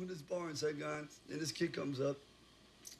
in 0.00 0.08
this 0.08 0.22
bar 0.22 0.50
in 0.50 0.56
Saigon, 0.56 1.08
and 1.30 1.40
this 1.40 1.52
kid 1.52 1.72
comes 1.72 2.00
up. 2.00 2.16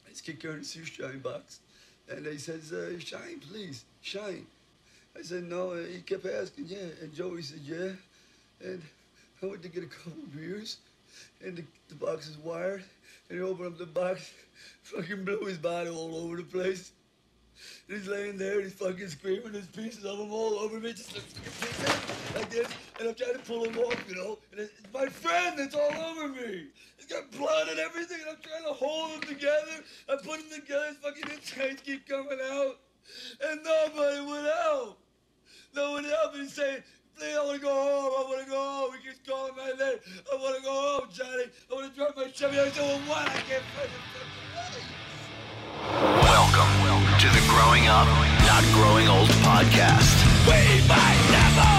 This 0.09 0.21
kid 0.21 0.41
carrying 0.41 0.61
a 0.61 0.65
shoe 0.65 0.85
shine 0.85 1.19
box, 1.19 1.61
and 2.09 2.25
he 2.27 2.39
says, 2.39 2.73
uh, 2.73 2.99
"Shine, 2.99 3.41
please, 3.41 3.85
shine." 4.01 4.47
I 5.19 5.23
said, 5.23 5.45
"No." 5.45 5.73
And 5.73 5.93
he 5.93 6.01
kept 6.03 6.27
asking, 6.27 6.67
"Yeah," 6.67 6.89
and 7.01 7.13
Joey 7.13 7.43
said, 7.43 7.61
"Yeah," 7.65 7.93
and 8.61 8.83
I 9.43 9.47
went 9.47 9.63
to 9.63 9.69
get 9.69 9.83
a 9.83 9.87
couple 9.87 10.13
beers, 10.35 10.79
and 11.45 11.57
the, 11.57 11.65
the 11.89 11.95
box 11.97 12.29
is 12.29 12.39
wired, 12.39 12.85
and 13.29 13.39
he 13.39 13.45
opened 13.45 13.73
up 13.73 13.79
the 13.79 13.87
box, 13.87 14.33
fucking 14.83 15.25
blew 15.25 15.47
his 15.47 15.59
body 15.59 15.91
all 15.91 16.17
over 16.17 16.37
the 16.37 16.43
place. 16.45 16.93
He's 17.89 18.09
laying 18.09 18.37
there 18.37 18.61
he's 18.61 18.73
fucking 18.73 19.09
screaming. 19.09 19.53
There's 19.53 19.67
pieces 19.67 20.05
of 20.05 20.19
him 20.19 20.33
all 20.33 20.55
over 20.59 20.81
me, 20.81 20.93
just 20.93 21.15
like, 21.15 21.25
like 22.35 22.51
this. 22.51 22.69
And 22.99 23.09
I'm 23.09 23.15
trying 23.15 23.35
to 23.35 23.39
pull 23.41 23.65
him 23.65 23.79
off, 23.79 24.05
you 24.09 24.17
know. 24.17 24.39
And 24.53 24.61
it's, 24.61 24.73
it's 24.79 24.93
my 24.93 25.07
friend 25.07 25.59
that's 25.59 25.75
all 25.75 25.93
over 25.93 26.29
me. 26.29 26.67
He's 26.97 27.07
got 27.07 27.31
blood 27.33 27.69
and 27.69 27.79
everything, 27.79 28.19
and 28.21 28.37
I'm 28.37 28.43
trying 28.43 28.65
to 28.65 28.73
hold 28.73 29.13
him 29.13 29.21
together. 29.21 29.85
I 30.09 30.17
put 30.17 30.41
him 30.41 30.61
together, 30.61 30.87
his 30.89 30.97
fucking 30.99 31.31
insides 31.31 31.83
keep 31.83 32.09
coming 32.09 32.39
out. 32.51 32.77
And 33.49 33.63
nobody 33.63 34.21
would 34.25 34.45
help. 34.45 34.99
No 35.75 35.93
one 35.93 36.05
helped. 36.05 36.35
And 36.37 36.45
he's 36.45 36.55
saying, 36.55 36.83
Please, 37.17 37.37
I 37.37 37.45
want 37.45 37.61
to 37.61 37.63
go 37.63 37.71
home. 37.71 38.13
I 38.19 38.29
want 38.29 38.45
to 38.45 38.51
go 38.51 38.59
home. 38.59 38.91
He 39.01 39.09
keeps 39.09 39.29
calling 39.29 39.55
my 39.57 39.67
name. 39.67 39.99
I 40.33 40.37
want 40.37 40.57
to 40.57 40.63
go 40.63 40.73
home, 40.73 41.09
Johnny. 41.13 41.45
I 41.71 41.75
want 41.75 41.93
to 41.93 41.97
drive 41.97 42.17
my 42.17 42.29
Chevy. 42.31 42.59
I 42.59 42.69
said, 42.71 42.83
well, 42.83 42.99
what? 43.09 43.29
I 43.29 43.41
can't 43.41 43.63
Growing 47.55 47.87
Up, 47.87 48.09
Not 48.47 48.65
Growing 48.75 49.07
Old 49.09 49.29
podcast. 49.47 50.17
We 50.47 50.83
might 50.91 51.21
never 51.31 51.71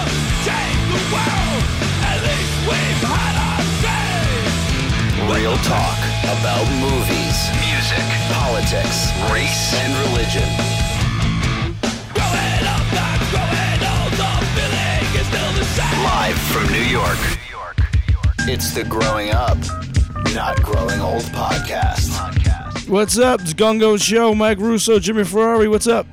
take 0.48 0.80
the 0.88 1.02
world. 1.12 1.62
At 2.00 2.18
least 2.24 2.54
we've 2.64 3.02
had 3.04 3.34
our 3.36 3.62
say. 3.84 5.36
Real 5.36 5.56
talk 5.68 5.98
about 6.32 6.64
movies, 6.80 7.36
music, 7.60 8.06
politics, 8.32 9.12
race, 9.32 9.74
and 9.76 9.92
religion. 10.08 10.48
Growing 12.16 12.64
up, 12.72 12.86
not 12.96 13.20
growing 13.32 13.80
old. 13.84 14.12
The 14.16 14.32
feeling 14.56 15.04
is 15.20 15.26
still 15.28 15.52
the 15.60 15.66
same. 15.76 15.98
Live 16.08 16.38
from 16.52 16.66
New 16.72 16.88
York. 16.88 17.20
It's 18.48 18.72
the 18.72 18.84
Growing 18.84 19.30
Up, 19.30 19.58
Not 20.34 20.62
Growing 20.62 21.00
Old 21.00 21.24
podcast. 21.36 22.35
What's 22.88 23.18
up? 23.18 23.40
It's 23.40 23.52
Gungo 23.52 24.00
Show. 24.00 24.32
Mike 24.32 24.58
Russo, 24.58 25.00
Jimmy 25.00 25.24
Ferrari. 25.24 25.66
What's 25.66 25.88
up? 25.88 26.06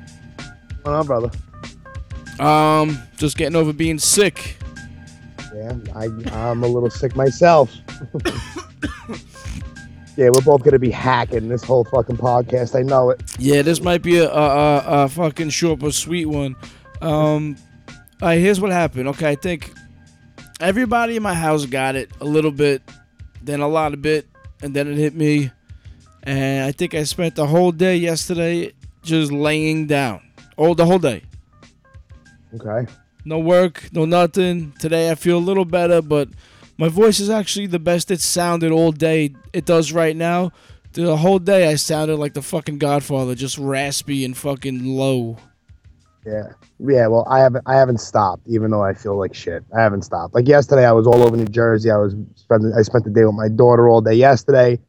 What's 0.82 0.88
on, 0.88 1.06
brother? 1.06 1.30
Um, 2.40 3.00
just 3.16 3.36
getting 3.36 3.54
over 3.54 3.72
being 3.72 4.00
sick. 4.00 4.56
Yeah, 5.54 5.76
I, 5.94 6.06
I'm 6.32 6.64
a 6.64 6.66
little 6.66 6.90
sick 6.90 7.14
myself. 7.14 7.72
yeah, 10.16 10.30
we're 10.30 10.40
both 10.40 10.64
gonna 10.64 10.80
be 10.80 10.90
hacking 10.90 11.48
this 11.48 11.62
whole 11.62 11.84
fucking 11.84 12.16
podcast. 12.16 12.76
I 12.76 12.82
know 12.82 13.10
it. 13.10 13.22
Yeah, 13.38 13.62
this 13.62 13.80
might 13.80 14.02
be 14.02 14.18
a, 14.18 14.28
a, 14.28 14.78
a, 14.78 15.04
a 15.04 15.08
fucking 15.08 15.50
short 15.50 15.78
but 15.78 15.94
sweet 15.94 16.26
one. 16.26 16.56
Um, 17.00 17.56
all 18.20 18.30
right, 18.30 18.40
here's 18.40 18.60
what 18.60 18.72
happened. 18.72 19.06
Okay, 19.10 19.28
I 19.30 19.36
think 19.36 19.72
everybody 20.58 21.14
in 21.14 21.22
my 21.22 21.34
house 21.34 21.66
got 21.66 21.94
it 21.94 22.10
a 22.20 22.24
little 22.24 22.50
bit, 22.50 22.82
then 23.44 23.60
a 23.60 23.68
lot 23.68 23.94
of 23.94 24.02
bit, 24.02 24.26
and 24.60 24.74
then 24.74 24.88
it 24.88 24.96
hit 24.96 25.14
me. 25.14 25.52
And 26.24 26.64
I 26.64 26.72
think 26.72 26.94
I 26.94 27.04
spent 27.04 27.36
the 27.36 27.46
whole 27.46 27.70
day 27.70 27.96
yesterday 27.96 28.72
just 29.02 29.30
laying 29.30 29.86
down. 29.86 30.20
All 30.56 30.74
the 30.74 30.86
whole 30.86 30.98
day. 30.98 31.22
Okay. 32.54 32.90
No 33.24 33.38
work, 33.38 33.88
no 33.92 34.04
nothing. 34.04 34.72
Today 34.78 35.10
I 35.10 35.14
feel 35.14 35.38
a 35.38 35.40
little 35.40 35.64
better, 35.64 36.00
but 36.00 36.28
my 36.78 36.88
voice 36.88 37.20
is 37.20 37.30
actually 37.30 37.66
the 37.66 37.78
best 37.78 38.10
it 38.10 38.20
sounded 38.20 38.72
all 38.72 38.92
day. 38.92 39.34
It 39.52 39.66
does 39.66 39.92
right 39.92 40.16
now. 40.16 40.52
The 40.92 41.16
whole 41.16 41.38
day 41.38 41.68
I 41.68 41.74
sounded 41.74 42.16
like 42.16 42.34
the 42.34 42.42
fucking 42.42 42.78
Godfather, 42.78 43.34
just 43.34 43.58
raspy 43.58 44.24
and 44.24 44.36
fucking 44.36 44.84
low. 44.84 45.36
Yeah. 46.24 46.52
Yeah. 46.78 47.08
Well, 47.08 47.26
I 47.28 47.40
haven't. 47.40 47.64
I 47.66 47.76
haven't 47.76 47.98
stopped, 47.98 48.42
even 48.46 48.70
though 48.70 48.82
I 48.82 48.94
feel 48.94 49.18
like 49.18 49.34
shit. 49.34 49.64
I 49.76 49.82
haven't 49.82 50.02
stopped. 50.02 50.34
Like 50.34 50.48
yesterday, 50.48 50.86
I 50.86 50.92
was 50.92 51.06
all 51.06 51.22
over 51.22 51.36
New 51.36 51.44
Jersey. 51.46 51.90
I 51.90 51.98
was 51.98 52.14
spending. 52.36 52.72
I 52.72 52.82
spent 52.82 53.04
the 53.04 53.10
day 53.10 53.24
with 53.24 53.34
my 53.34 53.48
daughter 53.48 53.88
all 53.88 54.00
day 54.00 54.14
yesterday. 54.14 54.80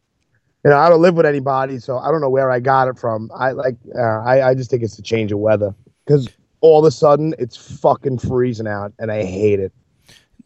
You 0.65 0.71
know, 0.71 0.79
I 0.79 0.89
don't 0.89 1.03
live 1.03 1.13
with 1.13 1.27
anybody, 1.27 1.77
so 1.77 1.99
I 1.99 2.09
don't 2.09 2.21
know 2.21 2.29
where 2.29 2.49
I 2.49 2.59
got 2.59 2.87
it 2.87 2.97
from. 2.97 3.29
I 3.35 3.51
like. 3.51 3.75
Uh, 3.95 4.01
I. 4.01 4.49
I 4.49 4.55
just 4.55 4.71
think 4.71 4.81
it's 4.81 4.97
a 4.97 5.03
change 5.03 5.31
of 5.31 5.37
weather 5.37 5.75
because 6.03 6.27
all 6.59 6.79
of 6.79 6.85
a 6.85 6.91
sudden 6.91 7.35
it's 7.37 7.55
fucking 7.55 8.17
freezing 8.17 8.65
out, 8.65 8.91
and 8.97 9.11
I 9.11 9.23
hate 9.23 9.59
it. 9.59 9.71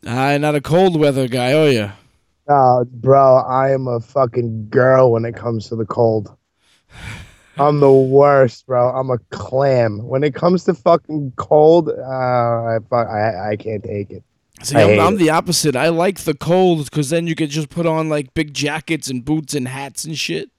I'm 0.06 0.42
not 0.42 0.56
a 0.56 0.62
cold 0.62 1.00
weather 1.00 1.30
guy, 1.30 1.54
are 1.54 1.70
you? 1.70 1.92
Uh, 2.50 2.84
bro, 2.84 3.38
I 3.38 3.72
am 3.72 3.88
a 3.88 4.02
fucking 4.02 4.68
girl 4.68 5.14
when 5.14 5.24
it 5.24 5.38
comes 5.38 5.70
to 5.70 5.78
the 5.78 5.86
cold. 5.86 6.36
I'm 7.58 7.80
the 7.80 7.90
worst, 7.90 8.68
bro. 8.68 8.90
I'm 8.90 9.10
a 9.10 9.20
clam. 9.30 10.06
When 10.06 10.26
it 10.26 10.36
comes 10.36 10.66
to 10.66 10.74
fucking 10.74 11.32
cold, 11.38 11.88
uh, 11.88 12.02
I, 12.02 12.78
I 12.92 13.52
I 13.52 13.56
can't 13.56 13.86
take 13.86 14.12
it. 14.12 14.24
See, 14.64 14.76
I'm, 14.76 15.00
I'm 15.00 15.18
the 15.18 15.30
opposite. 15.30 15.76
I 15.76 15.90
like 15.90 16.20
the 16.20 16.34
cold 16.34 16.86
because 16.86 17.10
then 17.10 17.28
you 17.28 17.36
could 17.36 17.50
just 17.50 17.70
put 17.70 17.86
on 17.86 18.10
like 18.10 18.34
big 18.34 18.54
jackets 18.54 19.10
and 19.10 19.24
boots 19.24 19.54
and 19.54 19.68
hats 19.68 20.04
and 20.04 20.18
shit. 20.18 20.50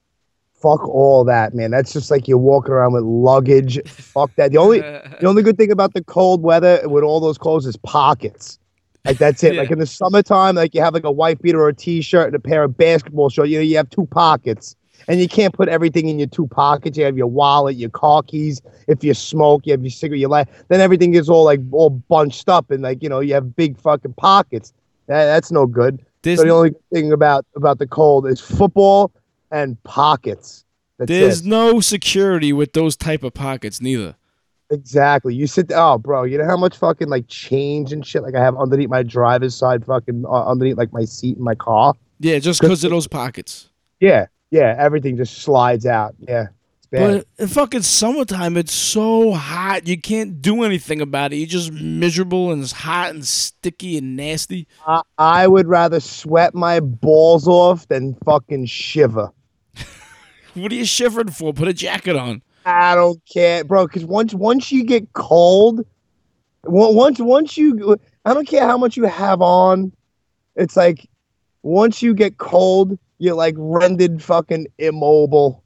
Fuck 0.55 0.87
all 0.87 1.23
that, 1.25 1.53
man. 1.55 1.71
That's 1.71 1.91
just 1.93 2.11
like 2.11 2.27
you're 2.27 2.37
walking 2.37 2.71
around 2.71 2.93
with 2.93 3.03
luggage. 3.03 3.79
Fuck 3.87 4.35
that. 4.35 4.51
The 4.51 4.57
only 4.57 4.79
the 4.79 5.25
only 5.25 5.41
good 5.43 5.57
thing 5.57 5.71
about 5.71 5.93
the 5.93 6.03
cold 6.03 6.43
weather 6.43 6.81
with 6.87 7.03
all 7.03 7.19
those 7.19 7.37
clothes 7.37 7.65
is 7.65 7.77
pockets. 7.77 8.59
Like 9.05 9.17
that's 9.17 9.43
it. 9.43 9.53
Yeah. 9.55 9.61
Like 9.61 9.71
in 9.71 9.79
the 9.79 9.87
summertime, 9.87 10.55
like 10.55 10.75
you 10.75 10.81
have 10.81 10.93
like 10.93 11.03
a 11.03 11.11
white 11.11 11.41
beater 11.41 11.59
or 11.59 11.69
a 11.69 11.75
t-shirt 11.75 12.27
and 12.27 12.35
a 12.35 12.39
pair 12.39 12.63
of 12.63 12.77
basketball 12.77 13.29
shorts. 13.29 13.49
You 13.49 13.57
know, 13.57 13.63
you 13.63 13.77
have 13.77 13.89
two 13.89 14.05
pockets. 14.07 14.75
And 15.07 15.19
you 15.19 15.27
can't 15.27 15.53
put 15.53 15.69
everything 15.69 16.07
in 16.07 16.19
your 16.19 16.27
two 16.27 16.47
pockets. 16.47 16.97
You 16.97 17.05
have 17.05 17.17
your 17.17 17.27
wallet, 17.27 17.75
your 17.75 17.89
car 17.89 18.23
keys. 18.23 18.61
If 18.87 19.03
you 19.03 19.13
smoke, 19.13 19.65
you 19.65 19.73
have 19.73 19.81
your 19.81 19.91
cigarette, 19.91 20.19
your 20.19 20.29
light. 20.29 20.47
Then 20.67 20.81
everything 20.81 21.11
gets 21.11 21.29
all 21.29 21.45
like 21.45 21.59
all 21.71 21.89
bunched 21.89 22.49
up 22.49 22.71
and 22.71 22.83
like, 22.83 23.01
you 23.01 23.09
know, 23.09 23.19
you 23.19 23.33
have 23.33 23.55
big 23.55 23.77
fucking 23.77 24.13
pockets. 24.13 24.73
That, 25.07 25.25
that's 25.25 25.51
no 25.51 25.65
good. 25.65 26.05
There's, 26.21 26.39
so 26.39 26.45
the 26.45 26.51
only 26.51 26.71
thing 26.93 27.11
about 27.11 27.45
about 27.55 27.79
the 27.79 27.87
cold 27.87 28.27
is 28.27 28.39
football 28.39 29.11
and 29.51 29.81
pockets. 29.83 30.65
That's 30.97 31.09
there's 31.09 31.41
it. 31.41 31.47
no 31.47 31.79
security 31.79 32.53
with 32.53 32.73
those 32.73 32.95
type 32.95 33.23
of 33.23 33.33
pockets, 33.33 33.81
neither. 33.81 34.15
Exactly. 34.69 35.35
You 35.35 35.47
sit. 35.47 35.71
Oh, 35.73 35.97
bro. 35.97 36.23
You 36.23 36.37
know 36.37 36.45
how 36.45 36.57
much 36.57 36.77
fucking 36.77 37.09
like 37.09 37.27
change 37.27 37.91
and 37.91 38.05
shit 38.05 38.23
like 38.23 38.35
I 38.35 38.39
have 38.39 38.55
underneath 38.55 38.89
my 38.89 39.03
driver's 39.03 39.55
side, 39.55 39.85
fucking 39.85 40.25
uh, 40.25 40.45
underneath 40.45 40.77
like 40.77 40.93
my 40.93 41.05
seat 41.05 41.37
in 41.37 41.43
my 41.43 41.55
car. 41.55 41.93
Yeah, 42.19 42.39
just 42.39 42.61
because 42.61 42.83
of 42.83 42.91
those 42.91 43.07
pockets. 43.07 43.69
Yeah, 43.99 44.27
yeah. 44.51 44.75
Everything 44.77 45.17
just 45.17 45.39
slides 45.39 45.85
out. 45.85 46.15
Yeah, 46.19 46.47
it's 46.77 46.87
bad. 46.87 47.25
But 47.37 47.43
in 47.43 47.47
fucking 47.47 47.81
summertime, 47.81 48.57
it's 48.57 48.73
so 48.73 49.31
hot. 49.31 49.87
You 49.87 49.99
can't 49.99 50.41
do 50.41 50.63
anything 50.63 51.01
about 51.01 51.33
it. 51.33 51.37
You're 51.37 51.47
just 51.47 51.71
miserable 51.71 52.51
and 52.51 52.61
it's 52.61 52.71
hot 52.71 53.11
and 53.11 53.25
sticky 53.25 53.97
and 53.97 54.15
nasty. 54.15 54.67
I, 54.85 55.01
I 55.17 55.47
would 55.47 55.67
rather 55.67 55.99
sweat 55.99 56.53
my 56.53 56.79
balls 56.79 57.47
off 57.47 57.87
than 57.87 58.15
fucking 58.25 58.65
shiver. 58.65 59.31
What 60.53 60.69
are 60.73 60.75
you 60.75 60.83
shivering 60.83 61.29
for? 61.29 61.53
Put 61.53 61.69
a 61.69 61.73
jacket 61.73 62.17
on. 62.17 62.41
I 62.65 62.95
don't 62.95 63.21
care, 63.25 63.63
bro. 63.63 63.87
Because 63.87 64.05
once 64.05 64.33
once 64.33 64.71
you 64.71 64.83
get 64.83 65.13
cold, 65.13 65.85
once 66.63 67.19
once 67.19 67.57
you, 67.57 67.97
I 68.25 68.33
don't 68.33 68.47
care 68.47 68.67
how 68.67 68.77
much 68.77 68.97
you 68.97 69.05
have 69.05 69.41
on. 69.41 69.91
It's 70.55 70.75
like 70.75 71.07
once 71.63 72.01
you 72.01 72.13
get 72.13 72.37
cold, 72.37 72.97
you're 73.21 73.35
like 73.35 73.53
rendered 73.55 74.21
fucking 74.21 74.65
immobile. 74.79 75.63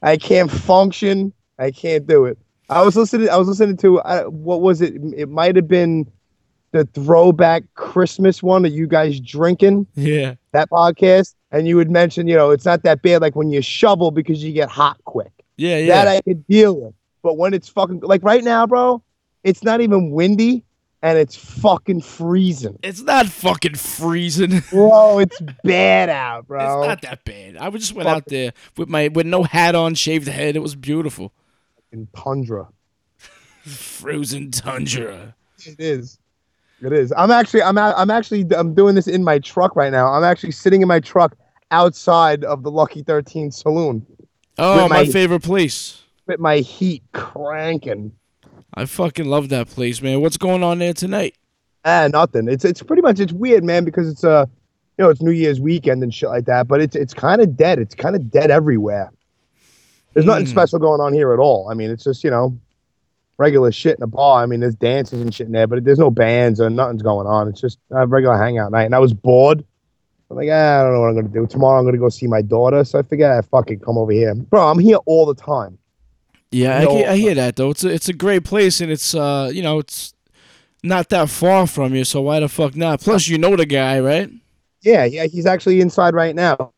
I 0.00 0.16
can't 0.16 0.50
function. 0.50 1.30
I 1.58 1.70
can't 1.70 2.06
do 2.06 2.24
it. 2.24 2.38
I 2.70 2.82
was 2.82 2.96
listening. 2.96 3.28
I 3.28 3.36
was 3.36 3.48
listening 3.48 3.76
to 3.78 4.00
uh, 4.00 4.24
what 4.24 4.62
was 4.62 4.80
it? 4.80 4.94
It 5.14 5.28
might 5.28 5.56
have 5.56 5.68
been 5.68 6.10
the 6.72 6.86
throwback 6.86 7.64
Christmas 7.74 8.42
one. 8.42 8.62
that 8.62 8.70
you 8.70 8.86
guys 8.86 9.20
drinking? 9.20 9.86
Yeah. 9.94 10.36
that 10.52 10.70
podcast, 10.70 11.34
and 11.52 11.68
you 11.68 11.76
would 11.76 11.90
mention, 11.90 12.28
you 12.28 12.34
know, 12.34 12.50
it's 12.50 12.64
not 12.64 12.82
that 12.84 13.02
bad 13.02 13.20
like 13.20 13.36
when 13.36 13.50
you 13.50 13.60
shovel 13.60 14.10
because 14.10 14.42
you 14.42 14.54
get 14.54 14.70
hot 14.70 14.96
quick. 15.04 15.32
Yeah, 15.58 15.76
yeah. 15.76 16.04
That 16.04 16.08
I 16.08 16.22
could 16.22 16.46
deal 16.46 16.80
with. 16.80 16.94
But 17.22 17.36
when 17.36 17.52
it's 17.52 17.68
fucking 17.68 18.00
like 18.00 18.22
right 18.22 18.42
now, 18.42 18.66
bro, 18.66 19.02
it's 19.44 19.62
not 19.62 19.82
even 19.82 20.12
windy 20.12 20.64
and 21.06 21.18
it's 21.18 21.36
fucking 21.36 22.00
freezing. 22.00 22.78
it's 22.82 23.00
not 23.02 23.26
fucking 23.26 23.74
freezing. 23.76 24.60
Bro, 24.70 25.20
it's 25.20 25.40
bad 25.62 26.08
out, 26.08 26.48
bro. 26.48 26.80
It's 26.80 26.88
not 26.88 27.02
that 27.02 27.24
bad. 27.24 27.56
I 27.56 27.70
just 27.70 27.92
went 27.92 28.08
out 28.08 28.24
there 28.26 28.52
with 28.76 28.88
my 28.88 29.08
with 29.08 29.26
no 29.26 29.44
hat 29.44 29.74
on, 29.74 29.94
shaved 29.94 30.26
head. 30.26 30.56
It 30.56 30.60
was 30.62 30.74
beautiful. 30.74 31.32
in 31.92 32.08
tundra. 32.16 32.68
Frozen 33.62 34.50
tundra. 34.50 35.34
It 35.64 35.76
is. 35.78 36.18
It 36.82 36.92
is. 36.92 37.12
I'm 37.16 37.30
actually 37.30 37.62
I'm 37.62 37.78
a- 37.78 37.94
I'm 37.96 38.10
actually 38.10 38.46
I'm 38.56 38.74
doing 38.74 38.94
this 38.94 39.06
in 39.08 39.24
my 39.24 39.38
truck 39.38 39.74
right 39.76 39.90
now. 39.92 40.08
I'm 40.12 40.24
actually 40.24 40.52
sitting 40.52 40.82
in 40.82 40.88
my 40.88 41.00
truck 41.00 41.36
outside 41.70 42.44
of 42.44 42.62
the 42.62 42.70
Lucky 42.70 43.02
13 43.02 43.50
saloon 43.50 44.06
Oh, 44.58 44.88
my, 44.88 45.04
my- 45.04 45.06
favorite 45.06 45.42
place. 45.42 46.02
with 46.26 46.38
my 46.40 46.58
heat 46.58 47.02
cranking. 47.12 48.12
I 48.74 48.84
fucking 48.84 49.26
love 49.26 49.48
that 49.50 49.68
place, 49.68 50.02
man. 50.02 50.20
What's 50.20 50.36
going 50.36 50.62
on 50.62 50.78
there 50.78 50.92
tonight? 50.92 51.34
Ah, 51.84 52.08
nothing. 52.12 52.48
It's 52.48 52.64
it's 52.64 52.82
pretty 52.82 53.02
much 53.02 53.20
it's 53.20 53.32
weird, 53.32 53.64
man, 53.64 53.84
because 53.84 54.08
it's 54.08 54.24
uh 54.24 54.46
you 54.98 55.04
know, 55.04 55.10
it's 55.10 55.20
New 55.22 55.30
Year's 55.30 55.60
weekend 55.60 56.02
and 56.02 56.12
shit 56.12 56.28
like 56.28 56.46
that. 56.46 56.66
But 56.68 56.80
it's 56.80 56.96
it's 56.96 57.14
kind 57.14 57.40
of 57.40 57.56
dead. 57.56 57.78
It's 57.78 57.94
kind 57.94 58.16
of 58.16 58.30
dead 58.30 58.50
everywhere. 58.50 59.10
There's 60.14 60.26
nothing 60.26 60.46
Mm. 60.46 60.50
special 60.50 60.78
going 60.78 61.00
on 61.00 61.12
here 61.12 61.32
at 61.32 61.38
all. 61.38 61.68
I 61.70 61.74
mean, 61.74 61.90
it's 61.90 62.04
just 62.04 62.24
you 62.24 62.30
know, 62.30 62.58
regular 63.38 63.70
shit 63.70 63.96
in 63.98 64.02
a 64.02 64.06
bar. 64.06 64.42
I 64.42 64.46
mean, 64.46 64.60
there's 64.60 64.74
dances 64.74 65.20
and 65.20 65.32
shit 65.34 65.46
in 65.46 65.52
there, 65.52 65.66
but 65.66 65.84
there's 65.84 65.98
no 65.98 66.10
bands 66.10 66.60
or 66.60 66.68
nothing's 66.70 67.02
going 67.02 67.26
on. 67.26 67.48
It's 67.48 67.60
just 67.60 67.78
a 67.90 68.06
regular 68.06 68.36
hangout 68.36 68.72
night. 68.72 68.84
And 68.84 68.94
I 68.94 68.98
was 68.98 69.12
bored. 69.12 69.62
I'm 70.30 70.36
like, 70.38 70.48
ah, 70.50 70.80
I 70.80 70.82
don't 70.82 70.92
know 70.94 71.00
what 71.02 71.08
I'm 71.10 71.14
gonna 71.14 71.28
do. 71.28 71.46
Tomorrow 71.46 71.78
I'm 71.78 71.84
gonna 71.84 71.98
go 71.98 72.08
see 72.08 72.26
my 72.26 72.42
daughter. 72.42 72.82
So 72.84 72.98
I 72.98 73.02
figured 73.02 73.30
I 73.30 73.40
fucking 73.42 73.80
come 73.80 73.96
over 73.96 74.10
here, 74.10 74.34
bro. 74.34 74.68
I'm 74.68 74.78
here 74.80 74.98
all 75.06 75.24
the 75.24 75.34
time. 75.36 75.78
Yeah, 76.56 76.78
I, 76.78 76.84
No, 76.84 76.96
hear, 76.96 77.08
I 77.10 77.16
hear 77.16 77.34
that 77.34 77.56
though. 77.56 77.70
It's 77.70 77.84
a, 77.84 77.88
it's 77.92 78.08
a 78.08 78.14
great 78.14 78.44
place 78.44 78.80
and 78.80 78.90
it's 78.90 79.14
uh 79.14 79.50
you 79.52 79.62
know 79.62 79.78
it's 79.78 80.14
not 80.82 81.08
that 81.10 81.28
far 81.28 81.66
from 81.66 81.94
you, 81.94 82.04
so 82.04 82.22
why 82.22 82.40
the 82.40 82.48
fuck 82.48 82.76
not? 82.76 83.00
Plus 83.00 83.28
you 83.28 83.38
know 83.38 83.56
the 83.56 83.66
guy, 83.66 84.00
right? 84.00 84.30
Yeah, 84.82 85.04
yeah, 85.04 85.26
he's 85.26 85.46
actually 85.46 85.80
inside 85.80 86.14
right 86.14 86.34
now. 86.34 86.72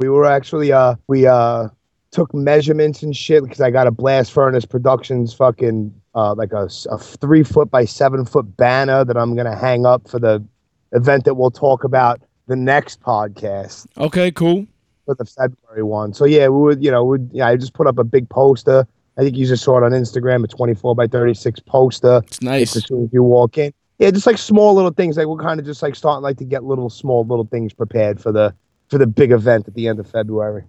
We 0.00 0.08
were 0.08 0.26
actually 0.26 0.72
uh 0.72 0.96
we 1.06 1.26
uh 1.26 1.68
took 2.10 2.34
measurements 2.34 3.02
and 3.02 3.16
shit 3.16 3.44
because 3.44 3.60
I 3.60 3.70
got 3.70 3.86
a 3.86 3.90
Blast 3.92 4.32
Furnace 4.32 4.64
Productions 4.64 5.32
fucking 5.32 5.94
uh 6.16 6.34
like 6.34 6.52
a 6.52 6.68
three 6.98 7.44
foot 7.44 7.70
by 7.70 7.84
seven 7.84 8.24
foot 8.24 8.56
banner 8.56 9.04
that 9.04 9.16
I'm 9.16 9.36
gonna 9.36 9.56
hang 9.56 9.86
up 9.86 10.08
for 10.08 10.18
the 10.18 10.44
event 10.92 11.24
that 11.26 11.34
we'll 11.34 11.52
talk 11.52 11.84
about 11.84 12.20
the 12.46 12.56
next 12.56 13.00
podcast 13.00 13.86
Okay, 13.96 14.32
cool. 14.32 14.66
For 15.04 15.14
the 15.14 15.24
February 15.24 15.82
one. 15.82 16.12
So 16.14 16.24
yeah, 16.24 16.48
we 16.48 16.60
would 16.60 16.84
you 16.84 16.90
know 16.90 17.04
would 17.04 17.30
yeah 17.32 17.48
I 17.48 17.56
just 17.56 17.74
put 17.74 17.86
up 17.86 17.98
a 17.98 18.04
big 18.04 18.28
poster. 18.28 18.86
I 19.16 19.22
think 19.22 19.36
you 19.36 19.46
just 19.46 19.62
saw 19.62 19.78
it 19.78 19.84
on 19.84 19.92
Instagram, 19.92 20.42
a 20.42 20.48
24 20.48 20.96
by 20.96 21.06
36 21.06 21.60
poster. 21.60 22.20
It's 22.26 22.42
nice. 22.42 22.76
As 22.76 22.84
soon 22.86 23.04
as 23.04 23.12
you 23.12 23.22
walk 23.22 23.58
in. 23.58 23.72
Yeah, 23.98 24.10
just 24.10 24.26
like 24.26 24.38
small 24.38 24.74
little 24.74 24.90
things. 24.90 25.16
Like 25.16 25.26
we're 25.26 25.36
kind 25.36 25.60
of 25.60 25.66
just 25.66 25.82
like 25.82 25.94
starting 25.94 26.22
like 26.22 26.36
to 26.38 26.44
get 26.44 26.64
little 26.64 26.90
small 26.90 27.24
little 27.24 27.46
things 27.46 27.72
prepared 27.72 28.20
for 28.20 28.32
the 28.32 28.54
for 28.88 28.98
the 28.98 29.06
big 29.06 29.30
event 29.30 29.68
at 29.68 29.74
the 29.74 29.86
end 29.86 30.00
of 30.00 30.10
February. 30.10 30.64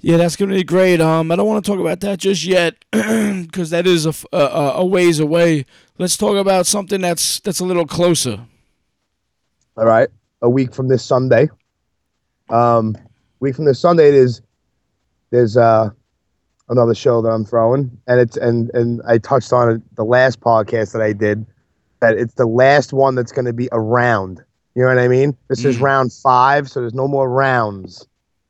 Yeah, 0.00 0.16
that's 0.16 0.36
gonna 0.36 0.54
be 0.54 0.64
great. 0.64 1.00
Um, 1.00 1.30
I 1.30 1.36
don't 1.36 1.46
want 1.46 1.64
to 1.64 1.70
talk 1.70 1.80
about 1.80 2.00
that 2.00 2.18
just 2.18 2.44
yet 2.44 2.74
because 2.90 3.70
that 3.70 3.86
is 3.86 4.06
a 4.06 4.12
a 4.32 4.84
ways 4.84 5.20
away. 5.20 5.66
Let's 5.98 6.16
talk 6.16 6.36
about 6.36 6.66
something 6.66 7.00
that's 7.00 7.40
that's 7.40 7.60
a 7.60 7.64
little 7.64 7.86
closer. 7.86 8.40
All 9.76 9.86
right, 9.86 10.08
a 10.42 10.50
week 10.50 10.74
from 10.74 10.88
this 10.88 11.04
Sunday. 11.04 11.48
Um, 12.50 12.96
week 13.44 13.54
from 13.54 13.64
this 13.66 13.78
Sunday 13.78 14.08
it 14.08 14.14
is 14.14 14.40
there's 15.30 15.56
uh 15.56 15.90
another 16.68 16.94
show 16.94 17.20
that 17.22 17.28
I'm 17.28 17.44
throwing, 17.44 17.90
and 18.06 18.18
it's 18.20 18.36
and 18.36 18.70
and 18.74 19.00
I 19.06 19.18
touched 19.18 19.52
on 19.52 19.70
it 19.70 19.82
the 19.96 20.04
last 20.04 20.40
podcast 20.40 20.92
that 20.92 21.02
I 21.02 21.12
did 21.12 21.44
that 22.00 22.16
it's 22.18 22.34
the 22.34 22.46
last 22.46 22.92
one 22.92 23.14
that's 23.14 23.32
going 23.32 23.44
to 23.46 23.52
be 23.52 23.68
around. 23.72 24.42
You 24.74 24.82
know 24.82 24.88
what 24.88 24.98
I 24.98 25.08
mean? 25.08 25.36
This 25.48 25.64
is 25.64 25.78
Mm. 25.78 25.82
round 25.82 26.12
five, 26.12 26.68
so 26.68 26.80
there's 26.80 26.94
no 26.94 27.06
more 27.06 27.30
rounds. 27.30 28.06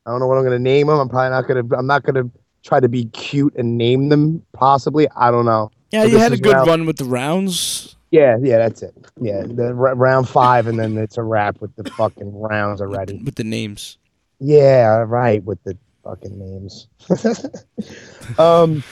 I 0.06 0.11
don't 0.11 0.20
know 0.20 0.26
what 0.26 0.37
I'm 0.38 0.44
going 0.44 0.56
to 0.56 0.62
name 0.62 0.87
them. 0.87 0.99
I'm 0.99 1.08
probably 1.08 1.31
not 1.31 1.47
going 1.47 1.69
to. 1.69 1.76
I'm 1.76 1.87
not 1.87 2.02
going 2.02 2.14
to 2.14 2.31
try 2.62 2.81
to 2.81 2.88
be 2.88 3.05
cute 3.06 3.55
and 3.56 3.76
name 3.76 4.08
them. 4.08 4.43
Possibly, 4.52 5.06
I 5.17 5.31
don't 5.31 5.44
know. 5.44 5.70
Yeah, 5.90 6.02
So 6.02 6.08
you 6.08 6.19
had 6.19 6.32
a 6.32 6.37
good 6.38 6.55
round- 6.55 6.67
run 6.69 6.87
with 6.87 6.97
the 6.97 7.05
rounds. 7.05 7.97
Yeah, 8.11 8.37
yeah, 8.40 8.58
that's 8.58 8.82
it. 8.82 8.94
Yeah, 9.20 9.43
the 9.43 9.67
r- 9.69 9.94
round 9.97 10.29
five, 10.29 10.67
and 10.69 10.79
then 10.79 10.97
it's 10.99 11.19
a 11.19 11.23
wrap 11.23 11.61
with 11.61 11.75
the 11.76 11.90
fucking 11.93 12.32
rounds 12.38 12.81
already. 12.81 13.20
with 13.25 13.35
the 13.35 13.44
names. 13.44 13.99
Yeah, 14.46 15.05
right, 15.06 15.43
with 15.43 15.62
the 15.64 15.76
fucking 16.02 16.38
names. 16.38 16.87
um, 18.38 18.85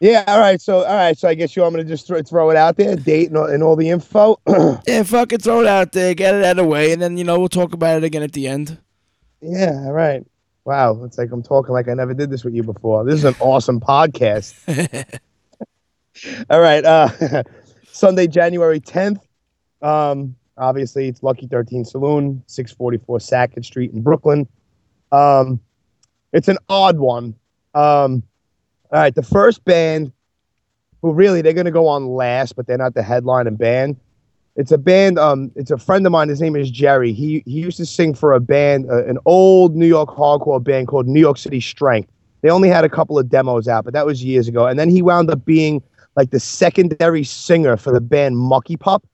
yeah, 0.00 0.24
all 0.26 0.40
right. 0.40 0.58
So, 0.58 0.78
all 0.78 0.94
right. 0.94 1.18
So, 1.18 1.28
I 1.28 1.34
guess 1.34 1.54
you 1.54 1.64
I'm 1.64 1.72
gonna 1.72 1.84
just 1.84 2.06
throw, 2.06 2.22
throw 2.22 2.48
it 2.48 2.56
out 2.56 2.78
there, 2.78 2.96
date 2.96 3.28
and 3.28 3.36
all, 3.36 3.44
and 3.44 3.62
all 3.62 3.76
the 3.76 3.90
info. 3.90 4.40
Yeah, 4.86 5.02
fucking 5.02 5.40
throw 5.40 5.60
it 5.60 5.66
out 5.66 5.92
there, 5.92 6.14
get 6.14 6.34
it 6.34 6.44
out 6.44 6.52
of 6.52 6.64
the 6.64 6.64
way, 6.64 6.92
and 6.92 7.02
then 7.02 7.18
you 7.18 7.24
know 7.24 7.38
we'll 7.38 7.50
talk 7.50 7.74
about 7.74 7.98
it 7.98 8.04
again 8.04 8.22
at 8.22 8.32
the 8.32 8.48
end. 8.48 8.78
yeah, 9.42 9.82
all 9.84 9.92
right. 9.92 10.24
Wow, 10.64 11.04
it's 11.04 11.18
like 11.18 11.30
I'm 11.30 11.42
talking 11.42 11.74
like 11.74 11.88
I 11.88 11.94
never 11.94 12.14
did 12.14 12.30
this 12.30 12.42
with 12.42 12.54
you 12.54 12.62
before. 12.62 13.04
This 13.04 13.16
is 13.16 13.24
an 13.24 13.36
awesome 13.40 13.80
podcast. 13.80 14.54
all 16.50 16.60
right. 16.60 16.84
Uh, 16.84 17.42
Sunday, 17.92 18.28
January 18.28 18.80
10th. 18.80 19.20
Um, 19.82 20.36
obviously, 20.58 21.08
it's 21.08 21.22
Lucky 21.22 21.46
13 21.46 21.84
Saloon, 21.84 22.42
644 22.46 23.20
Sackett 23.20 23.64
Street 23.64 23.92
in 23.92 24.02
Brooklyn. 24.02 24.46
Um, 25.12 25.60
it's 26.32 26.48
an 26.48 26.58
odd 26.68 26.98
one. 26.98 27.34
Um, 27.74 28.22
all 28.90 29.00
right, 29.00 29.14
the 29.14 29.22
first 29.22 29.64
band, 29.64 30.12
who 31.02 31.12
really 31.12 31.42
they're 31.42 31.52
gonna 31.52 31.70
go 31.70 31.86
on 31.86 32.06
last, 32.06 32.56
but 32.56 32.66
they're 32.66 32.78
not 32.78 32.94
the 32.94 33.02
headline 33.02 33.46
and 33.46 33.56
band. 33.56 33.96
It's 34.56 34.72
a 34.72 34.78
band. 34.78 35.18
Um, 35.18 35.52
it's 35.54 35.70
a 35.70 35.78
friend 35.78 36.04
of 36.04 36.10
mine. 36.10 36.28
His 36.28 36.40
name 36.40 36.56
is 36.56 36.70
Jerry. 36.70 37.12
He 37.12 37.44
he 37.46 37.60
used 37.60 37.76
to 37.76 37.86
sing 37.86 38.14
for 38.14 38.32
a 38.32 38.40
band, 38.40 38.90
uh, 38.90 39.04
an 39.06 39.18
old 39.24 39.76
New 39.76 39.86
York 39.86 40.08
hardcore 40.10 40.62
band 40.62 40.88
called 40.88 41.06
New 41.06 41.20
York 41.20 41.38
City 41.38 41.60
Strength. 41.60 42.10
They 42.42 42.50
only 42.50 42.68
had 42.68 42.84
a 42.84 42.88
couple 42.88 43.18
of 43.18 43.28
demos 43.28 43.68
out, 43.68 43.84
but 43.84 43.94
that 43.94 44.06
was 44.06 44.24
years 44.24 44.48
ago. 44.48 44.66
And 44.66 44.78
then 44.78 44.90
he 44.90 45.02
wound 45.02 45.30
up 45.30 45.44
being 45.44 45.82
like 46.16 46.30
the 46.30 46.40
secondary 46.40 47.22
singer 47.22 47.76
for 47.76 47.92
the 47.92 48.00
band 48.00 48.36
Mucky 48.38 48.76
Pup, 48.76 49.06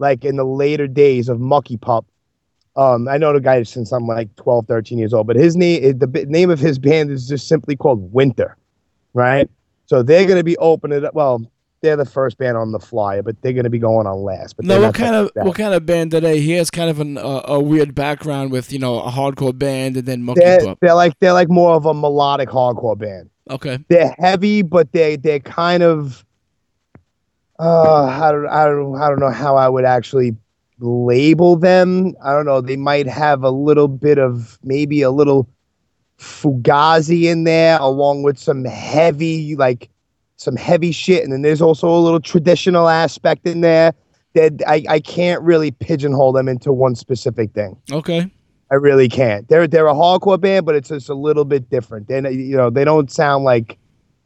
like 0.00 0.24
in 0.24 0.36
the 0.36 0.44
later 0.44 0.88
days 0.88 1.28
of 1.28 1.38
Mucky 1.38 1.76
Pup. 1.76 2.04
Um, 2.76 3.06
I 3.08 3.18
know 3.18 3.32
the 3.32 3.40
guy 3.40 3.62
since 3.64 3.92
I'm 3.92 4.06
like 4.06 4.34
12, 4.36 4.66
13 4.66 4.98
years 4.98 5.12
old, 5.12 5.26
but 5.26 5.36
his 5.36 5.56
name, 5.56 5.98
the 5.98 6.06
b- 6.06 6.24
name 6.26 6.50
of 6.50 6.58
his 6.58 6.78
band 6.78 7.10
is 7.10 7.28
just 7.28 7.46
simply 7.48 7.76
called 7.76 8.12
Winter, 8.12 8.56
right? 9.12 9.48
So 9.86 10.02
they're 10.02 10.24
going 10.24 10.38
to 10.38 10.44
be 10.44 10.56
opening 10.58 11.04
it. 11.04 11.14
Well, 11.14 11.42
they're 11.82 11.96
the 11.96 12.04
first 12.04 12.38
band 12.38 12.56
on 12.56 12.72
the 12.72 12.78
flyer, 12.78 13.22
but 13.22 13.40
they're 13.42 13.52
going 13.52 13.64
to 13.64 13.70
be 13.70 13.78
going 13.78 14.06
on 14.06 14.22
last. 14.22 14.56
But 14.56 14.66
No, 14.66 14.80
what 14.80 14.94
kind 14.94 15.14
of 15.16 15.30
that. 15.34 15.44
what 15.44 15.56
kind 15.56 15.74
of 15.74 15.84
band 15.84 16.14
are 16.14 16.20
they? 16.20 16.40
He 16.40 16.52
has 16.52 16.70
kind 16.70 16.88
of 16.90 17.00
an, 17.00 17.18
uh, 17.18 17.42
a 17.44 17.58
weird 17.60 17.94
background 17.94 18.52
with 18.52 18.72
you 18.72 18.78
know 18.78 19.00
a 19.00 19.10
hardcore 19.10 19.58
band 19.58 19.96
and 19.96 20.06
then 20.06 20.22
Mucky 20.22 20.40
They're, 20.40 20.60
Pup. 20.60 20.78
they're 20.80 20.94
like 20.94 21.18
they're 21.18 21.32
like 21.32 21.48
more 21.50 21.74
of 21.74 21.86
a 21.86 21.92
melodic 21.94 22.48
hardcore 22.50 22.96
band. 22.96 23.30
Okay, 23.50 23.78
They're 23.88 24.14
heavy, 24.18 24.62
but 24.62 24.92
they 24.92 25.16
they're 25.16 25.40
kind 25.40 25.82
of 25.82 26.24
uh 27.60 28.04
I 28.04 28.32
don't 28.32 28.48
I 28.48 28.64
don't 28.64 28.96
I 28.96 29.08
don't 29.08 29.20
know 29.20 29.30
how 29.30 29.56
I 29.56 29.68
would 29.68 29.84
actually 29.84 30.36
label 30.78 31.56
them. 31.56 32.14
I 32.24 32.32
don't 32.32 32.46
know. 32.46 32.60
They 32.60 32.76
might 32.76 33.06
have 33.06 33.42
a 33.42 33.50
little 33.50 33.88
bit 33.88 34.18
of 34.18 34.58
maybe 34.64 35.02
a 35.02 35.10
little 35.10 35.48
fugazi 36.18 37.24
in 37.24 37.44
there, 37.44 37.78
along 37.80 38.22
with 38.22 38.38
some 38.38 38.64
heavy 38.64 39.56
like 39.56 39.88
some 40.36 40.56
heavy 40.56 40.92
shit, 40.92 41.22
and 41.22 41.32
then 41.32 41.42
there's 41.42 41.60
also 41.60 41.88
a 41.88 42.00
little 42.00 42.20
traditional 42.20 42.88
aspect 42.88 43.46
in 43.46 43.60
there. 43.60 43.92
That 44.34 44.62
I, 44.66 44.84
I 44.88 45.00
can't 45.00 45.42
really 45.42 45.72
pigeonhole 45.72 46.32
them 46.32 46.48
into 46.48 46.72
one 46.72 46.94
specific 46.94 47.52
thing. 47.52 47.76
okay. 47.90 48.30
I 48.70 48.76
really 48.76 49.08
can't. 49.08 49.48
They're 49.48 49.66
they're 49.66 49.88
a 49.88 49.94
hardcore 49.94 50.40
band, 50.40 50.64
but 50.64 50.76
it's 50.76 50.90
just 50.90 51.08
a 51.08 51.14
little 51.14 51.44
bit 51.44 51.68
different. 51.68 52.06
They 52.06 52.20
you 52.30 52.56
know 52.56 52.70
they 52.70 52.84
don't 52.84 53.10
sound 53.10 53.44
like 53.44 53.76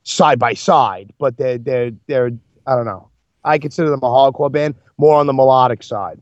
side 0.02 0.38
by 0.38 0.52
side, 0.52 1.14
but 1.18 1.38
they're 1.38 1.56
they're 1.56 1.92
they're 2.06 2.30
I 2.66 2.76
don't 2.76 2.84
know. 2.84 3.08
I 3.44 3.58
consider 3.58 3.90
them 3.90 4.00
a 4.02 4.06
hardcore 4.06 4.50
band, 4.50 4.74
more 4.98 5.16
on 5.16 5.26
the 5.26 5.32
melodic 5.32 5.82
side. 5.82 6.20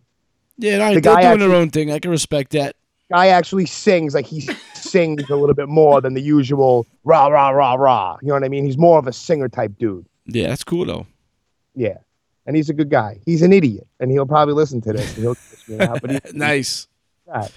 Yeah, 0.58 0.78
right, 0.78 0.94
The 0.94 1.00
they're 1.00 1.22
doing 1.22 1.38
their 1.38 1.54
own 1.54 1.70
thing. 1.70 1.90
I 1.90 1.98
can 1.98 2.10
respect 2.10 2.52
that. 2.52 2.76
Guy 3.10 3.28
actually 3.28 3.66
sings 3.66 4.14
like 4.14 4.26
he 4.26 4.48
sings 4.74 5.28
a 5.28 5.36
little 5.36 5.54
bit 5.54 5.68
more 5.68 6.00
than 6.00 6.14
the 6.14 6.22
usual 6.22 6.86
rah 7.04 7.26
rah 7.26 7.50
rah 7.50 7.74
rah. 7.74 8.16
You 8.22 8.28
know 8.28 8.34
what 8.34 8.44
I 8.44 8.48
mean? 8.48 8.64
He's 8.64 8.78
more 8.78 8.98
of 8.98 9.06
a 9.06 9.12
singer 9.12 9.48
type 9.48 9.72
dude. 9.78 10.06
Yeah, 10.26 10.48
that's 10.48 10.64
cool 10.64 10.86
though. 10.86 11.06
Yeah, 11.74 11.98
and 12.46 12.56
he's 12.56 12.70
a 12.70 12.74
good 12.74 12.90
guy. 12.90 13.20
He's 13.26 13.42
an 13.42 13.52
idiot, 13.52 13.86
and 14.00 14.10
he'll 14.10 14.26
probably 14.26 14.54
listen 14.54 14.80
to 14.82 14.92
this. 14.92 15.14
He'll 15.14 15.34
kiss 15.50 15.68
me 15.68 15.80
out, 15.80 16.00
but 16.00 16.10
he, 16.10 16.20
nice. 16.32 16.86
God. 17.26 17.52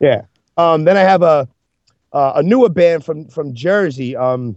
Yeah. 0.00 0.22
Um, 0.56 0.84
then 0.84 0.96
I 0.96 1.02
have 1.02 1.22
a 1.22 1.48
uh, 2.12 2.32
a 2.36 2.42
newer 2.42 2.68
band 2.68 3.04
from 3.04 3.28
from 3.28 3.54
Jersey. 3.54 4.16
Um, 4.16 4.56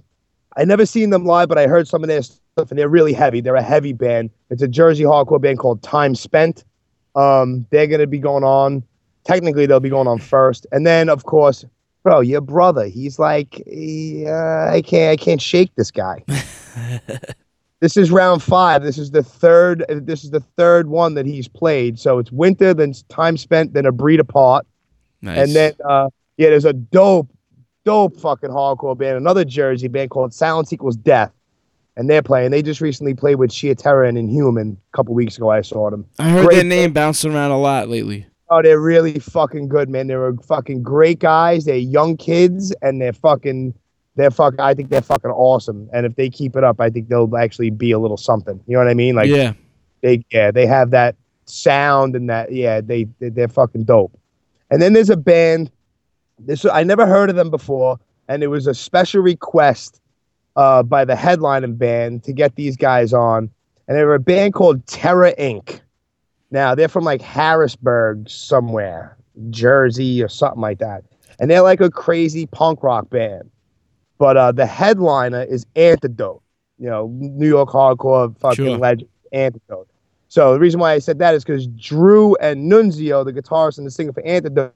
I 0.57 0.65
never 0.65 0.85
seen 0.85 1.09
them 1.09 1.25
live, 1.25 1.47
but 1.47 1.57
I 1.57 1.67
heard 1.67 1.87
some 1.87 2.03
of 2.03 2.07
their 2.07 2.21
and 2.69 2.77
they're 2.77 2.89
really 2.89 3.13
heavy. 3.13 3.41
They're 3.41 3.55
a 3.55 3.61
heavy 3.61 3.93
band. 3.93 4.29
It's 4.49 4.61
a 4.61 4.67
Jersey 4.67 5.03
hardcore 5.03 5.41
band 5.41 5.59
called 5.59 5.81
Time 5.81 6.15
Spent. 6.15 6.63
Um, 7.15 7.65
they're 7.69 7.87
gonna 7.87 8.07
be 8.07 8.19
going 8.19 8.43
on. 8.43 8.83
Technically, 9.23 9.65
they'll 9.65 9.79
be 9.79 9.89
going 9.89 10.07
on 10.07 10.19
first, 10.19 10.67
and 10.71 10.85
then 10.85 11.09
of 11.09 11.25
course, 11.25 11.65
bro, 12.03 12.19
your 12.19 12.41
brother. 12.41 12.85
He's 12.85 13.19
like, 13.19 13.61
uh, 13.67 14.69
I 14.69 14.81
can't, 14.85 15.11
I 15.11 15.15
can't 15.15 15.41
shake 15.41 15.73
this 15.75 15.91
guy. 15.91 16.23
this 17.79 17.97
is 17.97 18.11
round 18.11 18.43
five. 18.43 18.83
This 18.83 18.97
is 18.97 19.11
the 19.11 19.23
third. 19.23 19.85
This 19.89 20.23
is 20.23 20.31
the 20.31 20.39
third 20.39 20.87
one 20.87 21.13
that 21.15 21.25
he's 21.25 21.47
played. 21.47 21.99
So 21.99 22.19
it's 22.19 22.31
winter, 22.31 22.73
then 22.73 22.93
time 23.09 23.37
spent, 23.37 23.73
then 23.73 23.85
a 23.85 23.91
breed 23.91 24.19
apart. 24.19 24.65
Nice. 25.21 25.37
And 25.37 25.55
then 25.55 25.73
uh 25.87 26.09
yeah, 26.37 26.49
there's 26.49 26.65
a 26.65 26.73
dope, 26.73 27.29
dope 27.83 28.17
fucking 28.17 28.49
hardcore 28.49 28.97
band, 28.97 29.17
another 29.17 29.43
Jersey 29.43 29.89
band 29.89 30.09
called 30.09 30.33
Silence 30.33 30.71
Equals 30.71 30.95
Death. 30.95 31.33
And 31.99 32.09
they're 32.09 32.21
playing. 32.21 32.51
They 32.51 32.61
just 32.61 32.79
recently 32.79 33.13
played 33.13 33.35
with 33.35 33.51
Sheer 33.51 33.75
Terror 33.75 34.05
and 34.05 34.17
Inhuman 34.17 34.77
a 34.93 34.95
couple 34.95 35.13
weeks 35.13 35.35
ago. 35.35 35.51
I 35.51 35.59
saw 35.59 35.89
them. 35.89 36.05
I 36.17 36.29
heard 36.29 36.45
great 36.45 36.55
their 36.55 36.63
name 36.63 36.93
bouncing 36.93 37.35
around 37.35 37.51
a 37.51 37.59
lot 37.59 37.89
lately. 37.89 38.25
Oh, 38.49 38.61
they're 38.61 38.79
really 38.79 39.19
fucking 39.19 39.67
good, 39.67 39.89
man. 39.89 40.07
They're 40.07 40.33
fucking 40.47 40.81
great 40.81 41.19
guys. 41.19 41.65
They're 41.65 41.75
young 41.75 42.15
kids 42.15 42.73
and 42.81 43.01
they're 43.01 43.11
fucking 43.11 43.73
they're 44.15 44.31
fucking 44.31 44.61
I 44.61 44.73
think 44.73 44.89
they're 44.89 45.01
fucking 45.01 45.29
awesome. 45.29 45.89
And 45.91 46.05
if 46.05 46.15
they 46.15 46.29
keep 46.29 46.55
it 46.55 46.63
up, 46.63 46.79
I 46.79 46.89
think 46.89 47.09
they'll 47.09 47.35
actually 47.35 47.69
be 47.69 47.91
a 47.91 47.99
little 47.99 48.15
something. 48.15 48.61
You 48.65 48.77
know 48.77 48.79
what 48.79 48.89
I 48.89 48.93
mean? 48.93 49.15
Like 49.15 49.27
yeah. 49.27 49.51
they 50.01 50.23
yeah, 50.31 50.51
they 50.51 50.65
have 50.67 50.91
that 50.91 51.17
sound 51.43 52.15
and 52.15 52.29
that 52.29 52.53
yeah, 52.53 52.79
they, 52.79 53.09
they 53.19 53.27
they're 53.27 53.49
fucking 53.49 53.83
dope. 53.83 54.17
And 54.71 54.81
then 54.81 54.93
there's 54.93 55.09
a 55.09 55.17
band. 55.17 55.69
This 56.39 56.65
I 56.65 56.83
never 56.83 57.05
heard 57.05 57.29
of 57.29 57.35
them 57.35 57.49
before, 57.49 57.99
and 58.29 58.41
it 58.41 58.47
was 58.47 58.67
a 58.67 58.73
special 58.73 59.21
request 59.21 59.99
uh, 60.59 60.83
by 60.83 61.05
the 61.05 61.13
headlining 61.13 61.77
band 61.77 62.21
to 62.25 62.33
get 62.33 62.55
these 62.55 62.75
guys 62.75 63.13
on. 63.13 63.49
And 63.87 63.97
they 63.97 64.03
were 64.03 64.15
a 64.15 64.19
band 64.19 64.53
called 64.53 64.85
Terra 64.87 65.33
Inc. 65.37 65.79
Now 66.51 66.75
they're 66.75 66.89
from 66.89 67.05
like 67.05 67.21
Harrisburg 67.21 68.29
somewhere, 68.29 69.15
Jersey 69.49 70.21
or 70.21 70.27
something 70.27 70.59
like 70.59 70.79
that, 70.79 71.05
and 71.39 71.49
they're 71.49 71.61
like 71.61 71.79
a 71.79 71.89
crazy 71.89 72.45
punk 72.47 72.83
rock 72.83 73.09
band. 73.09 73.49
But 74.17 74.35
uh, 74.35 74.51
the 74.51 74.65
headliner 74.65 75.43
is 75.43 75.65
Antidote, 75.77 76.41
you 76.77 76.89
know, 76.89 77.07
New 77.13 77.47
York 77.47 77.69
hardcore 77.69 78.37
fucking 78.39 78.65
Sure. 78.65 78.77
legend, 78.77 79.09
Antidote. 79.31 79.87
So 80.27 80.53
the 80.53 80.59
reason 80.59 80.81
why 80.81 80.91
I 80.91 80.99
said 80.99 81.19
that 81.19 81.35
is 81.35 81.45
because 81.45 81.67
Drew 81.67 82.35
and 82.35 82.69
Nunzio, 82.69 83.23
the 83.23 83.31
guitarist 83.31 83.77
and 83.77 83.87
the 83.87 83.91
singer 83.91 84.11
for 84.11 84.25
Antidote, 84.25 84.73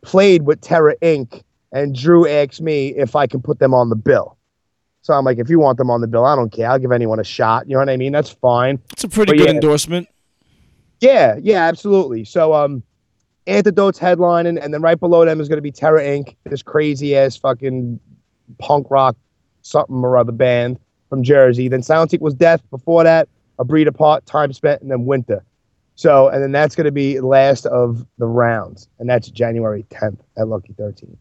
played 0.00 0.42
with 0.46 0.62
Terra 0.62 0.96
Inc. 1.02 1.42
And 1.70 1.94
Drew 1.94 2.26
asked 2.26 2.62
me 2.62 2.88
if 2.96 3.14
I 3.14 3.26
can 3.26 3.42
put 3.42 3.58
them 3.58 3.74
on 3.74 3.90
the 3.90 3.96
bill. 3.96 4.38
So 5.02 5.12
I'm 5.14 5.24
like, 5.24 5.38
if 5.38 5.50
you 5.50 5.58
want 5.58 5.78
them 5.78 5.90
on 5.90 6.00
the 6.00 6.06
bill, 6.06 6.24
I 6.24 6.36
don't 6.36 6.50
care. 6.52 6.70
I'll 6.70 6.78
give 6.78 6.92
anyone 6.92 7.18
a 7.18 7.24
shot. 7.24 7.68
You 7.68 7.74
know 7.74 7.80
what 7.80 7.90
I 7.90 7.96
mean? 7.96 8.12
That's 8.12 8.30
fine. 8.30 8.80
It's 8.92 9.04
a 9.04 9.08
pretty 9.08 9.32
But 9.32 9.38
good 9.38 9.46
yeah. 9.48 9.54
endorsement. 9.54 10.08
Yeah, 11.00 11.36
yeah, 11.42 11.64
absolutely. 11.66 12.24
So 12.24 12.54
um 12.54 12.82
Antidote's 13.48 13.98
headlining, 13.98 14.62
and 14.62 14.72
then 14.72 14.80
right 14.82 14.98
below 14.98 15.24
them 15.24 15.40
is 15.40 15.48
gonna 15.48 15.60
be 15.60 15.72
Terra 15.72 16.00
Inc., 16.02 16.36
this 16.44 16.62
crazy 16.62 17.16
ass 17.16 17.36
fucking 17.36 17.98
punk 18.58 18.88
rock 18.90 19.16
something 19.62 19.96
or 19.96 20.16
other 20.16 20.32
band 20.32 20.78
from 21.08 21.24
Jersey. 21.24 21.68
Then 21.68 21.82
Silence 21.82 22.14
Equals 22.14 22.34
Death 22.34 22.62
before 22.70 23.02
that, 23.02 23.28
A 23.58 23.64
Breed 23.64 23.88
Apart, 23.88 24.26
Time 24.26 24.52
Spent, 24.52 24.82
and 24.82 24.90
then 24.90 25.04
Winter. 25.04 25.44
So 25.96 26.28
and 26.28 26.40
then 26.40 26.52
that's 26.52 26.76
gonna 26.76 26.92
be 26.92 27.18
last 27.18 27.66
of 27.66 28.06
the 28.18 28.26
rounds, 28.26 28.88
and 29.00 29.08
that's 29.08 29.28
January 29.28 29.84
10th 29.90 30.20
at 30.38 30.46
Lucky 30.46 30.74
13. 30.78 31.16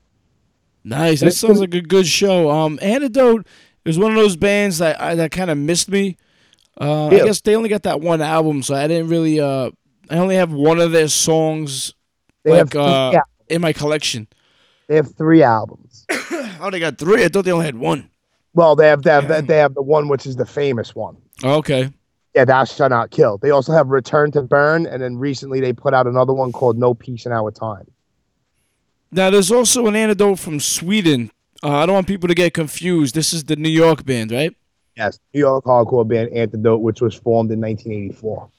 Nice. 0.84 1.20
That 1.22 1.34
sounds 1.34 1.60
like 1.60 1.74
a 1.76 1.82
good 1.82 2.08
show. 2.08 2.50
Um, 2.50 2.80
Antidote 2.82 3.46
is 3.86 3.98
one 3.98 4.12
of 4.12 4.18
those 4.18 4.36
bands 4.36 4.78
that 4.80 5.00
I, 5.02 5.16
that 5.16 5.32
kind 5.32 5.50
of 5.50 5.58
missed 5.58 5.90
me. 5.90 6.18
Uh, 6.80 7.08
I 7.08 7.18
guess 7.20 7.42
they 7.42 7.56
only 7.56 7.70
got 7.70 7.84
that 7.84 8.02
one 8.02 8.22
album, 8.22 8.64
so 8.64 8.76
I 8.76 8.88
didn't 8.88 9.10
really. 9.10 9.40
Uh, 9.40 9.72
I 10.10 10.18
only 10.18 10.36
have 10.36 10.52
one 10.52 10.80
of 10.80 10.92
their 10.92 11.08
songs 11.08 11.94
They 12.44 12.52
like 12.52 12.76
uh, 12.76 13.20
in 13.48 13.62
my 13.62 13.74
collection. 13.74 14.28
they 14.88 14.96
have 14.96 15.14
three 15.16 15.44
albums. 15.44 16.06
Oh, 16.64 16.70
they 16.70 16.80
got 16.80 17.00
three. 17.00 17.24
I 17.24 17.28
thought 17.28 17.44
they 17.44 17.52
only 17.52 17.66
had 17.66 17.76
one. 17.78 18.08
Well, 18.54 18.76
they 18.76 18.88
have 18.88 19.02
they 19.02 19.10
have, 19.10 19.48
they 19.48 19.58
have 19.58 19.74
the 19.74 19.82
one 19.82 20.10
which 20.10 20.28
is 20.28 20.36
the 20.36 20.46
famous 20.46 20.94
one. 20.94 21.18
Okay. 21.44 21.90
Yeah, 22.36 22.46
Thou 22.46 22.66
Shalt 22.66 22.92
Not 22.92 23.10
Kill. 23.10 23.40
They 23.40 23.50
also 23.50 23.74
have 23.74 23.88
Return 23.88 24.32
to 24.34 24.44
Burn, 24.44 24.86
and 24.86 25.02
then 25.02 25.18
recently 25.18 25.60
they 25.60 25.74
put 25.74 25.96
out 25.96 26.06
another 26.06 26.34
one 26.34 26.52
called 26.52 26.78
No 26.78 26.94
Peace 26.94 27.26
in 27.26 27.32
Our 27.32 27.50
Time. 27.50 27.90
Now 29.12 29.32
there's 29.32 29.52
also 29.52 29.88
an 29.88 29.96
antidote 29.96 30.38
from 30.38 30.60
Sweden. 30.60 31.32
Uh, 31.63 31.77
I 31.77 31.86
don't 31.86 31.96
want 31.96 32.08
people 32.08 32.27
to 32.27 32.36
get 32.36 32.53
confused. 32.53 33.13
This 33.15 33.34
is 33.34 33.44
the 33.44 33.56
New 33.56 33.70
York 33.70 34.03
band, 34.06 34.32
right? 34.32 34.56
Yes, 34.98 35.20
New 35.34 35.41
York 35.41 35.63
hardcore 35.65 36.08
band 36.08 36.30
Antidote, 36.34 36.82
which 36.82 37.01
was 37.01 37.15
formed 37.15 37.51
in 37.51 37.62
1984. 37.62 38.50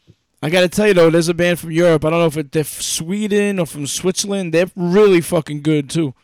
I 0.44 0.50
gotta 0.50 0.68
tell 0.68 0.88
you 0.88 0.94
though, 0.94 1.10
there's 1.10 1.28
a 1.28 1.34
band 1.34 1.58
from 1.60 1.70
Europe. 1.70 2.04
I 2.04 2.10
don't 2.10 2.18
know 2.20 2.26
if 2.26 2.36
it, 2.36 2.50
they're 2.52 2.64
from 2.64 2.82
Sweden 2.82 3.58
or 3.60 3.66
from 3.66 3.86
Switzerland. 3.86 4.52
They're 4.52 4.70
really 4.74 5.20
fucking 5.20 5.62
good 5.62 5.88
too. 5.90 6.14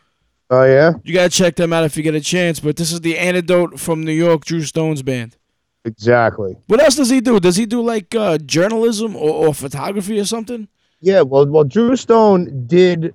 Oh 0.49 0.63
yeah, 0.63 0.93
You 1.03 1.13
gotta 1.13 1.29
check 1.29 1.55
them 1.55 1.71
out 1.71 1.83
if 1.83 1.95
you 1.95 2.03
get 2.03 2.15
a 2.15 2.19
chance. 2.21 2.59
But 2.59 2.75
this 2.75 2.91
is 2.91 3.01
the 3.01 3.17
antidote 3.17 3.79
from 3.79 4.03
New 4.03 4.11
York, 4.11 4.45
Drew 4.45 4.63
Stone's 4.63 5.03
band. 5.03 5.37
exactly. 5.85 6.57
What 6.67 6.81
else 6.81 6.95
does 6.95 7.09
he 7.09 7.21
do? 7.21 7.39
Does 7.39 7.55
he 7.55 7.65
do 7.65 7.81
like 7.81 8.13
uh, 8.15 8.39
journalism 8.39 9.15
or, 9.15 9.47
or 9.47 9.53
photography 9.53 10.19
or 10.19 10.25
something? 10.25 10.67
Yeah, 11.01 11.21
well, 11.21 11.45
well, 11.47 11.63
Drew 11.63 11.95
Stone 11.95 12.67
did. 12.67 13.13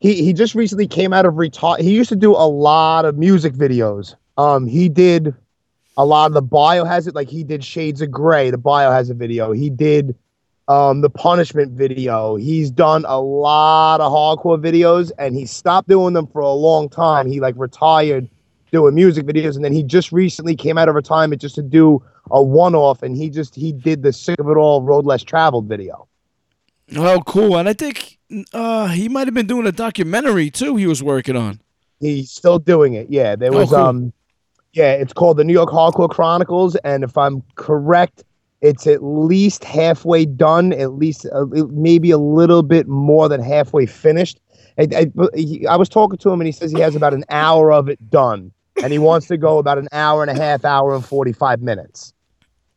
He 0.00 0.22
he 0.24 0.32
just 0.32 0.54
recently 0.54 0.86
came 0.86 1.12
out 1.12 1.26
of 1.26 1.36
retire. 1.36 1.76
He 1.80 1.94
used 1.94 2.08
to 2.10 2.16
do 2.16 2.32
a 2.32 2.46
lot 2.48 3.04
of 3.04 3.18
music 3.18 3.54
videos. 3.54 4.14
Um, 4.36 4.66
he 4.66 4.88
did 4.88 5.34
a 5.96 6.04
lot 6.04 6.26
of 6.26 6.34
the 6.34 6.42
Biohazard, 6.42 7.14
like 7.14 7.28
he 7.28 7.42
did 7.42 7.64
Shades 7.64 8.00
of 8.00 8.10
Grey, 8.10 8.50
the 8.50 8.58
Biohazard 8.58 9.16
video. 9.16 9.52
He 9.52 9.70
did 9.70 10.14
um 10.68 11.00
the 11.00 11.10
Punishment 11.10 11.72
video. 11.72 12.36
He's 12.36 12.70
done 12.70 13.04
a 13.08 13.20
lot 13.20 14.00
of 14.00 14.12
hardcore 14.12 14.60
videos, 14.60 15.10
and 15.18 15.34
he 15.34 15.46
stopped 15.46 15.88
doing 15.88 16.14
them 16.14 16.26
for 16.28 16.40
a 16.40 16.52
long 16.52 16.88
time. 16.88 17.26
He 17.26 17.40
like 17.40 17.54
retired 17.56 18.28
doing 18.70 18.94
music 18.94 19.26
videos, 19.26 19.56
and 19.56 19.64
then 19.64 19.72
he 19.72 19.82
just 19.82 20.12
recently 20.12 20.54
came 20.54 20.78
out 20.78 20.88
of 20.88 20.94
retirement 20.94 21.40
just 21.40 21.54
to 21.56 21.62
do 21.62 22.02
a 22.30 22.42
one-off, 22.42 23.02
and 23.02 23.16
he 23.16 23.30
just 23.30 23.54
he 23.54 23.72
did 23.72 24.02
the 24.02 24.12
Sick 24.12 24.38
of 24.38 24.48
It 24.48 24.56
All 24.56 24.82
Road 24.82 25.06
Less 25.06 25.22
Traveled 25.22 25.66
video. 25.66 26.07
Oh, 26.96 27.20
cool. 27.26 27.56
And 27.58 27.68
I 27.68 27.72
think 27.72 28.18
uh, 28.52 28.88
he 28.88 29.08
might 29.08 29.26
have 29.26 29.34
been 29.34 29.46
doing 29.46 29.66
a 29.66 29.72
documentary 29.72 30.50
too. 30.50 30.76
He 30.76 30.86
was 30.86 31.02
working 31.02 31.36
on. 31.36 31.60
He's 32.00 32.30
still 32.30 32.58
doing 32.58 32.94
it. 32.94 33.08
Yeah, 33.10 33.36
there 33.36 33.52
Oh, 33.52 33.58
was 33.58 33.70
cool. 33.70 33.78
um 33.78 34.12
yeah, 34.72 34.92
it's 34.92 35.12
called 35.12 35.38
the 35.38 35.44
New 35.44 35.52
York 35.52 35.70
Hardcore 35.70 36.08
Chronicles 36.10 36.76
and 36.76 37.02
if 37.02 37.16
I'm 37.18 37.42
correct, 37.56 38.22
it's 38.60 38.86
at 38.86 39.02
least 39.02 39.64
halfway 39.64 40.24
done, 40.24 40.72
at 40.72 40.92
least 40.92 41.26
uh, 41.32 41.46
maybe 41.70 42.10
a 42.10 42.18
little 42.18 42.62
bit 42.62 42.86
more 42.86 43.28
than 43.28 43.40
halfway 43.42 43.86
finished. 43.86 44.38
I, 44.78 44.86
I, 44.94 45.66
I 45.68 45.76
was 45.76 45.88
talking 45.88 46.18
to 46.18 46.30
him 46.30 46.40
and 46.40 46.46
he 46.46 46.52
says 46.52 46.70
he 46.70 46.80
has 46.80 46.94
about 46.94 47.12
an 47.14 47.24
hour 47.30 47.72
of 47.72 47.88
it 47.88 48.10
done 48.10 48.52
and 48.82 48.92
he 48.92 48.98
wants 48.98 49.26
to 49.28 49.36
go 49.36 49.58
about 49.58 49.78
an 49.78 49.88
hour 49.90 50.22
and 50.22 50.30
a 50.30 50.40
half, 50.40 50.64
hour 50.64 50.94
and 50.94 51.04
45 51.04 51.60
minutes. 51.62 52.12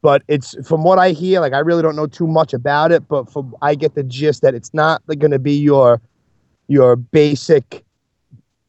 But 0.01 0.23
it's 0.27 0.55
from 0.67 0.83
what 0.83 0.97
I 0.97 1.11
hear, 1.11 1.39
like 1.39 1.53
I 1.53 1.59
really 1.59 1.83
don't 1.83 1.95
know 1.95 2.07
too 2.07 2.27
much 2.27 2.53
about 2.53 2.91
it, 2.91 3.07
but 3.07 3.31
from 3.31 3.55
I 3.61 3.75
get 3.75 3.93
the 3.95 4.03
gist 4.03 4.41
that 4.41 4.55
it's 4.55 4.73
not 4.73 5.03
going 5.05 5.31
to 5.31 5.39
be 5.39 5.53
your 5.53 6.01
your 6.67 6.95
basic 6.95 7.83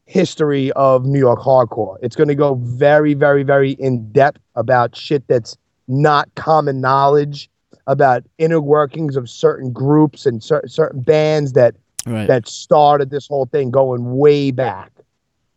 history 0.05 0.71
of 0.73 1.05
New 1.05 1.19
York 1.19 1.39
hardcore. 1.39 1.97
It's 2.01 2.15
going 2.15 2.27
to 2.27 2.35
go 2.35 2.55
very, 2.55 3.13
very, 3.13 3.43
very 3.43 3.71
in 3.73 4.11
depth 4.11 4.39
about 4.55 4.95
shit 4.95 5.27
that's 5.27 5.57
not 5.87 6.29
common 6.35 6.81
knowledge 6.81 7.49
about 7.87 8.23
inner 8.37 8.61
workings 8.61 9.15
of 9.15 9.29
certain 9.29 9.71
groups 9.71 10.25
and 10.25 10.43
cer- 10.43 10.67
certain 10.67 11.01
bands 11.01 11.53
that 11.53 11.75
Right. 12.05 12.27
that 12.27 12.49
started 12.49 13.11
this 13.11 13.27
whole 13.27 13.45
thing 13.45 13.71
going 13.71 14.17
way 14.17 14.51
back. 14.51 14.91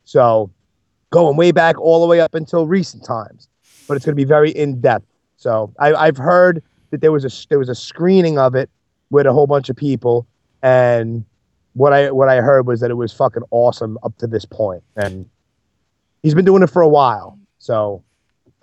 So, 0.05 0.49
going 1.11 1.37
way 1.37 1.51
back 1.51 1.77
all 1.81 2.01
the 2.01 2.07
way 2.07 2.21
up 2.21 2.37
until 2.37 2.69
recent 2.69 3.05
times. 3.05 3.49
But 3.89 3.97
it's 3.97 4.07
going 4.07 4.13
to 4.13 4.17
be 4.17 4.25
very 4.25 4.51
in 4.51 4.81
depth. 4.81 5.07
So, 5.37 5.73
I, 5.79 5.95
I've 5.95 6.17
heard 6.17 6.63
that 6.91 7.01
there 7.01 7.13
was 7.13 7.25
a 7.25 7.49
there 7.49 7.59
was 7.59 7.69
a 7.69 7.75
screening 7.75 8.39
of 8.39 8.55
it 8.55 8.71
with 9.11 9.27
a 9.27 9.33
whole 9.33 9.47
bunch 9.47 9.69
of 9.69 9.77
people, 9.77 10.27
and 10.63 11.25
what 11.75 11.93
I 11.93 12.11
what 12.11 12.29
I 12.29 12.37
heard 12.37 12.67
was 12.67 12.81
that 12.81 12.91
it 12.91 12.95
was 12.95 13.13
fucking 13.13 13.43
awesome 13.51 13.99
up 14.03 14.17
to 14.19 14.27
this 14.27 14.45
point, 14.45 14.83
and 14.97 15.29
he's 16.23 16.35
been 16.35 16.45
doing 16.45 16.63
it 16.63 16.71
for 16.71 16.83
a 16.83 16.89
while. 16.89 17.39
So, 17.59 18.03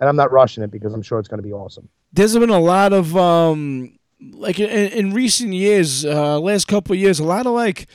and 0.00 0.08
I'm 0.08 0.16
not 0.16 0.32
rushing 0.32 0.62
it 0.62 0.70
because 0.70 0.92
I'm 0.92 1.02
sure 1.02 1.18
it's 1.18 1.28
going 1.28 1.38
to 1.38 1.46
be 1.46 1.52
awesome. 1.52 1.88
There's 2.12 2.36
been 2.36 2.50
a 2.50 2.60
lot 2.60 2.92
of 2.92 3.16
um, 3.16 3.98
like 4.20 4.58
in, 4.58 4.68
in 4.68 5.12
recent 5.12 5.52
years, 5.52 6.04
uh, 6.04 6.38
last 6.40 6.66
couple 6.66 6.94
years, 6.96 7.20
a 7.20 7.24
lot 7.24 7.46
of 7.46 7.52
like 7.52 7.86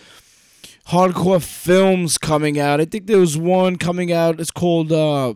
hardcore 0.88 1.44
films 1.44 2.18
coming 2.18 2.60
out. 2.60 2.82
I 2.82 2.86
think 2.86 3.08
there 3.08 3.20
was 3.20 3.38
one 3.38 3.78
coming 3.78 4.12
out. 4.12 4.40
It's 4.40 4.52
called 4.52 4.92
uh, 4.92 5.34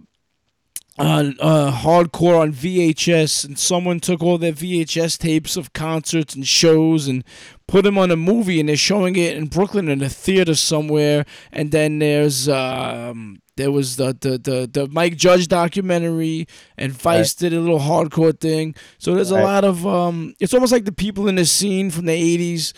uh, 1.00 1.31
uh, 1.39 1.71
Hardcore 1.71 2.39
on 2.39 2.53
VHS, 2.53 3.45
and 3.45 3.57
someone 3.57 4.00
took 4.00 4.21
all 4.21 4.38
their 4.38 4.51
VHS 4.53 5.17
tapes 5.17 5.57
of 5.57 5.73
concerts 5.73 6.35
and 6.35 6.47
shows 6.47 7.07
and 7.07 7.23
put 7.67 7.83
them 7.83 7.97
on 7.97 8.12
a 8.12 8.15
movie, 8.15 8.59
and 8.59 8.69
they're 8.69 8.77
showing 8.77 9.15
it 9.15 9.35
in 9.35 9.47
Brooklyn 9.47 9.89
in 9.89 10.01
a 10.03 10.09
theater 10.09 10.53
somewhere. 10.53 11.25
And 11.51 11.71
then 11.71 11.97
there's 12.00 12.47
um, 12.47 13.41
there 13.57 13.71
was 13.71 13.95
the 13.95 14.15
the, 14.19 14.38
the 14.38 14.69
the 14.71 14.88
Mike 14.89 15.15
Judge 15.17 15.47
documentary, 15.47 16.47
and 16.77 16.91
Vice 16.91 17.33
did 17.33 17.53
a 17.53 17.59
little 17.59 17.79
hardcore 17.79 18.39
thing. 18.39 18.75
So 19.00 19.15
there's 19.15 19.31
a 19.31 19.35
lot 19.41 19.63
of 19.63 19.88
um, 19.88 20.35
it's 20.39 20.53
almost 20.53 20.71
like 20.71 20.85
the 20.85 20.91
people 20.91 21.27
in 21.27 21.35
the 21.35 21.45
scene 21.45 21.89
from 21.89 22.05
the 22.05 22.38
'80s, 22.38 22.73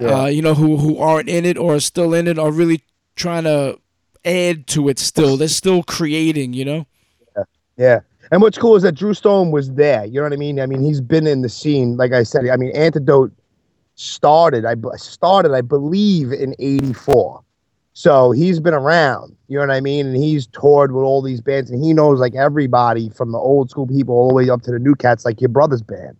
Yeah. 0.00 0.22
uh, 0.22 0.26
you 0.26 0.42
know, 0.42 0.54
who 0.54 0.76
who 0.76 0.98
aren't 0.98 1.28
in 1.28 1.44
it 1.44 1.56
or 1.56 1.76
are 1.76 1.80
still 1.80 2.14
in 2.14 2.26
it, 2.26 2.36
are 2.36 2.50
really 2.50 2.80
trying 3.14 3.44
to 3.44 3.78
add 4.24 4.66
to 4.68 4.88
it. 4.88 4.98
Still, 4.98 5.36
they're 5.36 5.46
still 5.46 5.84
creating, 5.84 6.52
you 6.52 6.64
know. 6.64 6.86
Yeah. 7.76 8.00
And 8.30 8.40
what's 8.40 8.58
cool 8.58 8.76
is 8.76 8.82
that 8.82 8.94
Drew 8.94 9.14
Stone 9.14 9.50
was 9.50 9.72
there. 9.72 10.04
You 10.04 10.14
know 10.14 10.22
what 10.22 10.32
I 10.32 10.36
mean? 10.36 10.58
I 10.60 10.66
mean, 10.66 10.82
he's 10.82 11.00
been 11.00 11.26
in 11.26 11.42
the 11.42 11.48
scene. 11.48 11.96
Like 11.96 12.12
I 12.12 12.22
said, 12.22 12.48
I 12.48 12.56
mean, 12.56 12.74
Antidote 12.74 13.32
started, 13.96 14.64
I 14.64 14.74
started, 14.96 15.52
I 15.52 15.60
believe, 15.60 16.32
in 16.32 16.54
84. 16.58 17.42
So 17.92 18.32
he's 18.32 18.58
been 18.60 18.74
around. 18.74 19.36
You 19.48 19.58
know 19.58 19.66
what 19.66 19.70
I 19.76 19.80
mean? 19.80 20.06
And 20.06 20.16
he's 20.16 20.46
toured 20.48 20.92
with 20.92 21.04
all 21.04 21.22
these 21.22 21.40
bands 21.40 21.70
and 21.70 21.82
he 21.84 21.92
knows 21.92 22.18
like 22.18 22.34
everybody 22.34 23.08
from 23.10 23.30
the 23.32 23.38
old 23.38 23.70
school 23.70 23.86
people 23.86 24.14
all 24.14 24.28
the 24.28 24.34
way 24.34 24.50
up 24.50 24.62
to 24.62 24.72
the 24.72 24.78
new 24.80 24.94
cats, 24.94 25.24
like 25.24 25.40
your 25.40 25.48
brother's 25.50 25.82
band. 25.82 26.16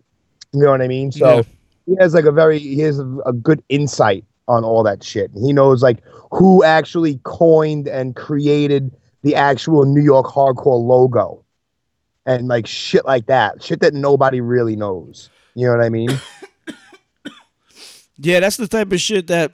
You 0.53 0.61
know 0.61 0.71
what 0.71 0.81
I 0.81 0.87
mean? 0.87 1.11
So 1.11 1.37
Yeah. 1.37 1.43
he 1.85 1.95
has 1.99 2.13
like 2.13 2.25
a 2.25 2.31
very, 2.31 2.59
he 2.59 2.79
has 2.79 2.99
a, 2.99 3.17
a 3.25 3.33
good 3.33 3.61
insight 3.67 4.23
on 4.47 4.63
all 4.63 4.83
that 4.83 5.03
shit. 5.03 5.31
He 5.33 5.51
knows 5.51 5.83
like 5.83 6.01
who 6.31 6.63
actually 6.63 7.19
coined 7.23 7.87
and 7.87 8.15
created 8.15 8.95
the 9.23 9.35
actual 9.35 9.83
New 9.85 10.01
York 10.03 10.27
hardcore 10.27 10.81
logo 10.81 11.43
and 12.25 12.47
like 12.47 12.65
shit 12.67 13.05
like 13.05 13.25
that, 13.27 13.61
shit 13.63 13.79
that 13.81 13.93
nobody 13.93 14.41
really 14.41 14.75
knows. 14.75 15.29
You 15.55 15.67
know 15.67 15.75
what 15.77 15.85
I 15.85 15.89
mean? 15.89 16.09
Yeah, 18.17 18.39
that's 18.39 18.55
the 18.55 18.67
type 18.69 18.93
of 18.93 19.01
shit 19.01 19.27
that 19.27 19.51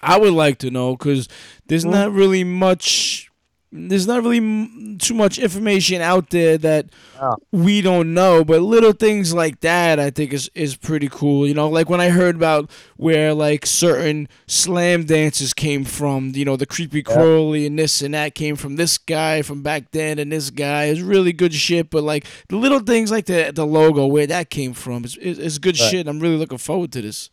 I 0.00 0.16
would 0.16 0.32
like 0.32 0.58
to 0.58 0.70
know 0.70 0.96
because 0.96 1.28
there's 1.66 1.84
Mhm. 1.84 1.90
not 1.90 2.12
really 2.12 2.44
much. 2.44 3.30
There's 3.76 4.06
not 4.06 4.22
really 4.22 4.36
m- 4.36 4.98
too 5.00 5.14
much 5.14 5.36
information 5.36 6.00
out 6.00 6.30
there 6.30 6.56
that 6.58 6.86
Oh. 7.20 7.34
we 7.50 7.80
don't 7.80 8.14
know, 8.14 8.44
but 8.44 8.60
little 8.62 8.92
things 8.92 9.34
like 9.34 9.60
that 9.60 9.98
I 9.98 10.10
think 10.10 10.32
is 10.32 10.48
is 10.54 10.76
pretty 10.76 11.08
cool. 11.10 11.44
You 11.44 11.54
know, 11.54 11.68
like 11.68 11.90
when 11.90 12.00
I 12.00 12.10
heard 12.10 12.36
about 12.36 12.70
where 12.96 13.34
like 13.34 13.66
certain 13.66 14.28
slam 14.46 15.06
dances 15.06 15.52
came 15.52 15.84
from. 15.84 16.30
You 16.36 16.44
know, 16.44 16.56
the 16.56 16.66
creepy 16.66 17.02
crawly 17.02 17.66
and 17.66 17.76
this 17.76 18.00
and 18.00 18.14
that 18.14 18.36
came 18.36 18.54
from 18.54 18.76
this 18.76 18.96
guy 18.96 19.42
from 19.42 19.62
back 19.62 19.90
then 19.90 20.20
and 20.20 20.30
this 20.30 20.50
guy 20.50 20.84
is 20.84 21.02
really 21.02 21.32
good 21.32 21.52
shit. 21.52 21.90
But 21.90 22.04
like 22.04 22.26
the 22.48 22.56
little 22.56 22.78
things 22.80 23.10
like 23.10 23.26
the 23.26 23.50
the 23.52 23.66
logo 23.66 24.06
where 24.06 24.28
that 24.28 24.50
came 24.50 24.72
from 24.72 25.04
is 25.04 25.16
is, 25.16 25.38
is 25.40 25.58
good 25.58 25.78
Right. 25.80 25.90
shit. 25.90 26.06
I'm 26.06 26.20
really 26.20 26.36
looking 26.36 26.58
forward 26.58 26.92
to 26.92 27.02
this. 27.02 27.28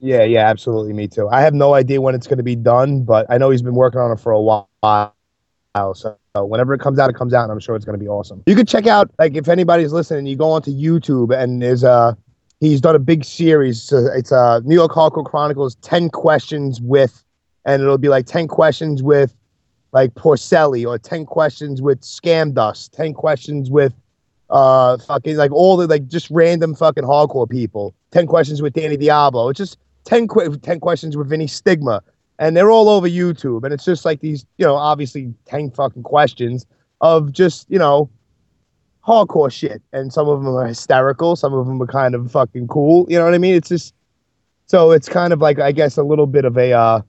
Yeah, 0.00 0.22
yeah, 0.22 0.46
absolutely. 0.48 0.92
Me 0.92 1.08
too. 1.08 1.28
I 1.28 1.40
have 1.42 1.52
no 1.52 1.74
idea 1.74 2.00
when 2.00 2.14
it's 2.14 2.26
going 2.28 2.38
to 2.38 2.44
be 2.44 2.56
done, 2.56 3.02
but 3.02 3.26
I 3.28 3.38
know 3.38 3.50
he's 3.50 3.60
been 3.60 3.74
working 3.74 4.00
on 4.00 4.12
it 4.12 4.20
for 4.20 4.30
a 4.32 4.40
while. 4.40 4.68
So 5.74 6.16
whenever 6.34 6.74
it 6.74 6.80
comes 6.80 6.98
out, 6.98 7.10
it 7.10 7.16
comes 7.16 7.32
out, 7.32 7.44
and 7.44 7.52
I'm 7.52 7.60
sure 7.60 7.76
it's 7.76 7.84
going 7.84 7.98
to 7.98 8.02
be 8.02 8.08
awesome. 8.08 8.42
You 8.46 8.56
could 8.56 8.68
check 8.68 8.86
out, 8.86 9.10
like, 9.18 9.36
if 9.36 9.48
anybody's 9.48 9.92
listening, 9.92 10.26
you 10.26 10.36
go 10.36 10.50
onto 10.50 10.70
YouTube, 10.70 11.36
and 11.36 11.62
there's 11.62 11.84
a 11.84 12.16
he's 12.60 12.80
done 12.80 12.94
a 12.94 13.00
big 13.00 13.24
series. 13.24 13.82
So 13.82 14.06
it's 14.14 14.32
a 14.32 14.62
New 14.64 14.74
York 14.74 14.92
Hardcore 14.92 15.24
Chronicles 15.24 15.76
10 15.76 16.10
questions 16.10 16.80
with, 16.80 17.24
and 17.64 17.82
it'll 17.82 17.98
be 17.98 18.08
like 18.08 18.26
10 18.26 18.48
questions 18.48 19.02
with 19.02 19.34
like 19.92 20.14
Porcelly 20.14 20.86
or 20.86 20.98
10 20.98 21.26
questions 21.26 21.82
with 21.82 22.00
Scam 22.02 22.54
Dust, 22.54 22.92
10 22.92 23.14
questions 23.14 23.70
with 23.70 23.92
uh 24.50 24.98
fucking 24.98 25.36
like 25.36 25.52
all 25.52 25.76
the 25.76 25.86
like 25.86 26.08
just 26.08 26.28
random 26.28 26.74
fucking 26.74 27.04
hardcore 27.04 27.48
people, 27.48 27.94
10 28.10 28.26
questions 28.26 28.60
with 28.60 28.72
Danny 28.72 28.96
Diablo. 28.96 29.48
It's 29.48 29.58
just 29.58 29.78
10, 30.04 30.28
que- 30.28 30.56
10 30.56 30.80
questions 30.80 31.16
with 31.16 31.28
Vinny 31.28 31.46
Stigma. 31.46 32.02
And 32.40 32.56
they're 32.56 32.70
all 32.70 32.88
over 32.88 33.06
YouTube. 33.06 33.62
And 33.62 33.72
it's 33.72 33.84
just 33.84 34.04
like 34.04 34.20
these, 34.20 34.44
you 34.58 34.66
know, 34.66 34.74
obviously 34.74 35.32
10 35.44 35.70
fucking 35.70 36.02
questions 36.02 36.66
of 37.00 37.32
just, 37.32 37.70
you 37.70 37.78
know, 37.78 38.10
hardcore 39.06 39.52
shit. 39.52 39.80
And 39.92 40.12
some 40.12 40.28
of 40.28 40.42
them 40.42 40.52
are 40.56 40.66
hysterical. 40.66 41.36
Some 41.36 41.54
of 41.54 41.66
them 41.66 41.80
are 41.80 41.86
kind 41.86 42.14
of 42.14 42.32
fucking 42.32 42.66
cool. 42.66 43.06
You 43.08 43.18
know 43.18 43.26
what 43.26 43.34
I 43.34 43.38
mean? 43.38 43.54
It's 43.54 43.68
just, 43.68 43.94
so 44.66 44.90
it's 44.90 45.08
kind 45.08 45.32
of 45.32 45.40
like, 45.40 45.60
I 45.60 45.70
guess, 45.70 45.96
a 45.96 46.02
little 46.02 46.26
bit 46.26 46.44
of 46.44 46.56
a, 46.56 46.72
uh, 46.72 47.02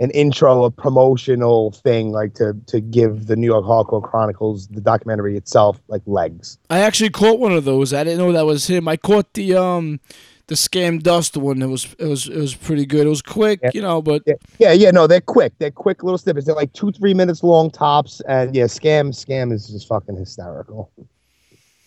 an 0.00 0.10
intro, 0.12 0.64
a 0.64 0.70
promotional 0.70 1.72
thing, 1.72 2.10
like 2.10 2.32
to 2.34 2.56
to 2.66 2.80
give 2.80 3.26
the 3.26 3.36
New 3.36 3.46
York 3.46 3.66
Hardcore 3.66 4.02
Chronicles, 4.02 4.66
the 4.68 4.80
documentary 4.80 5.36
itself, 5.36 5.80
like 5.88 6.00
legs. 6.06 6.58
I 6.70 6.80
actually 6.80 7.10
caught 7.10 7.38
one 7.38 7.52
of 7.52 7.66
those. 7.66 7.92
I 7.92 8.02
didn't 8.02 8.18
know 8.18 8.32
that 8.32 8.46
was 8.46 8.66
him. 8.66 8.88
I 8.88 8.96
caught 8.96 9.34
the 9.34 9.56
um 9.56 10.00
the 10.50 10.56
scam 10.56 11.00
dust 11.02 11.36
one. 11.36 11.62
It 11.62 11.66
was 11.68 11.94
it 11.98 12.06
was 12.06 12.26
it 12.28 12.36
was 12.36 12.54
pretty 12.54 12.84
good. 12.84 13.06
It 13.06 13.08
was 13.08 13.22
quick, 13.22 13.60
Yeah. 13.62 13.70
you 13.72 13.80
know, 13.82 14.02
but 14.02 14.22
Yeah, 14.26 14.34
yeah, 14.58 14.72
yeah. 14.72 14.90
No, 14.90 15.06
they're 15.06 15.20
quick. 15.20 15.52
They're 15.58 15.70
quick 15.70 16.02
little 16.02 16.18
snippets. 16.18 16.44
They're 16.46 16.54
like 16.56 16.72
two, 16.72 16.90
three 16.92 17.14
minutes 17.14 17.42
long 17.42 17.70
tops. 17.70 18.20
And 18.28 18.54
yeah, 18.54 18.64
scam, 18.64 19.10
scam 19.10 19.52
is 19.52 19.68
just 19.68 19.86
fucking 19.88 20.16
hysterical. 20.16 20.90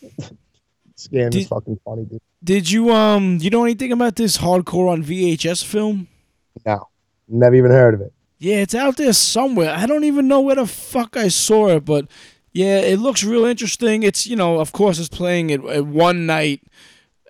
scam 0.97 1.29
Did- 1.31 1.35
is 1.35 1.47
fucking 1.47 1.79
funny, 1.85 2.05
dude. 2.05 2.21
did 2.43 2.69
you 2.71 2.91
um 2.91 3.37
you 3.41 3.49
know 3.49 3.63
anything 3.63 3.91
about 3.91 4.15
this 4.15 4.37
hardcore 4.37 4.89
on 4.91 5.03
VHS 5.03 5.63
film? 5.63 6.07
No, 6.65 6.87
never 7.27 7.55
even 7.55 7.71
heard 7.71 7.93
of 7.93 8.01
it. 8.01 8.13
Yeah, 8.39 8.57
it's 8.57 8.75
out 8.75 8.97
there 8.97 9.13
somewhere. 9.13 9.71
I 9.73 9.85
don't 9.85 10.03
even 10.03 10.27
know 10.27 10.41
where 10.41 10.55
the 10.55 10.67
fuck 10.67 11.15
I 11.17 11.29
saw 11.29 11.69
it, 11.69 11.85
but 11.85 12.07
yeah, 12.51 12.79
it 12.79 12.99
looks 12.99 13.23
real 13.23 13.45
interesting. 13.45 14.03
It's 14.03 14.27
you 14.27 14.35
know, 14.35 14.59
of 14.59 14.71
course, 14.71 14.99
it's 14.99 15.09
playing 15.09 15.51
at, 15.51 15.63
at 15.65 15.85
one 15.85 16.25
night 16.25 16.61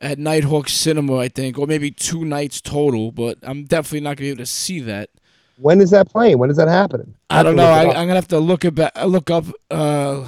at 0.02 0.18
Nitehawk 0.18 0.70
Cinema, 0.70 1.18
I 1.18 1.30
think, 1.30 1.58
or 1.58 1.68
maybe 1.68 1.92
two 1.92 2.26
nights 2.26 2.62
total. 2.62 3.12
But 3.12 3.38
I'm 3.44 3.66
definitely 3.66 4.02
not 4.02 4.18
gonna 4.18 4.26
be 4.26 4.30
able 4.30 4.38
to 4.40 4.46
see 4.46 4.80
that. 4.82 5.10
When 5.58 5.82
is 5.82 5.92
that 5.92 6.10
playing? 6.10 6.40
When 6.40 6.50
is 6.50 6.58
that 6.58 6.68
happening? 6.68 7.14
I 7.30 7.44
don't 7.44 7.56
know. 7.56 7.66
I, 7.70 7.88
I'm 7.88 8.08
gonna 8.08 8.16
have 8.16 8.28
to 8.30 8.40
look 8.40 8.66
it 8.66 8.76
back. 8.76 8.92
Look 9.06 9.30
up. 9.30 9.46
Uh, 9.70 10.26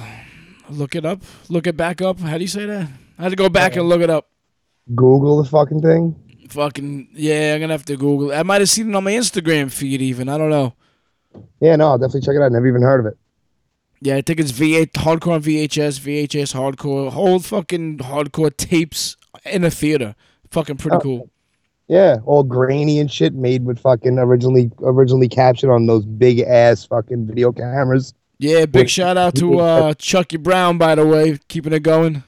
look 0.70 0.94
it 0.94 1.04
up. 1.04 1.22
Look 1.48 1.66
it 1.66 1.76
back 1.76 2.00
up. 2.00 2.20
How 2.20 2.38
do 2.38 2.44
you 2.44 2.48
say 2.48 2.66
that? 2.66 2.88
I 3.18 3.22
had 3.22 3.30
to 3.30 3.36
go 3.36 3.48
back 3.48 3.76
and 3.76 3.88
look 3.88 4.00
it 4.00 4.10
up. 4.10 4.28
Google 4.94 5.42
the 5.42 5.48
fucking 5.48 5.82
thing. 5.82 6.14
Fucking 6.48 7.08
yeah, 7.12 7.54
I'm 7.54 7.60
gonna 7.60 7.74
have 7.74 7.84
to 7.86 7.96
Google. 7.96 8.30
it. 8.30 8.36
I 8.36 8.42
might 8.44 8.60
have 8.60 8.70
seen 8.70 8.90
it 8.90 8.94
on 8.96 9.04
my 9.04 9.12
Instagram 9.12 9.70
feed. 9.70 10.00
Even 10.00 10.28
I 10.28 10.38
don't 10.38 10.50
know. 10.50 10.74
Yeah, 11.60 11.76
no, 11.76 11.88
I'll 11.88 11.98
definitely 11.98 12.22
check 12.22 12.36
it 12.36 12.42
out. 12.42 12.52
Never 12.52 12.66
even 12.66 12.82
heard 12.82 13.00
of 13.00 13.06
it. 13.06 13.18
Yeah, 14.00 14.16
I 14.16 14.20
think 14.20 14.40
it's 14.40 14.52
V8 14.52 14.92
hardcore 14.92 15.32
on 15.32 15.42
VHS, 15.42 16.00
VHS 16.00 16.54
hardcore, 16.54 17.10
whole 17.10 17.40
fucking 17.40 17.98
hardcore 17.98 18.54
tapes 18.56 19.15
in 19.48 19.64
a 19.64 19.70
theater. 19.70 20.14
Fucking 20.50 20.76
pretty 20.76 20.96
Oh. 20.96 21.00
cool. 21.00 21.30
Yeah, 21.88 22.16
all 22.26 22.42
grainy 22.42 22.98
and 22.98 23.08
shit, 23.10 23.32
made 23.34 23.64
with 23.64 23.78
fucking 23.78 24.18
originally 24.18 24.72
originally 24.80 25.28
captured 25.28 25.72
on 25.72 25.86
those 25.86 26.04
big 26.04 26.40
ass 26.40 26.84
fucking 26.84 27.26
video 27.26 27.52
cameras. 27.52 28.12
Yeah, 28.38 28.66
big 28.66 28.88
shout 28.88 29.16
out 29.16 29.34
to 29.36 29.60
uh, 29.60 29.94
Chucky 29.94 30.36
Brown, 30.36 30.78
by 30.78 30.96
the 30.96 31.06
way, 31.06 31.38
keeping 31.48 31.72
it 31.72 31.84
going. 31.84 32.24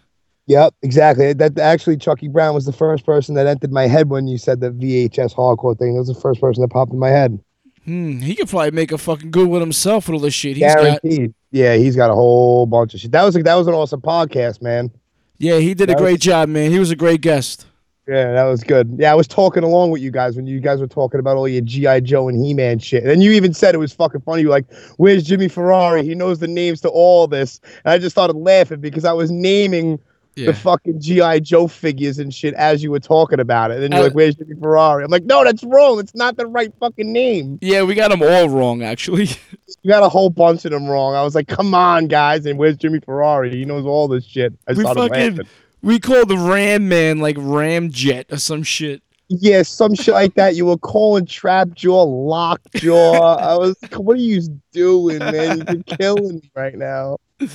Yep, 0.47 0.75
exactly. 0.83 1.33
That 1.35 1.59
actually, 1.59 1.97
Chucky 1.99 2.29
Brown 2.29 2.55
was 2.55 2.65
the 2.67 2.73
first 2.73 3.05
person 3.05 3.35
that 3.35 3.47
entered 3.47 3.73
my 3.73 3.87
head 3.89 4.09
when 4.09 4.29
you 4.29 4.39
said 4.39 4.61
the 4.61 4.71
VHS 4.71 5.35
hardcore 5.35 5.77
thing. 5.79 5.95
That 5.95 5.99
was 6.01 6.09
the 6.09 6.15
first 6.15 6.41
person 6.41 6.63
that 6.63 6.69
popped 6.71 6.93
in 6.93 6.99
my 6.99 7.11
head. 7.11 7.39
Hmm, 7.85 8.21
he 8.21 8.35
could 8.35 8.49
probably 8.49 8.71
make 8.71 8.93
a 8.93 8.97
fucking 8.99 9.31
good 9.31 9.49
one 9.49 9.61
himself 9.61 10.09
with 10.09 10.15
all 10.15 10.21
this 10.21 10.35
shit 10.35 10.57
he's 10.57 10.73
got. 10.75 10.83
Guaranteed. 11.03 11.35
Yeah, 11.51 11.75
he's 11.77 11.97
got 11.97 12.11
a 12.11 12.15
whole 12.15 12.65
bunch 12.67 12.95
of 12.95 13.01
shit. 13.01 13.11
That 13.13 13.25
was 13.25 13.35
that 13.35 13.55
was 13.57 13.67
an 13.67 13.75
awesome 13.75 14.01
podcast, 14.03 14.63
man. 14.63 14.91
Yeah, 15.39 15.59
he 15.59 15.75
did 15.75 15.91
a 15.91 15.95
great 15.95 16.15
was- 16.15 16.21
job, 16.21 16.49
man. 16.49 16.71
He 16.71 16.79
was 16.79 16.91
a 16.91 16.97
great 16.97 17.21
guest. 17.21 17.67
Yeah, 18.09 18.33
that 18.33 18.45
was 18.45 18.65
good. 18.65 18.97
Yeah, 18.99 19.13
I 19.13 19.15
was 19.15 19.29
talking 19.29 19.63
along 19.63 19.91
with 19.91 20.01
you 20.01 20.11
guys 20.11 20.35
when 20.35 20.47
you 20.47 20.61
guys 20.61 20.81
were 20.81 20.87
talking 20.87 21.21
about 21.21 21.37
all 21.37 21.47
your 21.47 21.61
GI 21.61 22.01
Joe 22.01 22.27
and 22.27 22.43
He 22.43 22.55
Man 22.55 22.79
shit, 22.79 23.03
and 23.03 23.11
then 23.11 23.21
you 23.21 23.33
even 23.33 23.53
said 23.53 23.75
it 23.75 23.79
was 23.79 23.93
fucking 23.93 24.23
funny. 24.23 24.41
You 24.41 24.49
were 24.49 24.55
like, 24.55 24.65
"Where's 24.97 25.25
Jimmy 25.25 25.47
Ferrari? 25.47 26.03
He 26.05 26.15
knows 26.15 26.39
the 26.39 26.49
names 26.49 26.81
to 26.81 26.89
all 26.89 27.27
this." 27.27 27.61
And 27.85 27.93
I 27.93 27.99
just 27.99 28.15
started 28.15 28.35
laughing 28.37 28.81
because 28.81 29.05
I 29.05 29.13
was 29.13 29.31
naming 29.31 29.99
Yeah. 30.39 30.47
the 30.47 30.55
fucking 30.55 31.01
GI 31.01 31.41
Joe 31.41 31.67
figures 31.67 32.19
and 32.19 32.33
shit 32.33 32.55
as 32.55 32.83
you 32.83 32.91
were 32.91 33.01
talking 33.01 33.41
about 33.41 33.71
it. 33.73 33.83
And 33.83 33.93
you're 33.93 34.03
Uh, 34.03 34.07
like, 34.07 34.15
"Where's 34.15 34.37
Jimmy 34.37 34.55
Ferrari?" 34.61 35.05
I'm 35.05 35.11
like, 35.11 35.25
"No, 35.25 35.43
that's 35.45 35.65
wrong. 35.65 35.99
It's 35.99 36.15
not 36.15 36.37
the 36.37 36.47
right 36.47 36.73
fucking 36.79 37.13
name. 37.13 37.59
Yeah, 37.61 37.83
we 37.83 37.95
got 37.95 38.11
them 38.11 38.23
all 38.23 38.49
wrong, 38.49 38.83
actually. 38.83 39.29
You 39.83 39.91
got 39.91 40.03
a 40.03 40.09
whole 40.09 40.31
bunch 40.31 40.65
of 40.65 40.71
them 40.71 40.87
wrong." 40.87 41.15
I 41.15 41.23
was 41.23 41.35
like, 41.35 41.49
"Come 41.49 41.75
on, 41.75 42.07
guys!" 42.07 42.47
And 42.47 42.59
where's 42.59 42.77
Jimmy 42.77 43.01
Ferrari? 43.01 43.51
He 43.51 43.65
knows 43.65 43.85
all 43.85 44.09
this 44.09 44.25
shit. 44.25 44.55
I 44.69 44.73
we 44.73 44.83
fucking 44.83 45.41
we 45.83 45.99
called 45.99 46.29
the 46.29 46.39
Ram 46.39 46.89
Man 46.89 47.19
like 47.19 47.37
Ramjet 47.37 48.33
or 48.33 48.39
some 48.39 48.63
shit. 48.63 49.03
Yeah, 49.29 49.63
some 49.63 49.95
shit 49.95 50.15
like 50.15 50.35
that. 50.37 50.57
You 50.57 50.65
were 50.67 50.79
calling 50.79 51.27
trap 51.27 51.69
jaw, 51.75 52.03
lockjaw. 52.03 53.37
I 53.37 53.57
was, 53.59 53.77
what 53.97 54.17
are 54.17 54.21
you 54.21 54.41
doing, 54.73 55.19
man? 55.19 55.65
You're 55.69 55.83
killing 55.99 56.37
me 56.37 56.51
right 56.55 56.75
now. 56.75 57.19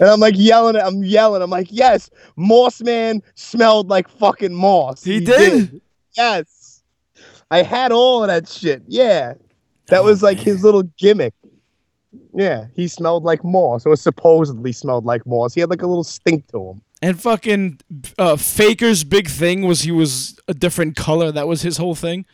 And 0.00 0.08
I'm 0.08 0.20
like 0.20 0.34
yelling, 0.36 0.76
at 0.76 0.86
I'm 0.86 1.02
yelling. 1.02 1.42
I'm 1.42 1.50
like, 1.50 1.66
yes, 1.70 2.08
Moss 2.36 2.80
Man 2.82 3.20
smelled 3.34 3.88
like 3.88 4.08
fucking 4.08 4.54
moss. 4.54 5.02
He 5.02 5.18
did? 5.18 5.80
Yes. 6.16 6.82
I 7.50 7.62
had 7.62 7.90
all 7.90 8.22
of 8.22 8.28
that 8.28 8.48
shit. 8.48 8.84
Yeah. 8.86 9.34
That 9.88 10.04
was 10.04 10.22
like 10.22 10.38
his 10.38 10.62
little 10.62 10.84
gimmick. 10.98 11.34
Yeah, 12.34 12.66
he 12.74 12.88
smelled 12.88 13.24
like 13.24 13.42
moss, 13.42 13.84
or 13.86 13.96
supposedly 13.96 14.72
smelled 14.72 15.04
like 15.04 15.26
moss. 15.26 15.54
He 15.54 15.60
had 15.60 15.70
like 15.70 15.82
a 15.82 15.86
little 15.86 16.04
stink 16.04 16.46
to 16.52 16.70
him. 16.70 16.82
And 17.02 17.20
fucking 17.20 17.80
uh, 18.18 18.36
Faker's 18.36 19.04
big 19.04 19.28
thing 19.28 19.62
was 19.62 19.82
he 19.82 19.92
was 19.92 20.38
a 20.48 20.54
different 20.54 20.96
color. 20.96 21.32
That 21.32 21.48
was 21.48 21.62
his 21.62 21.76
whole 21.76 21.94
thing. 21.94 22.26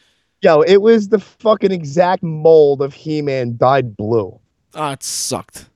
Yo, 0.43 0.61
it 0.63 0.83
was 0.83 1.09
the 1.09 1.19
fucking 1.19 1.73
exact 1.73 2.23
mold 2.23 2.83
of 2.83 2.93
He 2.93 3.23
Man 3.23 3.57
dyed 3.57 3.97
blue. 3.97 4.39
Ah, 4.75 4.93
it 4.93 5.03
sucked. 5.03 5.69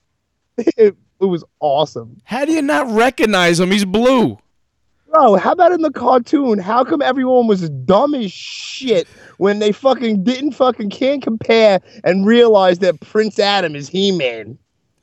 It, 0.77 0.97
it 1.21 1.25
was 1.27 1.45
awesome. 1.61 2.21
How 2.25 2.45
do 2.45 2.53
you 2.53 2.63
not 2.63 2.91
recognize 2.91 3.59
him? 3.61 3.71
He's 3.71 3.85
blue. 3.85 4.39
Bro, 5.11 5.37
how 5.37 5.53
about 5.53 5.73
in 5.73 5.81
the 5.83 5.91
cartoon? 5.91 6.59
How 6.59 6.85
come 6.85 7.01
everyone 7.01 7.47
was 7.47 7.69
dumb 7.71 8.15
as 8.15 8.31
shit 8.31 9.09
when 9.39 9.59
they 9.59 9.73
fucking 9.73 10.23
didn't 10.23 10.53
fucking 10.53 10.91
can't 10.91 11.23
compare 11.23 11.81
and 12.05 12.27
realize 12.27 12.79
that 12.81 13.01
Prince 13.01 13.39
Adam 13.39 13.75
is 13.75 13.89
He 13.89 14.13
Man? 14.13 14.59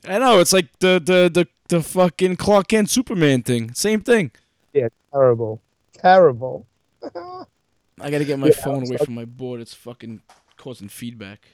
I 0.08 0.20
know 0.20 0.40
it's 0.40 0.54
like 0.54 0.68
the 0.80 1.02
the 1.04 1.30
the 1.34 1.48
the 1.70 1.82
fucking 1.82 2.36
Clark 2.36 2.68
Kent 2.68 2.92
Superman 2.92 3.42
thing. 3.42 3.74
Same 3.74 4.02
thing. 4.02 4.32
Yeah, 4.74 4.90
terrible. 5.12 5.62
Terrible. 5.94 6.68
I 8.00 8.12
gotta 8.12 8.26
get 8.26 8.38
my 8.38 8.48
Yeah, 8.48 8.54
phone 8.64 8.84
away 8.84 8.98
like- 8.98 9.06
from 9.06 9.16
my 9.16 9.26
board. 9.26 9.62
It's 9.62 9.74
fucking 9.74 10.22
causing 10.58 10.90
feedback. 10.90 11.48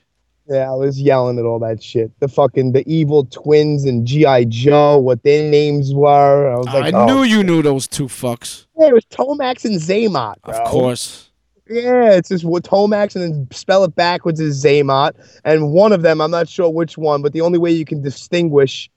Yeah, 0.51 0.69
I 0.69 0.73
was 0.73 0.99
yelling 0.99 1.39
at 1.39 1.45
all 1.45 1.59
that 1.59 1.81
shit. 1.81 2.11
The 2.19 2.27
fucking 2.27 2.73
the 2.73 2.83
evil 2.85 3.23
twins 3.23 3.85
and 3.85 4.05
G.I. 4.05 4.43
Joe, 4.45 4.97
what 4.97 5.23
their 5.23 5.49
names 5.49 5.93
were. 5.93 6.51
I 6.51 6.57
was 6.57 6.65
like, 6.65 6.93
I 6.93 6.97
oh. 6.97 7.05
knew 7.05 7.23
you 7.23 7.41
knew 7.41 7.61
those 7.61 7.87
two 7.87 8.07
fucks. 8.07 8.65
Yeah, 8.77 8.87
it 8.87 8.93
was 8.93 9.05
Tomax 9.05 9.63
and 9.63 9.75
Xamot, 9.75 10.41
bro. 10.41 10.53
Of 10.53 10.67
course. 10.67 11.29
Yeah, 11.69 12.11
it's 12.11 12.27
just 12.27 12.43
what 12.43 12.65
Tomax 12.65 13.15
and 13.15 13.23
then 13.23 13.47
spell 13.51 13.85
it 13.85 13.95
backwards 13.95 14.41
is 14.41 14.61
Xamot. 14.61 15.13
And 15.45 15.71
one 15.71 15.93
of 15.93 16.01
them, 16.01 16.19
I'm 16.19 16.31
not 16.31 16.49
sure 16.49 16.69
which 16.69 16.97
one, 16.97 17.21
but 17.21 17.31
the 17.31 17.39
only 17.39 17.57
way 17.57 17.71
you 17.71 17.85
can 17.85 18.01
distinguish 18.01 18.89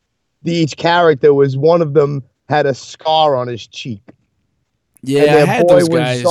the, 0.43 0.53
each 0.53 0.77
character 0.77 1.33
was 1.35 1.57
one 1.57 1.83
of 1.83 1.95
them 1.95 2.25
had 2.49 2.67
a 2.67 2.75
scar 2.75 3.37
on 3.37 3.47
his 3.47 3.65
cheek. 3.69 4.03
Yeah, 5.03 5.23
I 5.23 5.27
their 5.27 5.47
had 5.47 5.67
boy 5.69 5.75
those 5.79 5.89
was 5.89 6.01
guys. 6.01 6.23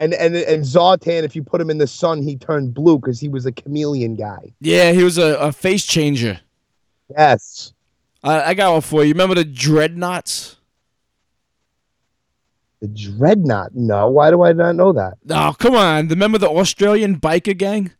And 0.00 0.12
and 0.14 0.34
and 0.34 0.64
Zartan, 0.64 1.22
if 1.22 1.36
you 1.36 1.42
put 1.42 1.60
him 1.60 1.70
in 1.70 1.78
the 1.78 1.86
sun, 1.86 2.22
he 2.22 2.36
turned 2.36 2.74
blue 2.74 2.98
because 2.98 3.20
he 3.20 3.28
was 3.28 3.46
a 3.46 3.52
chameleon 3.52 4.16
guy. 4.16 4.52
Yeah, 4.60 4.92
he 4.92 5.04
was 5.04 5.18
a, 5.18 5.36
a 5.36 5.52
face 5.52 5.86
changer. 5.86 6.40
Yes. 7.16 7.72
I, 8.22 8.42
I 8.42 8.54
got 8.54 8.72
one 8.72 8.80
for 8.80 9.04
you. 9.04 9.12
Remember 9.12 9.34
the 9.34 9.44
Dreadnoks? 9.44 10.56
The 12.80 12.88
Dreadnok. 12.88 13.74
No, 13.74 14.08
why 14.08 14.30
do 14.30 14.42
I 14.42 14.52
not 14.52 14.76
know 14.76 14.92
that? 14.92 15.14
Oh, 15.30 15.54
come 15.58 15.74
on. 15.74 16.08
Remember 16.08 16.38
the 16.38 16.48
Australian 16.48 17.20
biker 17.20 17.56
gang? 17.56 17.92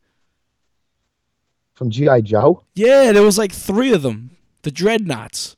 From 1.74 1.90
G.I. 1.90 2.20
Joe? 2.22 2.64
Yeah, 2.74 3.12
there 3.12 3.22
was 3.22 3.38
like 3.38 3.52
three 3.52 3.92
of 3.92 4.02
them. 4.02 4.37
The 4.62 4.70
Dreadnoks. 4.70 5.57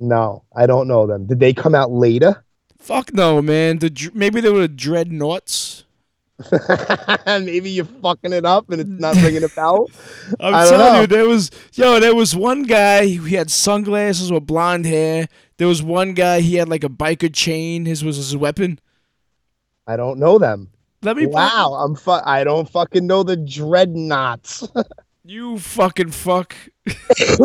No, 0.00 0.44
I 0.54 0.66
don't 0.66 0.88
know 0.88 1.06
them. 1.06 1.26
Did 1.26 1.40
they 1.40 1.52
come 1.52 1.74
out 1.74 1.92
later? 1.92 2.44
Fuck 2.82 3.14
no, 3.14 3.40
man. 3.40 3.78
The 3.78 3.88
dr- 3.90 4.14
maybe 4.14 4.40
they 4.40 4.50
were 4.50 4.66
Dreadnoks. 4.66 5.84
Maybe 7.26 7.70
you're 7.70 7.84
fucking 7.84 8.32
it 8.32 8.44
up 8.44 8.68
and 8.70 8.80
it's 8.80 8.90
not 8.90 9.14
ringing 9.22 9.44
a 9.44 9.48
bell. 9.54 9.88
I'm 10.40 10.52
telling 10.68 10.94
know. 10.94 11.00
you, 11.02 11.06
there 11.06 11.28
was 11.28 11.52
yo, 11.74 12.00
there 12.00 12.16
was 12.16 12.34
one 12.34 12.64
guy. 12.64 13.06
He 13.06 13.36
had 13.36 13.52
sunglasses 13.52 14.32
with 14.32 14.46
blonde 14.46 14.84
hair. 14.84 15.28
There 15.58 15.68
was 15.68 15.80
one 15.84 16.14
guy. 16.14 16.40
He 16.40 16.56
had 16.56 16.68
like 16.68 16.82
a 16.82 16.88
biker 16.88 17.32
chain. 17.32 17.84
His 17.86 18.02
was 18.02 18.16
his 18.16 18.36
weapon. 18.36 18.80
I 19.86 19.94
don't 19.96 20.18
know 20.18 20.38
them. 20.38 20.70
Let 21.02 21.16
me. 21.16 21.26
Wow, 21.26 21.74
I'm 21.74 21.94
fu- 21.94 22.10
I 22.10 22.42
don't 22.42 22.68
fucking 22.68 23.06
know 23.06 23.22
the 23.22 23.36
Dreadnoks. 23.36 24.68
You 25.24 25.56
fucking 25.60 26.10
fuck. 26.10 26.56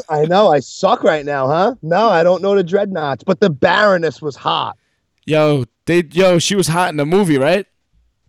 I 0.10 0.26
know 0.26 0.48
I 0.52 0.62
suck 0.62 1.04
right 1.04 1.24
now, 1.24 1.46
huh? 1.46 1.76
No, 1.84 2.10
I 2.10 2.24
don't 2.24 2.42
know 2.42 2.56
the 2.56 2.64
Dreadnoks, 2.64 3.24
but 3.24 3.40
the 3.40 3.52
Baroness 3.52 4.20
was 4.20 4.36
hot. 4.36 4.80
Yo, 5.28 5.66
they 5.86 6.04
yo, 6.12 6.40
she 6.40 6.56
was 6.56 6.68
hot 6.68 6.90
in 6.90 6.96
the 6.96 7.06
movie, 7.06 7.38
right? 7.38 7.66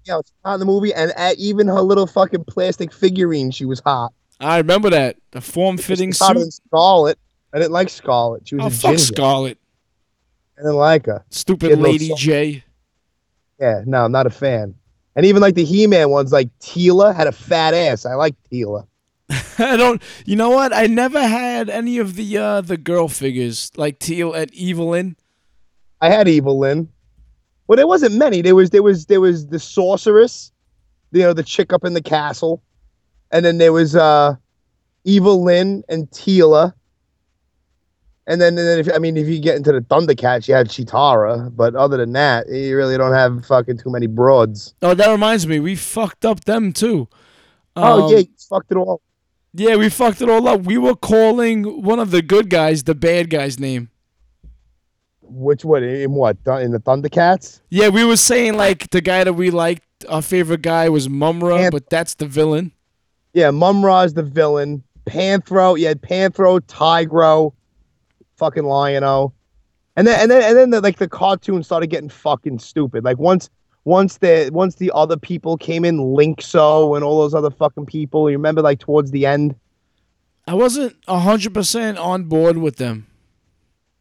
Yeah, 0.05 0.21
hot 0.45 0.55
in 0.55 0.61
the 0.61 0.67
movie, 0.67 0.93
and 0.93 1.13
uh, 1.17 1.33
even 1.39 1.69
her 1.69 1.81
little 1.81 2.09
fucking 2.09 2.45
plastic 2.45 2.93
figurine, 2.93 3.53
she 3.53 3.65
was 3.65 3.79
hot. 3.79 4.13
I 4.41 4.59
remember 4.59 4.91
that. 4.91 5.17
The 5.31 5.41
form-fitting 5.41 6.13
suit. 6.13 6.53
Scarlet. 6.53 7.19
I 7.53 7.59
didn't 7.59 7.73
like 7.73 7.89
Scarlet. 7.89 8.49
She 8.49 8.57
was 8.57 8.65
Oh 8.65 8.67
a 8.67 8.71
fuck 8.71 8.91
ginger. 8.91 9.05
Scarlet. 9.05 9.59
I 10.59 10.63
didn't 10.63 10.77
like 10.77 11.07
her. 11.07 11.25
Stupid 11.31 11.79
Lady 11.79 12.11
Jaye. 12.11 12.65
Yeah, 13.61 13.83
no, 13.87 14.05
I'm 14.05 14.13
not 14.13 14.27
a 14.27 14.31
fan. 14.31 14.75
And 15.15 15.25
even 15.25 15.41
like 15.41 15.55
the 15.55 15.65
He-Man 15.65 16.11
ones, 16.11 16.33
like 16.33 16.49
Teela 16.59 17.15
had 17.15 17.29
a 17.29 17.33
fat 17.33 17.75
ass. 17.75 18.07
I 18.07 18.15
like 18.15 18.35
Teela. 18.51 18.87
I 19.59 19.77
don't. 19.77 20.03
You 20.25 20.35
know 20.35 20.51
what? 20.51 20.73
I 20.73 20.87
never 20.87 21.21
had 21.21 21.69
any 21.69 21.99
of 21.99 22.17
the 22.17 22.39
uh 22.39 22.61
the 22.61 22.77
girl 22.77 23.09
figures 23.09 23.71
like 23.77 24.01
Teela 24.01 24.43
and 24.43 24.55
Evil-Lyn. 24.55 25.17
I 26.01 26.11
had 26.11 26.29
Evil 26.29 26.53
Evil-Lyn. 26.53 26.89
Well, 27.67 27.77
there 27.77 27.87
wasn't 27.87 28.15
many. 28.17 28.41
There 28.43 28.55
was 28.55 28.71
there 28.71 28.83
was 28.83 29.07
there 29.07 29.21
was 29.21 29.49
the 29.49 29.59
sorceress, 29.59 30.53
you 31.13 31.21
know, 31.23 31.33
the 31.33 31.43
chick 31.43 31.73
up 31.73 31.85
in 31.85 31.93
the 31.95 32.03
castle, 32.03 32.63
and 33.31 33.45
then 33.45 33.59
there 33.59 33.73
was 33.73 33.95
uh, 33.95 34.35
Evelyn 35.07 35.83
and 35.89 36.09
Teela. 36.11 36.73
And 38.27 38.43
then, 38.43 38.59
and 38.59 38.67
then 38.69 38.79
if 38.79 38.89
I 38.95 38.99
mean, 38.99 39.17
if 39.17 39.27
you 39.27 39.41
get 39.41 39.57
into 39.57 39.73
the 39.73 39.81
Thundercats, 39.81 40.49
you 40.49 40.55
had 40.55 40.69
Cheetara. 40.69 41.55
But 41.57 41.75
other 41.75 41.97
than 41.97 42.13
that, 42.13 42.47
you 42.49 42.77
really 42.77 42.99
don't 42.99 43.15
have 43.15 43.47
fucking 43.47 43.79
too 43.79 43.91
many 43.91 44.07
broads. 44.07 44.75
Oh, 44.83 44.95
that 44.95 45.11
reminds 45.11 45.47
me, 45.47 45.61
we 45.61 45.77
fucked 45.77 46.25
up 46.27 46.45
them 46.45 46.73
too. 46.73 47.09
oh 47.77 48.07
Um, 48.07 48.13
yeah, 48.17 48.23
fucked 48.49 48.71
it 48.71 48.77
all. 48.77 49.01
yeah, 49.55 49.77
we 49.77 49.89
fucked 49.89 50.21
it 50.21 50.29
all 50.29 50.47
up. 50.47 50.63
We 50.63 50.77
were 50.77 50.95
calling 50.95 51.83
one 51.83 51.99
of 51.99 52.11
the 52.11 52.21
good 52.21 52.51
guys 52.51 52.85
the 52.85 52.95
bad 52.95 53.31
guy's 53.31 53.59
name. 53.59 53.89
Which 55.29 55.65
what 55.65 55.83
in 55.83 56.13
what 56.13 56.37
in 56.47 56.73
the 56.73 56.79
Thundercats? 56.81 57.61
Yeah, 57.71 57.89
we 57.89 58.05
were 58.05 58.17
saying 58.17 58.57
like 58.57 58.91
the 58.91 59.01
guy 59.01 59.25
that 59.25 59.35
we 59.35 59.51
liked, 59.51 59.83
our 60.09 60.23
favorite 60.23 60.63
guy 60.63 60.89
was 60.89 61.09
Mumm-Ra, 61.09 61.57
And- 61.57 61.73
but 61.73 61.91
that's 61.91 62.15
the 62.15 62.27
villain. 62.27 62.73
Yeah, 63.35 63.51
Mumm-Ra's 63.51 64.15
the 64.15 64.23
villain. 64.23 64.83
Panthro, 65.07 65.79
you 65.79 65.87
had 65.87 66.01
Panthro, 66.03 66.61
Tygra, 66.61 67.53
fucking 68.37 68.65
Lion-O. 68.65 69.33
And 69.97 70.07
then 70.07 70.21
and 70.21 70.31
then 70.31 70.43
and 70.43 70.57
then 70.57 70.71
the, 70.71 70.81
like 70.81 70.99
the 70.99 71.09
cartoon 71.09 71.63
started 71.63 71.89
getting 71.89 72.09
fucking 72.09 72.59
stupid. 72.61 73.05
Like 73.05 73.19
once 73.19 73.51
once 73.85 74.19
the 74.19 74.49
once 74.53 74.77
the 74.77 74.93
other 74.95 75.17
people 75.17 75.57
came 75.57 75.85
in, 75.85 75.99
Lynx-O 76.15 76.95
and 76.95 77.03
all 77.05 77.21
those 77.21 77.35
other 77.35 77.51
fucking 77.51 77.87
people. 77.87 78.31
You 78.31 78.37
remember 78.37 78.63
like 78.63 78.79
towards 78.79 79.11
the 79.11 79.27
end? 79.27 79.57
I 80.47 80.55
wasn't 80.55 80.95
hundred 81.09 81.53
percent 81.53 81.99
on 81.99 82.25
board 82.25 82.59
with 82.59 82.77
them. 82.77 83.08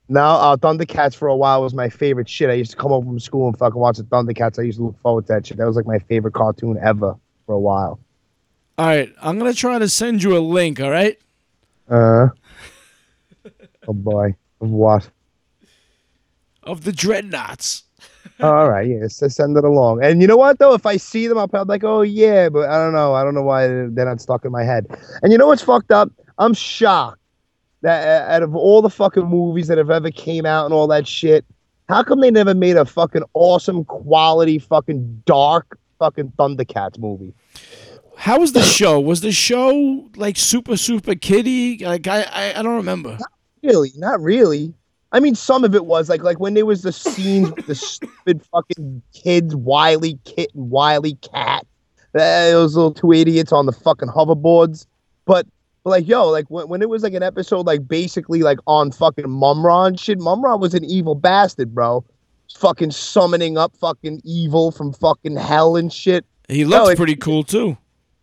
No, 0.09 0.21
uh, 0.21 0.55
Thundercats 0.55 1.15
for 1.15 1.27
a 1.27 1.35
while 1.35 1.61
was 1.61 1.73
my 1.73 1.89
favorite 1.89 2.29
shit. 2.29 2.49
I 2.49 2.53
used 2.53 2.71
to 2.71 2.77
come 2.77 2.91
home 2.91 3.05
from 3.05 3.19
school 3.19 3.47
and 3.47 3.57
fucking 3.57 3.79
watch 3.79 3.97
the 3.97 4.03
Thundercats. 4.03 4.57
I 4.57 4.63
used 4.63 4.77
to 4.77 4.85
look 4.85 4.99
forward 5.01 5.27
to 5.27 5.33
that 5.33 5.45
shit. 5.45 5.57
That 5.57 5.67
was 5.67 5.75
like 5.75 5.85
my 5.85 5.99
favorite 5.99 6.33
cartoon 6.33 6.77
ever 6.81 7.15
for 7.45 7.55
a 7.55 7.59
while. 7.59 7.99
All 8.77 8.85
right, 8.85 9.13
I'm 9.21 9.37
gonna 9.37 9.53
try 9.53 9.79
to 9.79 9.89
send 9.89 10.23
you 10.23 10.37
a 10.37 10.39
link. 10.39 10.79
All 10.79 10.91
right. 10.91 11.17
Uh 11.89 12.27
oh 13.87 13.93
boy. 13.93 14.35
Of 14.61 14.69
what? 14.69 15.09
Of 16.63 16.83
the 16.83 16.91
Dreadnoks. 16.91 17.83
All 18.39 18.69
right, 18.69 18.87
yeah, 18.87 19.07
so 19.07 19.27
send 19.27 19.57
it 19.57 19.63
along. 19.63 20.03
And 20.03 20.21
you 20.21 20.27
know 20.27 20.37
what 20.37 20.59
though? 20.59 20.73
If 20.73 20.85
I 20.85 20.97
see 20.97 21.27
them, 21.27 21.37
I'll 21.37 21.47
probably 21.47 21.77
be 21.79 21.85
like, 21.85 21.91
oh 21.91 22.01
yeah, 22.01 22.49
but 22.49 22.69
I 22.69 22.77
don't 22.77 22.93
know. 22.93 23.13
I 23.13 23.23
don't 23.23 23.33
know 23.33 23.41
why 23.41 23.67
they're 23.67 24.05
not 24.05 24.21
stuck 24.21 24.45
in 24.45 24.51
my 24.51 24.63
head. 24.63 24.85
And 25.21 25.31
you 25.31 25.37
know 25.37 25.47
what's 25.47 25.63
fucked 25.63 25.91
up? 25.91 26.11
I'm 26.37 26.53
shocked 26.53 27.19
that 27.81 28.27
uh, 28.27 28.31
out 28.31 28.43
of 28.43 28.55
all 28.55 28.81
the 28.81 28.89
fucking 28.89 29.25
movies 29.25 29.67
that 29.67 29.77
have 29.77 29.89
ever 29.89 30.11
came 30.11 30.45
out 30.45 30.65
and 30.65 30.73
all 30.73 30.87
that 30.87 31.07
shit, 31.07 31.45
how 31.89 32.03
come 32.03 32.21
they 32.21 32.31
never 32.31 32.53
made 32.53 32.75
a 32.75 32.85
fucking 32.85 33.23
awesome 33.33 33.85
quality 33.85 34.59
fucking 34.59 35.23
dark 35.25 35.79
fucking 35.99 36.33
Thundercats 36.37 36.97
movie? 36.99 37.33
How 38.17 38.39
was 38.39 38.53
the 38.53 38.63
show? 38.63 38.99
Was 38.99 39.21
the 39.21 39.31
show 39.31 40.09
like 40.15 40.37
super 40.37 40.75
super 40.75 41.15
kiddie? 41.15 41.85
Like 41.85 42.07
I 42.07 42.23
I, 42.23 42.59
I 42.59 42.61
don't 42.63 42.75
remember. 42.75 43.17
Really, 43.63 43.91
not 43.95 44.19
really. 44.21 44.73
I 45.11 45.19
mean, 45.19 45.35
some 45.35 45.63
of 45.63 45.73
it 45.73 45.85
was 45.85 46.09
like 46.09 46.23
like 46.23 46.39
when 46.39 46.53
there 46.53 46.65
was 46.65 46.81
the 46.81 46.91
scenes 46.91 47.51
with 47.51 47.67
the 47.67 47.75
stupid 47.75 48.43
fucking 48.51 49.01
kids, 49.13 49.55
WilyKit 49.55 50.47
and 50.53 50.71
WilyKat, 50.71 51.61
uh, 52.15 52.51
those 52.51 52.75
little 52.75 52.93
two 52.93 53.13
idiots 53.13 53.51
on 53.51 53.65
the 53.65 53.71
fucking 53.71 54.09
hoverboards. 54.09 54.85
But, 55.25 55.45
but 55.87 55.91
like, 55.91 56.07
yo, 56.09 56.27
like 56.27 56.47
when, 56.49 56.67
when 56.67 56.81
it 56.81 56.89
was 56.89 57.01
like 57.01 57.13
an 57.13 57.23
episode, 57.23 57.65
like 57.65 57.87
basically 57.87 58.41
like 58.41 58.59
on 58.67 58.91
fucking 58.91 59.29
Mumm-Ra 59.29 59.85
and 59.85 59.97
shit. 59.97 60.19
Mumm-Ra 60.19 60.57
was 60.57 60.73
an 60.73 60.83
evil 60.83 61.15
bastard, 61.15 61.73
bro. 61.73 62.03
Fucking 62.57 62.91
summoning 62.91 63.57
up 63.57 63.73
fucking 63.77 64.19
evil 64.25 64.71
from 64.71 64.91
fucking 64.91 65.37
hell 65.37 65.77
and 65.77 65.91
shit. 65.93 66.25
He 66.49 66.65
looked 66.65 66.91
it- 66.91 66.97
pretty 66.97 67.15
cool 67.15 67.45
too. 67.45 67.77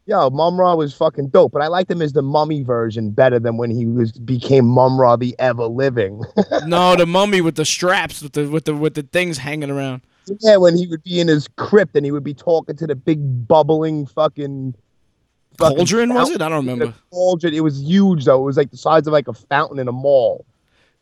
Yo, 0.05 0.29
Mumm-Ra 0.29 0.74
was 0.74 0.92
fucking 0.92 1.29
dope, 1.29 1.53
but 1.53 1.62
I 1.62 1.68
liked 1.68 1.90
him 1.90 2.03
as 2.03 2.12
the 2.12 2.20
mummy 2.20 2.62
version 2.62 3.12
better 3.12 3.38
than 3.38 3.57
when 3.57 3.70
he 3.70 3.87
was 3.87 4.12
became 4.12 4.66
Mumm-Ra 4.66 5.16
the 5.16 5.35
ever 5.38 5.64
living. 5.64 6.22
no, 6.66 6.94
the 6.96 7.07
mummy 7.07 7.40
with 7.40 7.55
the 7.55 7.64
straps 7.64 8.20
with 8.20 8.35
the 8.35 8.46
with 8.46 8.66
the 8.66 8.74
with 8.74 8.92
the 8.92 9.05
things 9.05 9.38
hanging 9.38 9.70
around. 9.70 10.03
Yeah, 10.40 10.59
when 10.59 10.77
he 10.77 10.87
would 10.88 11.03
be 11.03 11.18
in 11.18 11.29
his 11.29 11.48
crypt 11.57 11.96
and 11.96 12.05
he 12.05 12.12
would 12.12 12.24
be 12.24 12.35
talking 12.35 12.77
to 12.77 12.87
the 12.87 12.94
big 12.94 13.48
bubbling 13.48 14.05
fucking 14.05 14.74
Cauldron 15.58 16.12
was 16.12 16.30
it? 16.30 16.42
I 16.42 16.48
don't 16.48 16.66
remember. 16.66 16.94
Cauldron. 17.10 17.54
It 17.54 17.60
was 17.60 17.80
huge 17.80 18.24
though. 18.24 18.40
It 18.42 18.44
was 18.44 18.56
like 18.56 18.70
the 18.70 18.76
size 18.76 19.06
of 19.06 19.12
like 19.12 19.28
a 19.28 19.32
fountain 19.32 19.78
in 19.78 19.88
a 19.88 19.92
mall. 19.92 20.44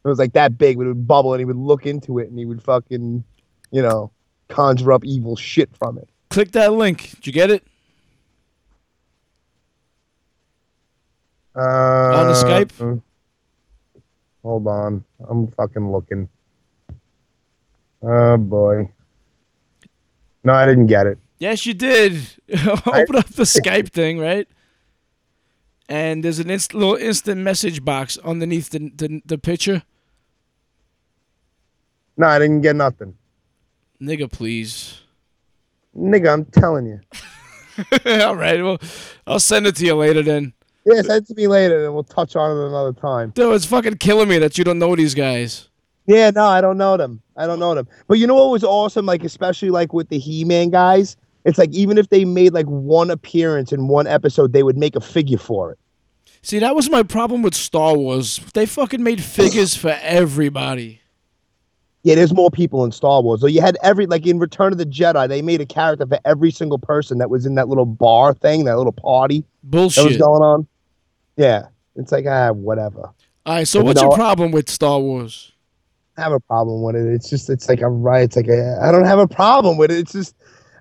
It 0.05 0.09
was 0.09 0.19
like 0.19 0.33
that 0.33 0.59
big, 0.59 0.79
but 0.79 0.85
it 0.85 0.89
would 0.89 1.07
bubble 1.07 1.33
and 1.33 1.41
he 1.41 1.45
would 1.45 1.57
look 1.57 1.87
into 1.87 2.19
it 2.19 2.29
and 2.29 2.39
he 2.39 2.45
would 2.45 2.63
fucking, 2.63 3.23
you 3.71 3.83
know, 3.83 4.11
conjure 4.49 4.93
up 4.93 5.05
evil 5.05 5.37
shit 5.37 5.75
from 5.77 5.97
it. 5.99 6.09
Click 6.31 6.51
that 6.53 6.73
link. 6.73 7.11
Did 7.17 7.27
you 7.27 7.33
get 7.33 7.51
it? 7.51 7.63
Uh, 11.55 11.61
On 11.61 12.27
the 12.29 12.35
Skype? 12.35 13.03
Hold 14.43 14.67
on. 14.67 15.05
I'm 15.29 15.49
fucking 15.53 15.93
looking. 15.93 16.29
Oh 18.03 18.37
boy. 18.37 18.91
No, 20.45 20.53
I 20.55 20.67
didn't 20.67 20.87
get 20.87 21.07
it. 21.07 21.19
Yes, 21.43 21.67
you 21.67 21.75
did. 21.75 22.21
Open 22.53 23.17
up 23.17 23.27
the 23.27 23.43
Skype 23.59 23.89
thing, 23.89 24.21
right? 24.21 24.47
And 25.89 26.23
there's 26.23 26.39
an 26.39 26.49
inst- 26.49 26.73
little 26.73 26.95
instant 26.95 27.41
message 27.41 27.85
box 27.85 28.17
underneath 28.19 28.71
the, 28.71 28.93
the 28.95 29.21
the 29.27 29.39
picture. 29.39 29.83
No, 32.17 32.29
I 32.29 32.39
didn't 32.39 32.61
get 32.61 32.77
nothing. 32.77 33.17
Nigga, 34.01 34.31
please. 34.31 35.01
Nigga, 35.97 36.33
I'm 36.33 36.45
telling 36.45 36.87
you. 36.87 37.01
All 38.25 38.37
right, 38.37 38.63
well, 38.63 38.79
I'll 39.27 39.41
send 39.41 39.67
it 39.67 39.75
to 39.77 39.85
you 39.85 39.97
later 39.97 40.23
then. 40.23 40.53
Yeah, 40.87 41.03
send 41.03 41.25
it 41.25 41.27
to 41.27 41.35
me 41.35 41.49
later 41.49 41.87
and 41.87 41.93
we'll 41.93 42.05
touch 42.05 42.37
on 42.37 42.57
it 42.57 42.69
another 42.69 42.93
time. 42.93 43.31
Dude, 43.31 43.53
it's 43.53 43.65
fucking 43.65 43.97
killing 43.97 44.29
me 44.29 44.39
that 44.39 44.59
you 44.59 44.63
don't 44.63 44.79
know 44.79 44.95
these 44.95 45.17
guys. 45.17 45.69
Yeah, 46.07 46.31
no, 46.31 46.45
I 46.45 46.61
don't 46.61 46.79
know 46.79 46.97
them. 46.97 47.21
I 47.37 47.47
don't 47.49 47.59
know 47.59 47.75
them. 47.75 47.89
But 48.07 48.21
you 48.21 48.29
know 48.29 48.37
what 48.37 48.53
was 48.53 48.63
awesome? 48.63 49.07
Like, 49.07 49.25
especially 49.25 49.71
like 49.71 49.93
with 49.93 50.09
the 50.09 50.19
He 50.21 50.45
Man 50.45 50.71
guys, 50.71 51.17
it's 51.45 51.59
like 51.59 51.71
even 51.73 51.99
if 51.99 52.09
they 52.09 52.25
made 52.25 52.53
like 52.53 52.67
one 52.67 53.11
appearance 53.11 53.73
in 53.73 53.89
one 53.89 54.07
episode, 54.07 54.53
they 54.53 54.63
would 54.63 54.77
make 54.77 54.97
a 54.97 55.01
figure 55.01 55.39
for 55.39 55.73
it. 55.73 55.79
See, 56.43 56.59
that 56.59 56.75
was 56.75 56.91
my 56.91 57.03
problem 57.03 57.43
with 57.43 57.55
Star 57.55 57.97
Wars. 57.97 58.41
They 58.55 58.67
fucking 58.67 59.03
made 59.03 59.23
figures 59.23 59.77
for 59.77 59.97
everybody. 60.03 61.01
Yeah, 62.05 62.17
there's 62.17 62.35
more 62.35 62.51
people 62.51 62.85
in 62.85 62.91
Star 62.91 63.23
Wars. 63.23 63.41
So 63.41 63.47
you 63.47 63.61
had 63.61 63.79
every 63.83 64.07
like 64.07 64.27
in 64.27 64.41
Return 64.41 64.73
of 64.73 64.79
the 64.79 64.87
Jedi, 64.87 65.29
they 65.29 65.41
made 65.41 65.61
a 65.61 65.67
character 65.67 66.05
for 66.05 66.19
every 66.25 66.51
single 66.51 66.79
person 66.79 67.19
that 67.19 67.31
was 67.31 67.47
in 67.47 67.55
that 67.55 67.69
little 67.69 67.87
bar 67.87 68.35
thing, 68.35 68.65
that 68.65 68.77
little 68.77 68.93
party 68.93 69.45
bullshit 69.63 70.03
that 70.03 70.09
was 70.09 70.17
going 70.19 70.43
on. 70.43 70.67
Yeah, 71.37 71.67
it's 71.95 72.11
like 72.11 72.25
ah, 72.27 72.51
whatever. 72.51 73.11
All 73.47 73.55
right, 73.55 73.67
so 73.69 73.79
You 73.81 73.85
what's 73.85 74.01
know- 74.03 74.09
your 74.09 74.17
problem 74.17 74.51
with 74.51 74.69
Star 74.69 74.99
Wars? 74.99 75.53
I 76.17 76.23
have 76.23 76.33
a 76.33 76.41
problem 76.41 76.83
with 76.83 76.95
it. 76.97 77.07
It's 77.07 77.31
just 77.31 77.49
it's 77.49 77.69
like 77.69 77.81
a 77.81 77.89
right. 77.89 78.25
It's 78.25 78.37
like 78.37 78.49
I 78.51 78.91
don't 78.93 79.07
have 79.07 79.19
a 79.21 79.29
problem 79.29 79.79
with 79.79 79.91
it. 79.93 79.99
It's 79.99 80.13
just 80.13 80.35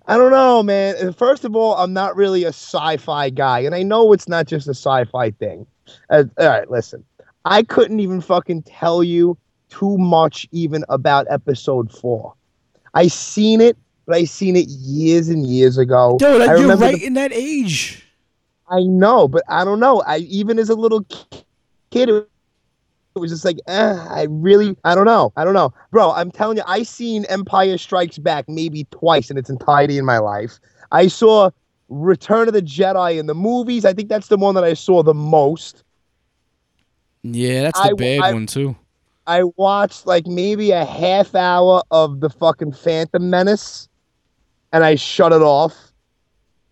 I 0.08 0.18
don't 0.18 0.32
know, 0.32 0.64
man. 0.64 1.14
First 1.14 1.46
of 1.46 1.56
all, 1.56 1.76
I'm 1.76 1.94
not 1.94 2.16
really 2.16 2.44
a 2.44 2.50
sci-fi 2.50 3.30
guy, 3.30 3.60
and 3.60 3.76
I 3.76 3.84
know 3.84 4.14
it's 4.14 4.28
not 4.28 4.48
just 4.48 4.68
a 4.68 4.72
sci-fi 4.72 5.32
thing. 5.32 5.66
Uh, 6.10 6.24
all 6.40 6.48
right, 6.48 6.70
listen. 6.70 7.04
I 7.46 7.64
couldn't 7.64 8.00
even 8.00 8.22
fucking 8.22 8.64
tell 8.64 9.04
you 9.04 9.38
too 9.70 9.98
much 9.98 10.48
even 10.52 10.84
about 10.90 11.28
episode 11.30 11.92
four. 11.92 12.34
I 12.94 13.08
seen 13.08 13.62
it, 13.62 13.78
but 14.06 14.16
I 14.16 14.26
seen 14.26 14.56
it 14.56 14.68
years 14.68 15.30
and 15.30 15.46
years 15.46 15.78
ago. 15.78 16.18
Dude, 16.20 16.42
I 16.42 16.46
you're 16.46 16.62
remember 16.62 16.86
right 16.86 16.96
the- 17.00 17.06
in 17.06 17.14
that 17.14 17.32
age. 17.34 18.06
I 18.70 18.84
know, 18.84 19.28
but 19.28 19.44
I 19.50 19.66
don't 19.66 19.80
know. 19.82 20.02
I 20.08 20.20
even 20.20 20.58
as 20.58 20.70
a 20.70 20.76
little 20.76 21.04
kid, 21.92 22.10
it 22.10 22.30
was 23.20 23.32
just 23.32 23.46
like, 23.46 23.60
eh, 23.68 24.06
I 24.10 24.28
really, 24.30 24.76
I 24.84 24.96
don't 24.96 25.06
know, 25.06 25.34
I 25.36 25.44
don't 25.44 25.54
know, 25.54 25.74
bro. 25.92 26.12
I'm 26.12 26.32
telling 26.32 26.58
you, 26.58 26.64
I 26.66 26.84
seen 26.84 27.26
Empire 27.26 27.78
Strikes 27.78 28.18
Back 28.18 28.48
maybe 28.48 28.86
twice 28.92 29.30
in 29.30 29.38
its 29.38 29.50
entirety 29.50 29.98
in 29.98 30.06
my 30.06 30.18
life. 30.20 30.60
I 30.92 31.08
saw 31.08 31.50
Return 31.90 32.48
of 32.48 32.54
the 32.54 32.62
Jedi 32.62 33.20
in 33.20 33.26
the 33.26 33.36
movies. 33.36 33.84
I 33.84 33.94
think 33.94 34.08
that's 34.08 34.28
the 34.28 34.38
one 34.38 34.56
that 34.56 34.64
I 34.64 34.74
saw 34.74 35.04
the 35.04 35.14
most. 35.14 35.84
Yeah, 37.24 37.64
that's 37.64 37.80
the 37.80 37.90
I- 37.90 37.94
bad 37.94 38.20
I- 38.22 38.34
one 38.34 38.48
too. 38.48 38.76
I 39.28 39.44
watched 39.56 40.08
like 40.08 40.26
maybe 40.26 40.72
a 40.72 40.84
half 40.84 41.36
hour 41.36 41.84
of 41.92 42.22
the 42.22 42.30
fucking 42.30 42.72
Phantom 42.74 43.30
Menace, 43.30 43.88
and 44.74 44.84
I 44.84 44.96
shut 44.96 45.32
it 45.32 45.44
off. 45.44 45.94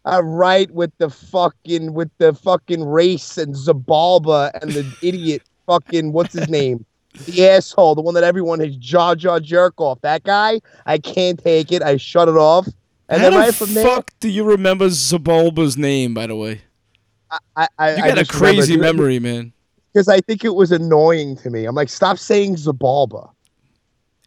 Uh, 0.06 0.24
right 0.24 0.72
with 0.72 0.92
the 0.98 1.10
fucking 1.10 1.94
with 1.94 2.10
the 2.18 2.34
fucking 2.34 2.84
race 2.84 3.38
and 3.38 3.54
Sebulba 3.54 4.50
and 4.62 4.72
the 4.72 4.98
idiot 5.04 5.44
fucking 5.70 6.12
what's 6.12 6.34
his 6.34 6.50
name, 6.50 6.86
the 7.26 7.48
asshole, 7.48 7.96
the 7.96 8.02
one 8.02 8.16
that 8.16 8.24
everyone 8.24 8.60
has 8.60 8.76
jaw 8.78 9.16
jaw 9.16 9.40
jerk 9.40 9.80
off. 9.80 10.02
That 10.02 10.24
guy, 10.24 10.60
I 10.86 10.98
can't 10.98 11.42
take 11.42 11.72
it. 11.72 11.84
I 11.84 11.98
shut 11.98 12.28
it 12.28 12.36
off, 12.36 12.68
and 13.08 13.22
How 13.22 13.30
then 13.30 13.34
the 13.34 13.40
right 13.40 13.56
from 13.56 13.74
there, 13.74 13.84
fuck 13.84 14.12
do 14.20 14.30
you 14.30 14.44
remember 14.44 14.88
Sebulba's 14.88 15.78
name? 15.78 16.14
By 16.14 16.28
the 16.28 16.36
way, 16.36 16.62
I, 17.56 17.68
I, 17.78 17.96
you 17.96 18.04
got 18.04 18.18
a 18.18 18.26
crazy 18.26 18.78
memory, 18.78 19.20
man. 19.20 19.54
because 19.94 20.08
I 20.08 20.22
think 20.22 20.44
it 20.44 20.56
was 20.56 20.72
annoying 20.72 21.38
to 21.38 21.50
me. 21.50 21.66
I'm 21.66 21.76
like, 21.76 21.90
stop 21.90 22.18
saying 22.18 22.56
Sebulba. 22.56 23.30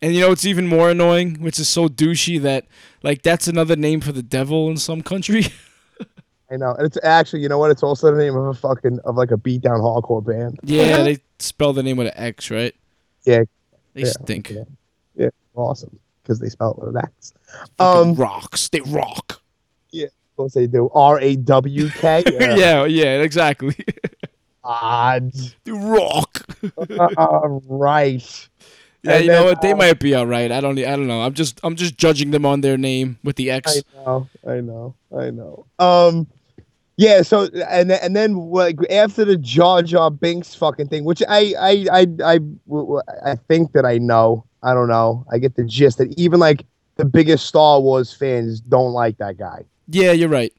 And 0.00 0.14
you 0.14 0.20
know 0.20 0.32
it's 0.32 0.44
even 0.44 0.66
more 0.66 0.90
annoying, 0.90 1.40
which 1.40 1.60
is 1.60 1.68
so 1.68 1.88
douchey 1.88 2.40
that 2.42 2.66
like 3.02 3.22
that's 3.22 3.46
another 3.46 3.76
name 3.76 4.00
for 4.00 4.12
the 4.12 4.22
devil 4.22 4.68
in 4.68 4.76
some 4.76 5.02
country. 5.02 5.46
I 6.52 6.56
know. 6.56 6.74
And 6.74 6.86
it's 6.86 6.98
actually, 7.02 7.40
you 7.40 7.48
know 7.48 7.58
what? 7.58 7.70
It's 7.70 7.82
also 7.82 8.12
the 8.14 8.18
name 8.22 8.36
of 8.36 8.44
a 8.46 8.54
fucking 8.54 8.98
of 9.04 9.16
like 9.16 9.30
a 9.30 9.36
beat 9.36 9.62
down 9.62 9.80
hardcore 9.80 10.24
band. 10.24 10.60
yeah, 10.62 11.02
they 11.02 11.18
spell 11.38 11.72
the 11.72 11.82
name 11.82 11.96
with 11.96 12.08
an 12.08 12.14
X, 12.16 12.50
right? 12.50 12.74
Yeah. 13.24 13.44
They 13.94 14.02
Yeah, 14.02 14.10
stink. 14.22 14.50
yeah. 14.50 14.64
Yeah, 15.14 15.28
awesome. 15.54 15.98
Because 16.22 16.38
they 16.40 16.48
spell 16.48 16.72
it 16.72 16.78
with 16.78 16.96
an 16.96 17.02
X. 17.04 17.32
Um, 17.78 18.14
rocks. 18.14 18.68
They 18.68 18.80
rock. 18.80 19.40
What's 20.36 20.54
they 20.54 20.66
do? 20.66 20.90
R 20.94 21.20
A 21.20 21.36
W 21.36 21.88
K. 21.90 22.24
yeah, 22.32 22.84
yeah, 22.86 23.20
exactly. 23.20 23.76
Odd. 24.64 25.32
they 25.64 25.72
rock. 25.72 26.46
Uh, 26.78 27.48
right. 27.68 28.48
Yeah, 29.02 29.12
And 29.16 29.24
you 29.24 29.30
know 29.30 29.44
what? 29.44 29.60
They 29.60 29.72
uh, 29.72 29.76
might 29.76 29.98
be 30.00 30.14
all 30.14 30.26
right. 30.26 30.50
I 30.50 30.60
don't. 30.60 30.78
I 30.78 30.82
don't 30.96 31.06
know. 31.06 31.22
I'm 31.22 31.34
just. 31.34 31.60
I'm 31.62 31.76
just 31.76 31.98
judging 31.98 32.30
them 32.30 32.46
on 32.46 32.60
their 32.60 32.78
name 32.78 33.18
with 33.24 33.36
the 33.36 33.50
X. 33.50 33.76
I 33.76 34.04
know. 34.04 34.28
I 34.46 34.60
know. 34.60 34.94
I 35.16 35.30
know. 35.30 35.66
Um. 35.78 36.26
Yeah. 36.96 37.22
So 37.22 37.44
and 37.68 37.90
then- 37.90 37.98
and 38.02 38.14
then 38.16 38.34
like 38.34 38.76
after 38.90 39.24
the 39.24 39.36
Jar 39.36 39.82
Jar 39.82 40.10
Binks 40.10 40.54
fucking 40.54 40.88
thing, 40.88 41.04
which 41.04 41.22
I 41.28 41.54
I 41.58 41.86
I 41.92 42.06
I, 42.24 42.38
I 43.24 43.34
think 43.48 43.72
that 43.72 43.84
I 43.84 43.98
know. 43.98 44.44
I 44.62 44.74
don't 44.74 44.88
know. 44.88 45.26
I 45.32 45.38
get 45.38 45.56
the 45.56 45.64
gist 45.64 45.98
that 45.98 46.16
even 46.18 46.38
like 46.38 46.64
the 46.96 47.04
biggest 47.04 47.46
Star 47.46 47.80
Wars 47.80 48.12
fans 48.12 48.60
don't 48.60 48.92
like 48.92 49.18
that 49.18 49.36
guy. 49.38 49.64
Yeah, 49.88 50.12
you're 50.12 50.28
right. 50.28 50.52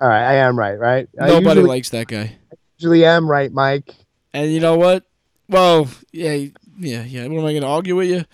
All 0.00 0.08
right, 0.08 0.24
I 0.24 0.34
am 0.34 0.58
right, 0.58 0.78
right? 0.78 1.08
Nobody 1.14 1.44
usually, 1.44 1.62
likes 1.62 1.90
that 1.90 2.08
guy. 2.08 2.36
I 2.52 2.56
usually 2.78 3.04
am 3.04 3.30
right, 3.30 3.52
Mike. 3.52 3.94
And 4.34 4.52
you 4.52 4.60
know 4.60 4.76
what? 4.76 5.04
Well, 5.48 5.88
yeah, 6.12 6.34
yeah, 6.78 7.04
yeah. 7.04 7.26
What 7.28 7.38
am 7.38 7.44
I 7.46 7.54
gonna 7.54 7.68
argue 7.72 7.96
with 7.96 8.08
you? 8.08 8.24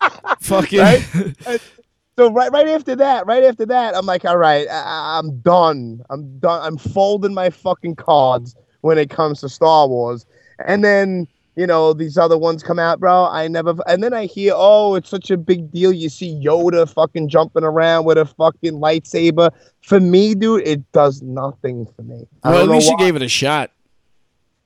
Fucking. 0.40 0.80
Right? 0.80 1.60
So 2.18 2.30
right, 2.30 2.50
right 2.50 2.68
after 2.68 2.96
that, 2.96 3.26
right 3.26 3.44
after 3.44 3.66
that, 3.66 3.94
I'm 3.94 4.06
like, 4.06 4.24
all 4.24 4.38
right, 4.38 4.66
I, 4.70 5.18
I'm 5.18 5.38
done. 5.40 6.02
I'm 6.08 6.38
done. 6.38 6.62
I'm 6.62 6.78
folding 6.78 7.34
my 7.34 7.50
fucking 7.50 7.96
cards 7.96 8.56
when 8.80 8.96
it 8.96 9.10
comes 9.10 9.40
to 9.40 9.50
Star 9.50 9.86
Wars. 9.86 10.24
And 10.66 10.82
then 10.82 11.28
you 11.56 11.66
know 11.66 11.92
these 11.92 12.16
other 12.16 12.38
ones 12.38 12.62
come 12.62 12.78
out, 12.78 13.00
bro. 13.00 13.26
I 13.26 13.48
never. 13.48 13.74
And 13.86 14.02
then 14.02 14.14
I 14.14 14.24
hear, 14.26 14.54
oh, 14.56 14.94
it's 14.94 15.10
such 15.10 15.30
a 15.30 15.36
big 15.36 15.70
deal. 15.70 15.92
You 15.92 16.08
see 16.08 16.40
Yoda 16.42 16.88
fucking 16.88 17.28
jumping 17.28 17.64
around 17.64 18.06
with 18.06 18.16
a 18.16 18.24
fucking 18.24 18.74
lightsaber. 18.74 19.50
For 19.82 20.00
me, 20.00 20.34
dude, 20.34 20.66
it 20.66 20.90
does 20.92 21.20
nothing 21.20 21.86
for 21.94 22.02
me. 22.02 22.26
Well, 22.44 22.62
at 22.62 22.68
least 22.68 22.90
you 22.90 22.96
gave 22.96 23.16
it 23.16 23.22
a 23.22 23.28
shot. 23.28 23.70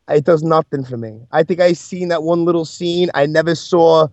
it 0.09 0.25
does 0.25 0.43
nothing 0.43 0.85
for 0.85 0.97
me. 0.97 1.21
I 1.33 1.43
think 1.43 1.61
I 1.61 1.73
seen 1.73 2.09
that 2.09 2.23
one 2.23 2.45
little 2.45 2.65
scene. 2.65 3.11
I 3.15 3.27
never 3.27 3.55
saw 3.57 4.09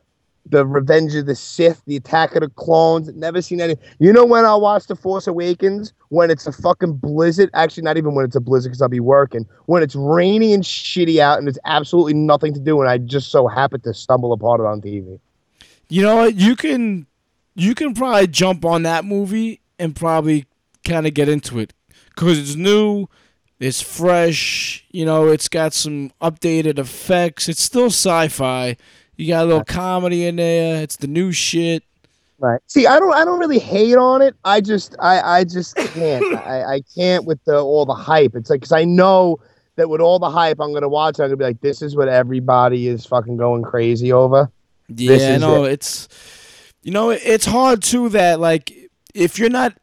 the 0.50 0.66
Revenge 0.66 1.16
of 1.16 1.26
the 1.26 1.36
Sith, 1.36 1.82
the 1.86 1.96
Attack 1.96 2.36
of 2.36 2.42
the 2.42 2.50
Clones. 2.50 3.14
Never 3.16 3.42
seen 3.42 3.62
any. 3.62 3.76
You 4.00 4.14
know 4.14 4.26
when 4.26 4.46
I 4.46 4.56
watch 4.56 4.88
The 4.88 4.96
Force 4.96 5.28
Awakens 5.28 5.94
when 6.10 6.30
it's 6.32 6.48
a 6.48 6.52
fucking 6.52 6.94
blizzard. 6.94 7.50
Actually, 7.54 7.84
not 7.84 7.98
even 7.98 8.16
when 8.16 8.26
it's 8.26 8.36
a 8.36 8.40
blizzard 8.40 8.72
because 8.72 8.82
I'll 8.82 8.90
be 8.90 9.00
working. 9.00 9.46
When 9.66 9.84
it's 9.84 9.96
rainy 9.96 10.54
and 10.54 10.64
shitty 10.64 11.20
out 11.20 11.40
and 11.40 11.48
it's 11.48 11.60
absolutely 11.66 12.14
nothing 12.14 12.54
to 12.54 12.60
do, 12.60 12.80
and 12.82 12.90
I 12.90 12.98
just 12.98 13.30
so 13.30 13.48
happen 13.48 13.82
to 13.82 13.94
stumble 13.94 14.34
upon 14.34 14.62
it 14.62 14.66
on 14.66 14.82
TV. 14.82 15.20
You 15.90 16.02
know 16.02 16.16
what? 16.18 16.36
You 16.36 16.56
can, 16.56 17.08
you 17.56 17.76
can 17.76 17.94
probably 17.94 18.28
jump 18.28 18.66
on 18.66 18.84
that 18.84 19.06
movie 19.06 19.62
and 19.80 19.96
probably 19.96 20.46
kind 20.86 21.08
of 21.08 21.14
get 21.14 21.30
into 21.30 21.60
it 21.60 21.74
because 22.10 22.40
it's 22.40 22.56
new, 22.56 23.08
it's 23.60 23.82
fresh. 23.82 24.86
You 24.92 25.06
know, 25.06 25.28
it's 25.28 25.48
got 25.48 25.74
some 25.74 26.12
updated 26.22 26.78
effects. 26.78 27.50
It's 27.50 27.62
still 27.62 27.88
sci-fi. 27.88 28.78
You 29.18 29.28
got 29.28 29.44
a 29.44 29.48
little 29.48 29.66
comedy 29.66 30.26
in 30.26 30.36
there. 30.36 30.82
It's 30.82 30.98
the 30.98 31.08
new 31.08 31.32
shit. 31.32 31.84
Right. 32.40 32.62
See, 32.68 32.86
I 32.86 33.00
don't. 33.00 33.14
I 33.16 33.26
don't 33.26 33.40
really 33.40 33.60
hate 33.60 33.98
on 33.98 34.22
it. 34.22 34.36
I 34.46 34.62
just. 34.62 34.96
I. 35.00 35.40
I 35.40 35.44
just 35.44 35.76
can't. 35.76 36.24
I. 36.46 36.76
I 36.76 36.82
can't 36.96 37.26
with 37.26 37.44
the 37.46 37.60
all 37.60 37.86
the 37.86 37.96
hype. 37.96 38.36
It's 38.36 38.50
like 38.50 38.60
because 38.60 38.72
I 38.72 38.84
know 38.84 39.40
that 39.76 39.90
with 39.90 40.02
all 40.02 40.20
the 40.20 40.30
hype, 40.30 40.60
I'm 40.60 40.72
gonna 40.72 40.88
watch. 40.88 41.18
it, 41.18 41.24
I'm 41.24 41.30
gonna 41.30 41.38
be 41.38 41.46
like, 41.46 41.62
this 41.62 41.82
is 41.82 41.96
what 41.96 42.08
everybody 42.08 42.88
is 42.88 43.06
fucking 43.08 43.38
going 43.38 43.64
crazy 43.64 44.12
over. 44.12 44.52
Yeah, 44.88 45.12
I 45.12 45.16
is 45.16 45.42
know 45.42 45.64
it's 45.64 46.08
you 46.84 46.92
know 46.92 47.10
it's 47.10 47.46
hard 47.46 47.82
too 47.82 48.10
that 48.10 48.40
like 48.40 48.72
if 49.16 49.40
you're 49.40 49.50
not 49.50 49.74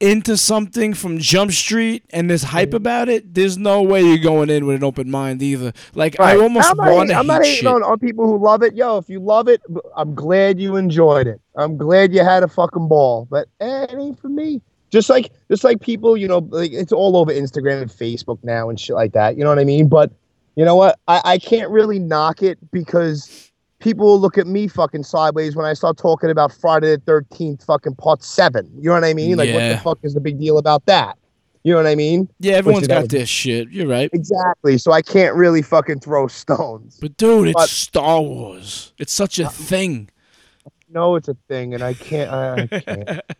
into 0.00 0.36
something 0.36 0.92
from 0.94 1.18
Jump 1.18 1.52
Street 1.52 2.04
and 2.10 2.28
there's 2.28 2.42
hype 2.42 2.68
Mm-hmm. 2.70 2.76
about 2.76 3.08
it, 3.08 3.34
there's 3.34 3.56
no 3.56 3.82
way 3.82 4.02
you're 4.02 4.18
going 4.18 4.50
in 4.50 4.66
with 4.66 4.76
an 4.76 4.84
open 4.84 5.10
mind 5.10 5.42
either. 5.42 5.72
Like 5.94 6.18
I 6.20 6.34
Right. 6.34 6.42
almost 6.42 6.70
I'm 6.70 6.76
not, 6.76 6.92
want 6.92 7.10
to 7.10 7.16
I'm 7.16 7.26
not 7.26 7.42
hate 7.44 7.56
hating 7.56 7.68
on, 7.68 7.82
on 7.82 7.98
people 7.98 8.26
who 8.26 8.38
love 8.42 8.62
it. 8.62 8.74
Yo, 8.74 8.98
if 8.98 9.08
you 9.08 9.20
love 9.20 9.48
it, 9.48 9.62
I'm 9.96 10.14
glad 10.14 10.58
you 10.60 10.76
enjoyed 10.76 11.26
it. 11.26 11.40
I'm 11.56 11.76
glad 11.76 12.12
you 12.12 12.24
had 12.24 12.42
a 12.42 12.48
fucking 12.48 12.88
ball. 12.88 13.26
But 13.30 13.48
eh, 13.60 13.84
it 13.84 13.94
ain't 13.98 14.18
for 14.18 14.28
me. 14.28 14.60
Just 14.90 15.08
like 15.10 15.30
just 15.50 15.64
like 15.64 15.80
people, 15.80 16.16
you 16.16 16.28
know, 16.28 16.38
like 16.50 16.72
it's 16.72 16.92
all 16.92 17.16
over 17.16 17.32
Instagram 17.32 17.82
and 17.82 17.90
Facebook 17.90 18.38
now 18.42 18.68
and 18.70 18.78
shit 18.78 18.94
like 18.96 19.12
that. 19.12 19.36
You 19.36 19.42
know 19.44 19.50
what 19.50 19.58
I 19.58 19.64
mean? 19.64 19.88
But 19.88 20.12
you 20.56 20.64
know 20.64 20.76
what? 20.76 20.98
I, 21.08 21.20
I 21.24 21.38
can't 21.38 21.70
really 21.70 21.98
knock 21.98 22.42
it 22.42 22.58
because 22.70 23.50
people 23.84 24.06
will 24.06 24.20
look 24.20 24.38
at 24.38 24.46
me 24.46 24.66
fucking 24.66 25.04
sideways 25.04 25.54
when 25.54 25.66
I 25.66 25.74
start 25.74 25.98
talking 25.98 26.30
about 26.30 26.50
Friday 26.52 26.96
the 26.96 26.98
thirteenth 26.98 27.62
fucking 27.64 27.94
part 27.96 28.24
seven. 28.24 28.68
You 28.76 28.88
know 28.88 28.94
what 28.94 29.04
I 29.04 29.14
mean? 29.14 29.36
Like 29.36 29.52
what 29.54 29.68
the 29.68 29.78
fuck 29.78 29.98
is 30.02 30.14
the 30.14 30.20
big 30.20 30.40
deal 30.40 30.58
about 30.58 30.86
that? 30.86 31.18
You 31.62 31.72
know 31.72 31.78
what 31.78 31.86
I 31.86 31.94
mean? 31.94 32.28
Yeah, 32.40 32.54
everyone's 32.54 32.82
Which 32.82 32.90
got 32.90 33.08
their 33.10 33.26
shit. 33.26 33.70
You're 33.70 33.86
right. 33.86 34.10
Exactly. 34.12 34.76
So 34.78 34.92
I 34.92 35.00
can't 35.00 35.34
really 35.34 35.62
fucking 35.62 36.00
throw 36.00 36.26
stones. 36.26 36.98
But 37.00 37.16
dude, 37.16 37.48
it's 37.48 37.54
But- 37.54 37.68
Star 37.68 38.20
Wars. 38.20 38.92
It's 38.98 39.12
such 39.12 39.38
a 39.38 39.48
thing. 39.48 40.10
know 40.90 41.16
it's 41.16 41.28
a 41.28 41.36
thing, 41.48 41.74
and 41.74 41.82
I 41.82 41.94
can't. 41.94 42.30
I, 42.30 42.68
I 42.72 42.80
can't. 42.80 43.20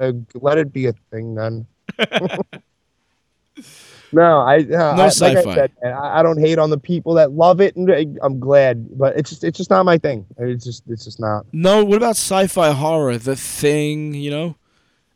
Uh, 0.00 0.12
let 0.34 0.56
it 0.56 0.72
be 0.72 0.86
a 0.86 0.92
thing 1.12 1.34
then. 1.34 1.66
no, 4.12 4.40
I 4.40 4.58
uh, 4.58 4.62
no, 4.62 4.76
I, 4.76 4.90
like 4.90 5.00
I 5.00 5.08
sci-fi. 5.08 5.54
said, 5.54 5.72
I, 5.84 6.20
I 6.20 6.22
don't 6.22 6.38
hate 6.38 6.58
on 6.58 6.70
the 6.70 6.78
people 6.78 7.14
that 7.14 7.32
love 7.32 7.60
it, 7.60 7.76
and 7.76 8.18
I'm 8.22 8.38
glad. 8.38 8.98
But 8.98 9.16
it's 9.16 9.30
just 9.30 9.44
it's 9.44 9.56
just 9.56 9.70
not 9.70 9.84
my 9.84 9.98
thing. 9.98 10.26
It's 10.38 10.64
just 10.64 10.84
it's 10.88 11.04
just 11.04 11.20
not. 11.20 11.46
No, 11.52 11.84
what 11.84 11.96
about 11.96 12.16
sci-fi 12.16 12.72
horror? 12.72 13.18
The 13.18 13.36
Thing, 13.36 14.14
you 14.14 14.30
know? 14.30 14.56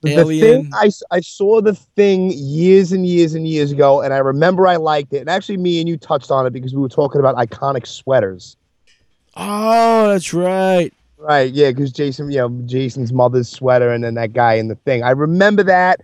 The 0.02 0.12
Alien. 0.20 0.62
thing 0.62 0.70
I, 0.74 0.90
I 1.11 1.20
saw 1.20 1.61
the 1.61 1.74
thing 1.74 2.30
years 2.35 2.92
and 2.92 3.06
years 3.06 3.35
and 3.35 3.48
years 3.48 3.72
ago, 3.72 4.02
and 4.02 4.12
I 4.12 4.18
remember 4.18 4.66
I 4.66 4.76
liked 4.76 5.12
it. 5.12 5.18
And 5.18 5.28
actually, 5.28 5.56
me 5.56 5.80
and 5.80 5.88
you 5.88 5.96
touched 5.96 6.30
on 6.30 6.46
it 6.46 6.52
because 6.52 6.74
we 6.74 6.80
were 6.80 6.88
talking 6.88 7.18
about 7.18 7.35
iconic 7.37 7.87
sweaters. 7.87 8.56
Oh, 9.37 10.09
that's 10.09 10.32
right. 10.32 10.92
Right, 11.18 11.52
yeah, 11.52 11.70
because 11.70 11.92
Jason, 11.92 12.30
you 12.30 12.38
know, 12.38 12.50
Jason's 12.66 13.12
mother's 13.12 13.48
sweater 13.48 13.90
and 13.90 14.04
then 14.04 14.14
that 14.14 14.32
guy 14.32 14.54
in 14.54 14.68
the 14.68 14.74
thing. 14.76 15.02
I 15.02 15.11
remember 15.11 15.62
that. 15.64 16.02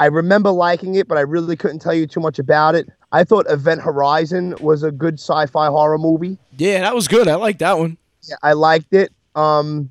I 0.00 0.06
remember 0.06 0.50
liking 0.50 0.94
it, 0.96 1.06
but 1.06 1.18
I 1.18 1.20
really 1.20 1.56
couldn't 1.56 1.78
tell 1.80 1.94
you 1.94 2.06
too 2.06 2.20
much 2.20 2.38
about 2.38 2.74
it. 2.74 2.88
I 3.12 3.22
thought 3.22 3.44
Event 3.48 3.82
Horizon 3.82 4.54
was 4.60 4.82
a 4.82 4.90
good 4.90 5.14
sci-fi 5.20 5.66
horror 5.68 5.98
movie. 5.98 6.38
Yeah, 6.56 6.80
that 6.80 6.94
was 6.94 7.06
good. 7.06 7.28
I 7.28 7.34
liked 7.36 7.58
that 7.60 7.78
one. 7.78 7.98
Yeah, 8.22 8.36
I 8.42 8.54
liked 8.54 8.92
it. 8.94 9.12
Um, 9.34 9.90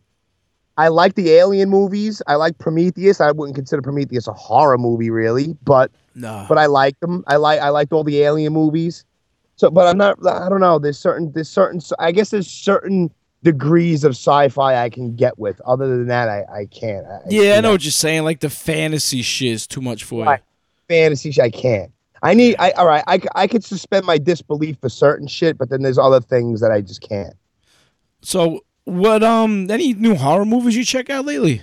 I 0.78 0.88
like 0.88 1.16
the 1.16 1.32
Alien 1.32 1.70
movies. 1.70 2.22
I 2.28 2.36
like 2.36 2.58
Prometheus. 2.58 3.22
I 3.22 3.32
wouldn't 3.32 3.56
consider 3.56 3.82
Prometheus 3.82 4.28
a 4.28 4.34
horror 4.34 4.78
movie, 4.78 5.10
really, 5.12 5.56
but 5.64 5.92
No. 6.16 6.46
but 6.50 6.58
I 6.58 6.66
like 6.66 7.00
them. 7.02 7.24
I 7.28 7.36
like 7.36 7.60
I 7.60 7.70
liked 7.70 7.94
all 7.94 8.04
the 8.04 8.22
Alien 8.24 8.54
movies. 8.54 9.06
So, 9.58 9.70
but 9.70 9.88
I'm 9.88 9.98
not. 9.98 10.18
I 10.26 10.48
don't 10.50 10.62
know. 10.62 10.80
There's 10.80 10.98
certain. 10.98 11.32
There's 11.34 11.50
certain. 11.50 11.82
I 12.00 12.12
guess 12.14 12.30
there's 12.30 12.48
certain 12.48 13.12
degrees 13.44 14.04
of 14.04 14.12
sci-fi 14.12 14.84
I 14.84 14.90
can 14.90 15.16
get 15.16 15.38
with. 15.40 15.60
Other 15.66 15.88
than 15.88 16.08
that, 16.08 16.28
I 16.30 16.44
I 16.52 16.66
can't. 16.66 17.06
I, 17.08 17.20
yeah, 17.30 17.42
you 17.42 17.54
I 17.54 17.62
know 17.62 17.72
what 17.72 17.84
you're 17.84 17.92
saying. 17.92 18.24
Like 18.24 18.40
the 18.40 18.50
fantasy 18.50 19.22
shit 19.22 19.52
is 19.54 19.68
too 19.68 19.82
much 19.82 20.04
for 20.04 20.26
Right. 20.26 20.42
fantasy. 20.88 21.32
sh- 21.32 21.40
I 21.40 21.50
can't. 21.50 21.92
I 22.22 22.34
need. 22.34 22.56
I 22.60 22.72
all 22.72 22.86
right. 22.88 23.04
I 23.08 23.20
I 23.36 23.48
could 23.48 23.64
suspend 23.64 24.06
my 24.06 24.18
disbelief 24.18 24.78
for 24.82 24.90
certain 24.90 25.28
shit, 25.28 25.58
but 25.58 25.70
then 25.70 25.82
there's 25.84 25.98
other 25.98 26.20
things 26.20 26.60
that 26.62 26.72
I 26.72 26.82
just 26.82 27.02
can't. 27.02 27.34
So, 28.22 28.60
what? 28.84 29.24
Um, 29.24 29.72
any 29.72 29.94
new 29.94 30.16
horror 30.16 30.44
movies 30.46 30.76
you 30.76 30.84
check 30.84 31.10
out 31.10 31.24
lately? 31.26 31.62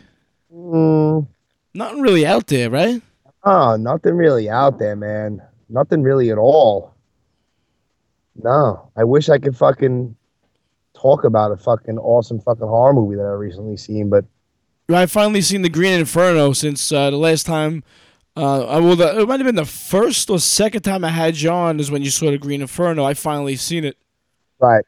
Mm, 0.55 1.27
Nothing 1.75 2.01
really 2.01 2.25
out 2.27 2.47
there, 2.47 2.71
right? 2.71 3.03
oh, 3.45 3.77
nothing 3.77 4.15
really 4.17 4.49
out 4.49 4.79
there, 4.79 4.97
man. 4.97 5.43
Nothing 5.69 6.03
really 6.03 6.31
at 6.31 6.39
all. 6.39 6.95
No, 8.43 8.91
I 8.97 9.05
wish 9.05 9.29
I 9.29 9.39
could 9.39 9.57
fucking 9.57 10.17
talk 11.07 11.25
about 11.25 11.53
a 11.53 11.57
fucking 11.57 11.99
awesome 11.99 12.41
fucking 12.41 12.67
horror 12.67 12.93
movie 12.93 13.17
that 13.17 13.23
I 13.23 13.33
recently 13.33 13.77
seen, 13.77 14.11
but 14.11 14.25
I 14.89 15.07
finally 15.07 15.41
seen 15.41 15.63
the 15.63 15.69
Green 15.69 15.99
Inferno 15.99 16.53
since 16.53 16.91
uh, 16.91 17.11
the 17.11 17.17
last 17.17 17.47
time. 17.47 17.85
Uh, 18.37 18.81
well, 18.83 18.97
the, 18.97 19.21
it 19.21 19.29
might 19.29 19.41
have 19.41 19.47
been 19.47 19.55
the 19.55 19.65
first 19.65 20.29
or 20.29 20.39
second 20.39 20.83
time 20.83 21.05
I 21.05 21.09
had 21.09 21.41
you 21.41 21.51
on 21.51 21.81
is 21.81 21.91
when 21.91 22.03
you 22.03 22.11
saw 22.11 22.31
the 22.31 22.39
Green 22.39 22.61
Inferno. 22.61 23.05
I 23.05 23.15
finally 23.15 23.57
seen 23.57 23.85
it. 23.85 23.97
right. 24.59 24.85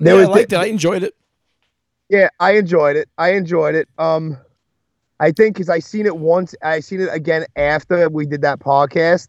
Yeah, 0.00 0.14
was 0.14 0.28
I 0.28 0.30
liked 0.30 0.52
it. 0.52 0.56
I 0.56 0.64
enjoyed 0.66 1.02
it. 1.02 1.14
Yeah, 2.08 2.28
I 2.40 2.52
enjoyed 2.52 2.96
it. 2.96 3.08
I 3.16 3.30
enjoyed 3.34 3.74
it. 3.74 3.88
Um, 3.98 4.36
I 5.20 5.30
think 5.30 5.54
because 5.54 5.68
I 5.68 5.78
seen 5.78 6.06
it 6.06 6.16
once, 6.16 6.54
I 6.62 6.80
seen 6.80 7.00
it 7.00 7.08
again 7.12 7.46
after 7.56 8.08
we 8.08 8.26
did 8.26 8.42
that 8.42 8.58
podcast, 8.58 9.28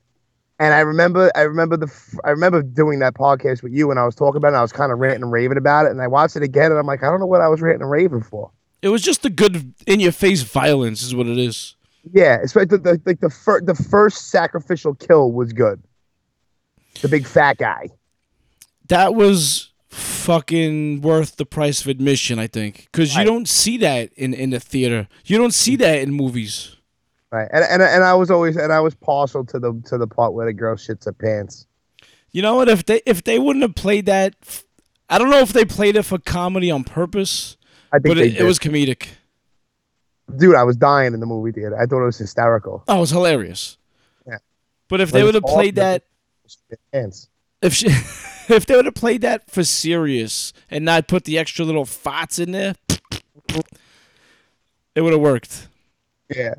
and 0.60 0.74
I 0.74 0.80
remember, 0.80 1.32
I 1.36 1.42
remember 1.42 1.78
the, 1.78 1.92
I 2.24 2.30
remember 2.30 2.62
doing 2.62 3.00
that 3.00 3.16
podcast 3.16 3.64
with 3.64 3.74
you, 3.74 3.90
and 3.92 4.00
I 4.00 4.06
was 4.06 4.16
talking 4.16 4.38
about 4.38 4.50
it. 4.50 4.52
and 4.52 4.58
I 4.58 4.62
was 4.62 4.72
kind 4.72 4.92
of 4.92 5.00
ranting 5.00 5.24
and 5.24 5.32
raving 5.32 5.58
about 5.58 5.86
it, 5.86 5.92
and 5.92 6.02
I 6.02 6.08
watched 6.08 6.36
it 6.36 6.44
again, 6.44 6.72
and 6.72 6.80
I'm 6.80 6.86
like, 6.86 7.04
I 7.04 7.08
don't 7.10 7.20
know 7.20 7.26
what 7.26 7.42
I 7.42 7.48
was 7.48 7.62
ranting 7.62 7.82
and 7.82 7.92
raving 7.92 8.24
for. 8.24 8.52
It 8.82 8.90
was 8.90 9.02
just 9.02 9.24
the 9.24 9.30
good 9.30 9.74
in 9.88 10.00
your 10.00 10.12
face 10.12 10.42
violence, 10.42 11.02
is 11.02 11.16
what 11.16 11.28
it 11.28 11.38
is. 11.38 11.76
Yeah, 12.12 12.40
especially 12.44 12.66
the, 12.68 12.78
the 12.80 13.02
like 13.06 13.20
the 13.22 13.30
first, 13.30 13.66
the 13.66 13.76
first 13.76 14.30
sacrificial 14.30 14.94
kill 14.94 15.32
was 15.32 15.54
good. 15.54 15.82
The 17.02 17.08
big 17.08 17.26
fat 17.26 17.58
guy. 17.58 17.90
That 18.90 19.16
was 19.16 19.72
fucking 19.88 21.02
worth 21.02 21.38
the 21.38 21.46
price 21.46 21.82
of 21.82 21.88
admission, 21.88 22.40
I 22.40 22.48
think, 22.48 22.90
because 22.92 23.14
you 23.14 23.20
Right. 23.20 23.26
don't 23.26 23.48
see 23.48 23.78
that 23.78 24.12
in 24.16 24.34
in 24.34 24.50
the 24.50 24.60
theater. 24.60 25.08
You 25.26 25.38
don't 25.38 25.54
see 25.54 25.76
that 25.78 26.00
in 26.00 26.12
movies. 26.14 26.73
Right, 27.34 27.50
and, 27.52 27.64
and 27.64 27.82
and 27.82 28.04
I 28.04 28.14
was 28.14 28.30
always 28.30 28.56
and 28.58 28.72
I 28.72 28.80
was 28.80 28.94
partial 28.94 29.44
to 29.46 29.58
the 29.58 29.82
to 29.88 29.98
the 29.98 30.06
part 30.06 30.34
where 30.34 30.46
the 30.46 30.54
girl 30.54 30.76
shits 30.76 31.06
her 31.06 31.14
pants. 31.14 31.66
You 32.32 32.44
know 32.44 32.54
what? 32.54 32.70
If 32.70 32.86
they 32.86 33.02
if 33.08 33.24
they 33.24 33.40
wouldn't 33.40 33.64
have 33.64 33.74
played 33.74 34.06
that, 34.06 34.36
I 35.10 35.18
don't 35.18 35.32
know 35.32 35.40
if 35.40 35.52
they 35.52 35.66
played 35.66 35.96
it 35.96 36.04
for 36.04 36.20
comedy 36.20 36.70
on 36.70 36.84
purpose, 36.84 37.58
I 37.92 37.98
think 37.98 38.04
but 38.16 38.18
it, 38.20 38.36
it 38.38 38.44
was 38.44 38.60
comedic. 38.60 39.08
dude. 40.38 40.54
I 40.54 40.62
was 40.62 40.76
dying 40.78 41.16
in 41.16 41.22
the 41.22 41.26
movie 41.26 41.52
theater. 41.52 41.76
I 41.76 41.88
thought 41.88 42.04
it 42.04 42.06
was 42.06 42.20
hysterical. 42.20 42.84
Oh, 42.88 42.98
it 42.98 43.00
was 43.00 43.10
hilarious. 43.10 43.80
Yeah. 44.28 44.38
But 44.88 45.02
if 45.02 45.10
But 45.12 45.18
they 45.18 45.24
would 45.24 45.34
have 45.34 45.44
played 45.44 45.74
that, 45.78 46.04
Pants. 46.92 47.30
if 47.64 47.74
she, 47.74 47.88
if 48.54 48.68
they 48.68 48.76
would 48.76 48.86
have 48.86 48.94
played 48.94 49.22
that 49.22 49.50
for 49.50 49.64
serious 49.64 50.54
and 50.70 50.86
not 50.86 51.08
put 51.08 51.24
the 51.24 51.40
extra 51.40 51.66
little 51.66 51.86
farts 51.86 52.40
in 52.40 52.52
there, 52.52 52.76
it 54.94 55.02
would 55.02 55.14
have 55.14 55.22
worked. 55.22 55.68
Yeah, 56.36 56.54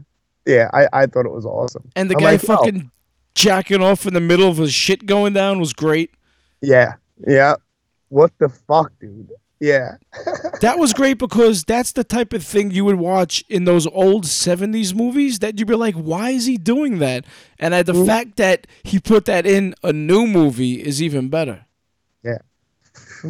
yeah. 0.46 0.70
I, 0.72 0.88
I 0.92 1.07
thought 1.07 1.26
it 1.26 1.33
was 1.33 1.46
awesome. 1.46 1.90
And 1.96 2.11
the 2.11 2.16
I'm 2.16 2.22
guy 2.22 2.33
like, 2.33 2.40
fucking 2.40 2.90
jacking 3.35 3.83
off 3.83 4.07
in 4.07 4.14
the 4.14 4.20
middle 4.20 4.48
of 4.48 4.59
his 4.59 4.72
shit 4.72 5.07
going 5.07 5.33
down 5.33 5.61
was 5.61 5.72
great. 5.72 6.11
Yeah, 6.61 6.94
yeah. 7.26 7.57
What 8.09 8.33
the 8.38 8.48
fuck, 8.48 8.92
dude? 9.00 9.30
Yeah, 9.61 9.96
That 10.61 10.78
was 10.78 10.92
great 10.92 11.18
because 11.18 11.64
that's 11.64 11.92
the 11.92 12.04
type 12.04 12.33
of 12.33 12.42
thing 12.42 12.70
you 12.70 12.85
would 12.85 12.96
watch 12.96 13.44
in 13.48 13.64
those 13.64 13.87
old 13.87 14.24
70s 14.24 14.94
movies 14.94 15.40
that 15.40 15.59
you'd 15.59 15.68
be 15.68 15.74
like, 15.74 15.94
why 15.94 16.30
is 16.30 16.46
he 16.46 16.57
doing 16.57 17.00
that? 17.00 17.24
And 17.59 17.74
the 17.74 17.92
mm-hmm. 17.92 18.07
fact 18.07 18.37
that 18.37 18.66
he 18.83 18.98
put 18.98 19.26
that 19.26 19.46
in 19.46 19.74
a 19.83 19.92
new 19.92 20.26
movie 20.26 20.83
is 20.83 21.02
even 21.02 21.28
better. 21.28 21.66
Yeah. 22.22 22.38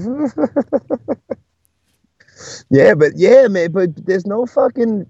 yeah. 2.70 2.94
But 2.94 3.12
yeah, 3.16 3.48
man. 3.48 3.72
But 3.72 4.06
there's 4.06 4.26
no 4.26 4.46
fucking. 4.46 5.06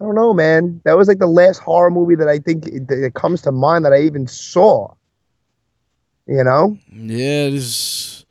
I 0.00 0.04
don't 0.04 0.14
know, 0.14 0.34
man. 0.34 0.80
That 0.84 0.96
was 0.96 1.08
like 1.08 1.18
the 1.18 1.26
last 1.26 1.58
horror 1.58 1.90
movie 1.90 2.16
that 2.16 2.28
I 2.28 2.38
think 2.38 2.66
it, 2.66 2.86
that 2.88 3.12
comes 3.14 3.42
to 3.42 3.52
mind 3.52 3.84
that 3.84 3.92
I 3.92 4.00
even 4.02 4.26
saw. 4.26 4.92
You 6.26 6.44
know? 6.44 6.76
Yeah, 6.92 7.46
it 7.46 7.54
is. 7.54 8.26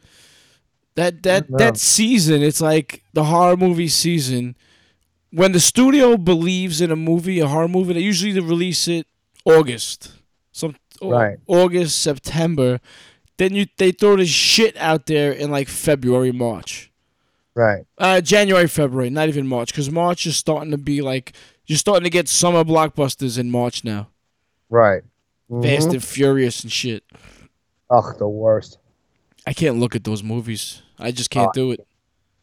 That 0.96 1.24
that 1.24 1.50
that 1.58 1.78
season, 1.78 2.42
it's 2.42 2.62
like 2.62 3.04
the 3.14 3.26
horror 3.26 3.58
movie 3.58 3.88
season. 3.90 4.56
When 5.32 5.52
the 5.52 5.60
studio 5.60 6.16
believes 6.18 6.80
in 6.80 6.92
a 6.92 6.96
movie, 6.96 7.40
a 7.40 7.48
horror 7.48 7.68
movie, 7.68 7.94
they 7.94 8.00
usually 8.00 8.40
release 8.40 8.88
it 8.88 9.08
August, 9.44 10.12
some 10.52 10.76
Right. 11.02 11.38
August, 11.48 12.02
September. 12.02 12.80
Then 13.38 13.54
you 13.54 13.66
they 13.78 13.92
throw 13.92 14.16
this 14.16 14.30
shit 14.30 14.78
out 14.78 15.08
there 15.08 15.34
in 15.34 15.52
like 15.52 15.68
February, 15.68 16.32
March, 16.32 16.90
Right. 17.54 17.84
uh, 17.98 18.22
January, 18.22 18.68
February, 18.68 19.10
not 19.10 19.28
even 19.28 19.46
March, 19.48 19.72
because 19.74 19.92
March 19.92 20.26
is 20.26 20.38
starting 20.38 20.72
to 20.72 20.78
be 20.78 21.02
like 21.02 21.34
you're 21.68 21.78
starting 21.78 22.04
to 22.04 22.10
get 22.10 22.28
summer 22.28 22.64
blockbusters 22.64 23.38
in 23.40 23.50
March 23.52 23.84
now, 23.84 24.08
Right. 24.70 25.04
Fast 25.62 25.90
Mhm. 25.90 25.94
and 25.94 26.04
Furious 26.04 26.64
and 26.64 26.72
shit. 26.72 27.04
Ugh, 27.92 28.18
the 28.18 28.28
worst. 28.28 28.80
I 29.46 29.54
can't 29.54 29.78
look 29.78 29.96
at 29.96 30.04
those 30.04 30.24
movies. 30.24 30.82
I 30.98 31.12
just 31.12 31.30
can't 31.30 31.50
Oh, 31.50 31.54
do 31.54 31.72
it. 31.72 31.86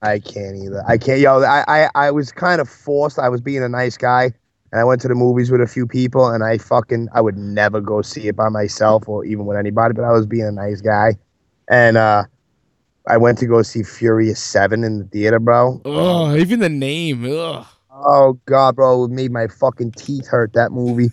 I 0.03 0.19
can't 0.21 0.57
either. 0.57 0.85
I 0.87 0.99
can't. 0.99 1.21
Yo, 1.21 1.43
I, 1.43 1.65
I, 1.67 1.91
I 1.95 2.11
was 2.13 2.31
kind 2.33 2.61
of 2.61 2.69
forced. 2.69 3.19
I 3.19 3.29
was 3.29 3.41
being 3.41 3.63
a 3.63 3.69
nice 3.69 3.97
guy, 3.97 4.33
and 4.71 4.81
I 4.81 4.85
went 4.85 5.01
to 5.03 5.09
the 5.09 5.15
movies 5.17 5.51
with 5.51 5.61
a 5.61 5.67
few 5.67 5.87
people, 5.87 6.29
and 6.29 6.45
I 6.45 6.59
fucking, 6.59 7.09
I 7.13 7.21
would 7.21 7.37
never 7.37 7.81
go 7.81 8.03
see 8.03 8.29
it 8.29 8.37
by 8.37 8.49
myself 8.49 9.09
or 9.09 9.25
even 9.25 9.47
with 9.47 9.57
anybody. 9.57 9.95
But 9.95 10.05
I 10.05 10.13
was 10.13 10.27
being 10.27 10.45
a 10.47 10.53
nice 10.53 10.81
guy, 10.81 11.17
and 11.69 11.97
uh, 11.97 12.25
I 13.09 13.17
went 13.17 13.39
to 13.39 13.47
go 13.47 13.63
see 13.63 13.83
Furious 13.83 14.41
Seven 14.43 14.85
in 14.85 14.99
the 15.01 15.05
theater, 15.07 15.41
bro. 15.41 15.81
Oh, 15.85 16.37
even 16.37 16.61
the 16.61 16.69
name. 16.69 17.25
Ugh. 17.25 17.67
Oh 18.05 18.39
god, 18.47 18.77
bro, 18.77 19.05
it 19.05 19.11
made 19.11 19.31
my 19.31 19.47
fucking 19.47 19.93
teeth 19.93 20.27
hurt. 20.27 20.53
That 20.55 20.73
movie. 20.73 21.11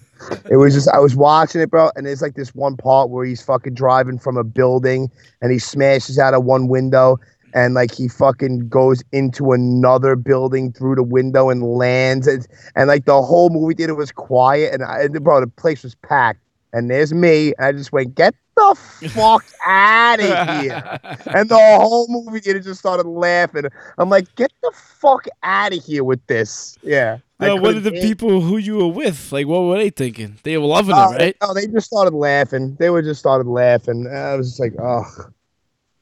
It 0.50 0.58
was 0.58 0.74
just 0.74 0.90
I 0.90 1.00
was 1.00 1.16
watching 1.16 1.62
it, 1.62 1.70
bro, 1.70 1.92
and 1.96 2.06
there's 2.06 2.22
like 2.22 2.36
this 2.36 2.54
one 2.54 2.76
part 2.78 3.10
where 3.10 3.26
he's 3.26 3.42
fucking 3.42 3.74
driving 3.74 4.20
from 4.20 4.38
a 4.38 4.44
building 4.44 5.10
and 5.42 5.52
he 5.52 5.60
smashes 5.60 6.20
out 6.20 6.34
of 6.34 6.44
one 6.44 6.68
window 6.68 7.18
and 7.54 7.74
like 7.74 7.94
he 7.94 8.08
fucking 8.08 8.70
goes 8.70 9.04
into 9.12 9.52
another 9.52 10.16
building 10.16 10.72
through 10.72 10.96
the 10.96 11.04
window 11.04 11.50
and 11.50 11.64
lands 11.64 12.28
and, 12.28 12.48
and 12.76 12.88
like 12.88 13.06
the 13.06 13.22
whole 13.22 13.50
movie 13.50 13.74
theater 13.74 13.96
was 13.96 14.12
quiet 14.12 14.74
and 14.74 14.84
I, 14.84 15.08
bro, 15.08 15.40
the 15.40 15.48
place 15.48 15.84
was 15.84 15.96
packed. 15.96 16.42
And 16.74 16.90
there's 16.90 17.14
me, 17.14 17.54
and 17.58 17.66
I 17.66 17.72
just 17.72 17.92
went, 17.92 18.16
get 18.16 18.36
the 18.56 18.76
fuck 19.10 19.46
out 19.66 20.20
of 20.20 20.62
here. 20.62 21.00
And 21.34 21.50
the 21.50 21.56
whole 21.56 22.08
movie 22.10 22.40
theater 22.40 22.60
just 22.60 22.80
started 22.80 23.08
laughing. 23.08 23.66
I'm 23.98 24.10
like, 24.10 24.34
get 24.36 24.52
the 24.62 24.72
fuck 24.76 25.26
out 25.44 25.74
of 25.74 25.84
here 25.84 26.04
with 26.04 26.26
this. 26.28 26.78
Yeah. 26.82 27.20
Now, 27.40 27.56
what 27.56 27.76
are 27.76 27.80
the 27.80 27.92
people 27.92 28.42
who 28.42 28.58
you 28.58 28.78
were 28.78 28.88
with? 28.88 29.32
Like, 29.32 29.48
what 29.48 29.62
were 29.62 29.78
they 29.78 29.90
thinking? 29.90 30.38
They 30.44 30.58
were 30.58 30.66
loving 30.66 30.96
Oh, 30.98 31.14
it, 31.14 31.18
right? 31.18 31.38
Oh, 31.42 31.54
they 31.54 31.68
just 31.68 31.88
started 31.88 32.14
laughing. 32.14 32.76
They 32.80 32.90
were 32.90 33.02
just 33.02 33.20
started 33.22 33.48
laughing. 33.48 34.08
I 34.08 34.36
was 34.36 34.50
just 34.50 34.60
like, 34.60 34.74
oh, 34.82 35.06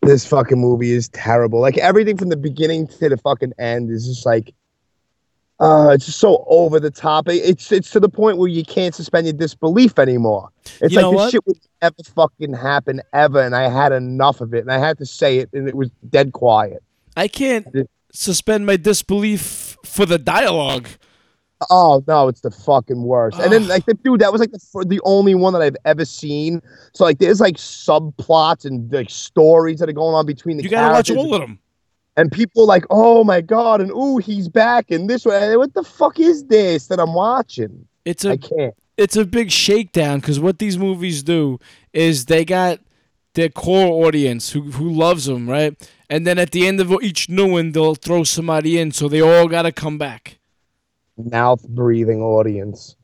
this 0.02 0.26
fucking 0.26 0.60
movie 0.60 0.92
is 0.92 1.10
terrible. 1.10 1.60
Like 1.60 1.78
everything 1.78 2.18
from 2.18 2.30
the 2.30 2.38
beginning 2.38 2.88
to 2.88 3.10
the 3.10 3.18
fucking 3.18 3.54
end 3.60 3.92
is 3.92 4.08
just 4.08 4.26
like, 4.26 4.54
uh, 5.60 5.90
it's 5.94 6.06
just 6.06 6.20
so 6.20 6.46
over 6.48 6.80
the 6.80 6.92
top. 6.92 7.28
It's 7.28 7.72
it's 7.72 7.90
to 7.92 8.00
the 8.00 8.10
point 8.10 8.38
where 8.38 8.48
you 8.48 8.64
can't 8.64 8.94
suspend 8.94 9.26
your 9.26 9.34
disbelief 9.34 9.98
anymore. 9.98 10.50
It's 10.82 10.94
You 10.94 11.02
like 11.02 11.12
this 11.12 11.16
what? 11.16 11.32
shit 11.32 11.48
would 11.48 11.58
never 11.82 11.96
fucking 12.16 12.54
happen 12.54 13.02
ever, 13.14 13.42
and 13.42 13.56
I 13.56 13.70
had 13.70 13.92
enough 13.92 14.42
of 14.42 14.54
it, 14.54 14.60
and 14.60 14.72
I 14.72 14.78
had 14.78 14.98
to 15.00 15.06
say 15.06 15.40
it, 15.40 15.50
and 15.54 15.68
it 15.68 15.76
was 15.76 15.90
dead 16.10 16.34
quiet. 16.34 16.84
I 17.16 17.28
can't 17.28 17.68
suspend 18.14 18.66
my 18.66 18.78
disbelief 18.78 19.78
for 19.84 20.06
the 20.06 20.20
dialogue. 20.20 20.88
Oh 21.72 22.04
no, 22.08 22.28
it's 22.28 22.42
the 22.42 22.52
fucking 22.52 23.02
worst. 23.02 23.40
And 23.40 23.52
then 23.52 23.68
like 23.68 23.86
the 23.86 23.96
dude, 23.96 24.22
that 24.22 24.32
was 24.32 24.40
like 24.40 24.52
the 24.52 24.86
the 24.88 25.02
only 25.04 25.34
one 25.34 25.54
that 25.54 25.62
I've 25.64 25.76
ever 25.86 26.06
seen. 26.06 26.62
So 26.94 27.04
like 27.04 27.18
there's 27.18 27.42
like 27.42 27.56
subplots 27.56 28.64
and 28.66 28.94
like 28.94 29.10
stories 29.10 29.80
that 29.80 29.90
are 29.90 29.94
going 29.94 30.14
on 30.14 30.28
between 30.28 30.58
the 30.58 30.64
You 30.64 30.70
gotta 30.70 30.94
watch 30.94 31.10
all 31.10 31.34
of 31.34 31.42
them. 31.42 31.60
And 32.18 32.32
people 32.32 32.66
like, 32.66 32.86
oh 32.90 33.24
my 33.24 33.42
god, 33.42 33.80
and 33.82 33.92
ooh, 33.92 34.18
he's 34.18 34.50
back, 34.50 34.92
and 34.92 35.10
this 35.10 35.26
way. 35.26 35.56
What 35.56 35.74
the 35.74 35.84
fuck 35.84 36.20
is 36.20 36.46
this 36.46 36.88
that 36.88 37.00
I'm 37.00 37.14
watching? 37.14 37.88
It's 38.06 38.26
I 38.30 38.34
a 38.34 38.38
can't. 38.38 38.76
it's 38.98 39.16
a 39.16 39.26
big 39.26 39.52
shakedown 39.52 40.20
because 40.20 40.40
what 40.40 40.60
these 40.60 40.78
movies 40.78 41.24
do 41.24 41.60
is 41.94 42.26
they 42.26 42.44
got 42.46 42.80
their 43.36 43.50
core 43.50 44.06
audience 44.08 44.52
who 44.52 44.64
who 44.72 44.90
loves 44.90 45.26
them, 45.26 45.50
right? 45.50 45.76
And 46.10 46.26
then 46.26 46.40
at 46.40 46.52
the 46.52 46.68
end 46.68 46.80
of 46.80 46.92
each 47.04 47.30
new 47.30 47.52
one, 47.54 47.72
they'll 47.74 47.96
throw 47.96 48.24
somebody 48.24 48.80
in, 48.80 48.92
so 48.92 49.08
they 49.08 49.22
all 49.22 49.48
got 49.48 49.64
to 49.64 49.72
come 49.72 49.98
back. 49.98 50.40
Mouth 51.18 51.68
breathing 51.68 52.22
audience. 52.22 52.96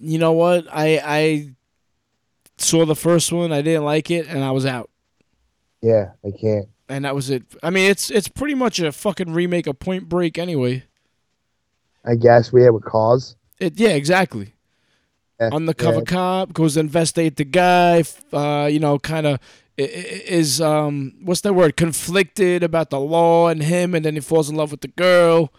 You 0.00 0.18
know 0.18 0.32
what? 0.32 0.66
I 0.72 1.00
I 1.04 1.54
saw 2.58 2.84
the 2.84 2.96
first 2.96 3.32
one, 3.32 3.52
I 3.52 3.62
didn't 3.62 3.84
like 3.84 4.10
it, 4.10 4.26
and 4.28 4.44
I 4.44 4.50
was 4.50 4.66
out. 4.66 4.90
Yeah, 5.82 6.12
I 6.24 6.30
can't. 6.30 6.68
And 6.88 7.04
that 7.04 7.14
was 7.14 7.28
it. 7.30 7.42
I 7.62 7.70
mean, 7.70 7.90
it's 7.90 8.10
it's 8.10 8.28
pretty 8.28 8.54
much 8.54 8.80
a 8.80 8.92
fucking 8.92 9.32
remake 9.32 9.66
of 9.66 9.78
Point 9.78 10.08
Break 10.08 10.38
anyway. 10.38 10.84
I 12.04 12.14
guess 12.14 12.52
we 12.52 12.62
have 12.62 12.74
a 12.74 12.80
cause. 12.80 13.36
It 13.60 13.78
yeah, 13.78 13.90
exactly. 13.90 14.54
Yeah, 15.40 15.50
undercover 15.52 15.98
yeah. 15.98 16.04
cop 16.04 16.52
goes 16.52 16.74
to 16.74 16.80
investigate 16.80 17.36
the 17.36 17.44
guy 17.44 18.02
uh, 18.32 18.66
you 18.66 18.80
know 18.80 18.98
kind 18.98 19.24
of 19.24 19.38
is 19.76 20.60
um 20.60 21.12
what's 21.22 21.42
that 21.42 21.52
word 21.52 21.76
conflicted 21.76 22.64
about 22.64 22.90
the 22.90 22.98
law 22.98 23.46
and 23.46 23.62
him 23.62 23.94
and 23.94 24.04
then 24.04 24.14
he 24.14 24.20
falls 24.20 24.50
in 24.50 24.56
love 24.56 24.72
with 24.72 24.80
the 24.80 24.88
girl 24.88 25.52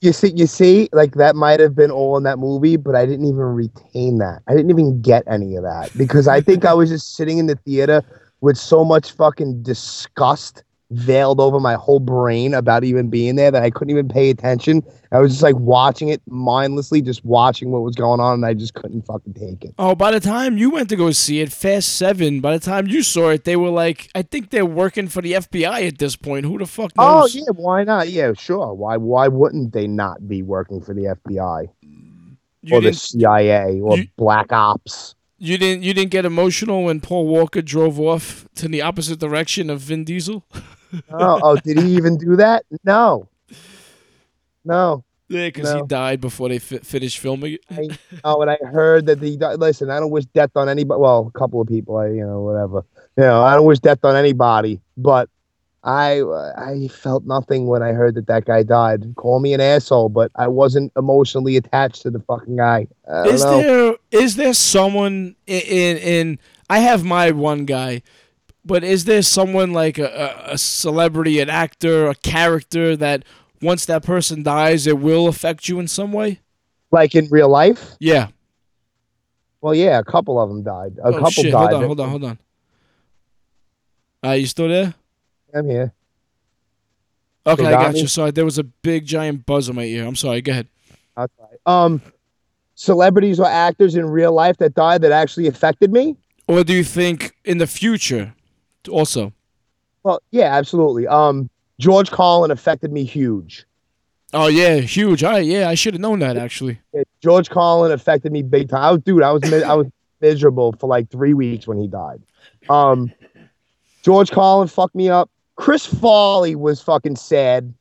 You 0.00 0.12
see, 0.12 0.32
you 0.34 0.46
see, 0.46 0.88
like 0.92 1.14
that 1.14 1.36
might 1.36 1.60
have 1.60 1.74
been 1.74 1.90
all 1.90 2.16
in 2.18 2.22
that 2.24 2.38
movie, 2.38 2.76
but 2.76 2.94
I 2.94 3.06
didn't 3.06 3.26
even 3.26 3.38
retain 3.38 4.18
that. 4.18 4.42
I 4.46 4.54
didn't 4.54 4.70
even 4.70 5.00
get 5.00 5.24
any 5.26 5.56
of 5.56 5.62
that 5.62 5.90
because 5.96 6.28
I 6.28 6.40
think 6.42 6.64
I 6.66 6.74
was 6.74 6.90
just 6.90 7.16
sitting 7.16 7.38
in 7.38 7.46
the 7.46 7.56
theater 7.56 8.02
with 8.40 8.56
so 8.56 8.84
much 8.84 9.12
fucking 9.12 9.62
disgust 9.62 10.64
veiled 10.92 11.38
over 11.38 11.60
my 11.60 11.74
whole 11.74 12.00
brain 12.00 12.52
about 12.52 12.82
even 12.82 13.08
being 13.08 13.36
there 13.36 13.52
that 13.52 13.62
I 13.62 13.70
couldn't 13.70 13.90
even 13.92 14.08
pay 14.08 14.28
attention. 14.28 14.82
I 15.12 15.20
was 15.20 15.30
just 15.30 15.42
like 15.42 15.54
watching 15.54 16.08
it 16.08 16.20
mindlessly, 16.26 17.00
just 17.00 17.24
watching 17.24 17.70
what 17.70 17.82
was 17.82 17.94
going 17.94 18.18
on, 18.18 18.34
and 18.34 18.44
I 18.44 18.54
just 18.54 18.74
couldn't 18.74 19.02
fucking 19.06 19.34
take 19.34 19.64
it. 19.64 19.72
oh 19.78 19.94
by 19.94 20.10
the 20.10 20.18
time 20.18 20.58
you 20.58 20.68
went 20.70 20.88
to 20.88 20.96
go 20.96 21.12
see 21.12 21.40
it 21.40 21.52
fast 21.52 21.90
seven 21.96 22.40
by 22.40 22.56
the 22.56 22.64
time 22.64 22.88
you 22.88 23.04
saw 23.04 23.28
it 23.30 23.44
they 23.44 23.54
were 23.54 23.68
like 23.70 24.08
i 24.16 24.22
think 24.22 24.50
they're 24.50 24.66
working 24.66 25.06
for 25.06 25.22
the 25.22 25.32
fbi 25.34 25.86
at 25.86 25.98
this 25.98 26.16
point 26.16 26.44
who 26.44 26.58
the 26.58 26.66
fuck 26.66 26.90
Oh 26.98 27.20
knows 27.20 27.36
yeah, 27.36 27.42
why 27.54 27.84
not? 27.84 28.08
Yeah, 28.08 28.32
sure. 28.36 28.74
Why 28.74 28.96
why 28.96 29.28
wouldn't 29.28 29.72
they 29.72 29.86
not 29.86 30.26
be 30.26 30.42
working 30.42 30.80
for 30.80 30.92
the 30.92 31.04
FBI 31.24 31.68
mm. 31.84 32.36
you 32.62 32.76
or 32.76 32.80
the 32.80 32.92
CIA 32.92 33.80
or 33.80 33.96
you- 33.98 34.08
Black 34.16 34.52
Ops? 34.52 35.14
You 35.40 35.58
didn't 35.58 35.82
you 35.82 35.92
didn't 35.94 36.10
get 36.10 36.24
emotional 36.24 36.84
when 36.84 37.00
paul 37.00 37.26
walker 37.26 37.62
drove 37.62 37.98
off 37.98 38.46
to 38.54 38.68
the 38.68 38.82
opposite 38.82 39.18
direction 39.18 39.70
of 39.70 39.80
vin 39.80 40.04
diesel 40.04 40.44
oh, 41.10 41.40
oh, 41.42 41.56
did 41.56 41.78
he 41.78 41.96
even 41.96 42.18
do 42.18 42.36
that? 42.36 42.64
No, 42.84 43.28
no. 44.64 45.04
yeah 45.28 45.46
because 45.48 45.72
he 45.72 45.82
died 45.86 46.20
before 46.20 46.48
they 46.48 46.58
fi- 46.58 46.78
finished 46.78 47.18
filming 47.18 47.58
it 47.70 47.98
Oh, 48.24 48.42
and 48.42 48.50
I 48.50 48.58
heard 48.64 49.06
that 49.06 49.20
the 49.20 49.36
listen. 49.56 49.90
I 49.90 49.98
don't 50.00 50.10
wish 50.10 50.26
death 50.26 50.50
on 50.56 50.68
anybody. 50.68 51.00
Well, 51.00 51.30
a 51.32 51.38
couple 51.38 51.60
of 51.60 51.68
people, 51.68 51.96
I 51.96 52.08
you 52.08 52.26
know 52.26 52.40
whatever. 52.40 52.84
You 53.16 53.24
know, 53.24 53.42
I 53.42 53.54
don't 53.54 53.66
wish 53.66 53.78
death 53.78 54.04
on 54.04 54.16
anybody. 54.16 54.80
But 54.96 55.28
I 55.82 56.20
I 56.56 56.88
felt 56.88 57.24
nothing 57.24 57.66
when 57.66 57.82
I 57.82 57.92
heard 57.92 58.14
that 58.16 58.26
that 58.26 58.44
guy 58.44 58.62
died. 58.62 59.14
Call 59.16 59.40
me 59.40 59.54
an 59.54 59.60
asshole, 59.60 60.10
but 60.10 60.30
I 60.36 60.48
wasn't 60.48 60.92
emotionally 60.96 61.56
attached 61.56 62.02
to 62.02 62.10
the 62.10 62.20
fucking 62.20 62.56
guy. 62.56 62.86
Is 63.26 63.42
know. 63.42 63.62
there 63.62 63.96
is 64.10 64.36
there 64.36 64.54
someone 64.54 65.36
in, 65.46 65.60
in 65.62 65.96
in 65.96 66.38
I 66.68 66.80
have 66.80 67.04
my 67.04 67.30
one 67.30 67.64
guy, 67.64 68.02
but 68.64 68.84
is 68.84 69.06
there 69.06 69.22
someone 69.22 69.72
like 69.72 69.98
a, 69.98 70.44
a, 70.46 70.58
celebrity, 70.58 71.40
an 71.40 71.50
actor, 71.50 72.08
a 72.08 72.14
character 72.14 72.94
that 72.96 73.24
once 73.62 73.86
that 73.86 74.02
person 74.02 74.42
dies, 74.42 74.86
it 74.86 74.98
will 74.98 75.26
affect 75.28 75.68
you 75.68 75.80
in 75.80 75.88
some 75.88 76.12
way? 76.12 76.40
like 76.90 77.14
in 77.14 77.28
real 77.30 77.48
life? 77.48 77.96
Yeah. 78.00 78.28
Well, 79.60 79.74
yeah, 79.74 79.98
a 79.98 80.04
couple 80.04 80.40
of 80.40 80.48
them 80.48 80.62
died. 80.62 80.98
A 80.98 81.08
oh 81.08 81.12
couple 81.12 81.30
shit! 81.30 81.52
died. 81.52 81.72
Hold 81.72 81.74
on, 81.74 81.84
hold 81.84 82.00
on, 82.00 82.08
hold 82.08 82.24
on. 82.24 82.38
Uh, 84.24 84.32
you 84.32 84.46
still 84.46 84.68
there? 84.68 84.94
I'm 85.54 85.68
here. 85.68 85.92
Okay, 87.46 87.66
I 87.66 87.72
got 87.72 87.96
you. 87.96 88.06
Sorry, 88.06 88.30
there 88.30 88.44
was 88.44 88.58
a 88.58 88.64
big 88.64 89.06
giant 89.06 89.46
buzz 89.46 89.68
in 89.68 89.76
my 89.76 89.84
ear. 89.84 90.06
I'm 90.06 90.16
sorry. 90.16 90.42
Go 90.42 90.52
ahead. 90.52 90.68
Outside. 91.16 91.58
Um, 91.66 92.02
celebrities 92.74 93.40
or 93.40 93.46
actors 93.46 93.94
in 93.94 94.06
real 94.06 94.32
life 94.32 94.58
that 94.58 94.74
died 94.74 95.02
that 95.02 95.12
actually 95.12 95.46
affected 95.46 95.92
me. 95.92 96.16
Or 96.46 96.64
do 96.64 96.74
you 96.74 96.84
think 96.84 97.34
in 97.44 97.58
the 97.58 97.66
future, 97.66 98.34
also? 98.88 99.32
Well, 100.02 100.20
yeah, 100.30 100.54
absolutely. 100.54 101.06
Um, 101.06 101.50
George 101.78 102.10
Carlin 102.10 102.50
affected 102.50 102.92
me 102.92 103.04
huge. 103.04 103.64
Oh 104.32 104.46
yeah, 104.46 104.76
huge. 104.76 105.22
Right, 105.22 105.44
yeah, 105.44 105.68
I 105.68 105.74
should 105.74 105.94
have 105.94 106.00
known 106.00 106.20
that 106.20 106.36
actually. 106.36 106.78
Yeah, 106.94 107.02
George 107.22 107.50
Carlin 107.50 107.90
affected 107.90 108.32
me 108.32 108.42
big 108.42 108.68
time. 108.68 108.82
I 108.82 108.90
was, 108.92 109.00
dude, 109.02 109.22
I 109.22 109.32
was 109.32 109.52
I 109.52 109.74
was 109.74 109.86
miserable 110.20 110.72
for 110.78 110.86
like 110.88 111.10
three 111.10 111.34
weeks 111.34 111.66
when 111.66 111.78
he 111.78 111.88
died. 111.88 112.22
Um, 112.68 113.12
George 114.02 114.30
Carlin 114.30 114.68
fucked 114.68 114.94
me 114.94 115.08
up. 115.08 115.30
Chris 115.60 115.84
Farley 115.86 116.54
was 116.56 116.80
fucking 116.80 117.16
sad. 117.16 117.74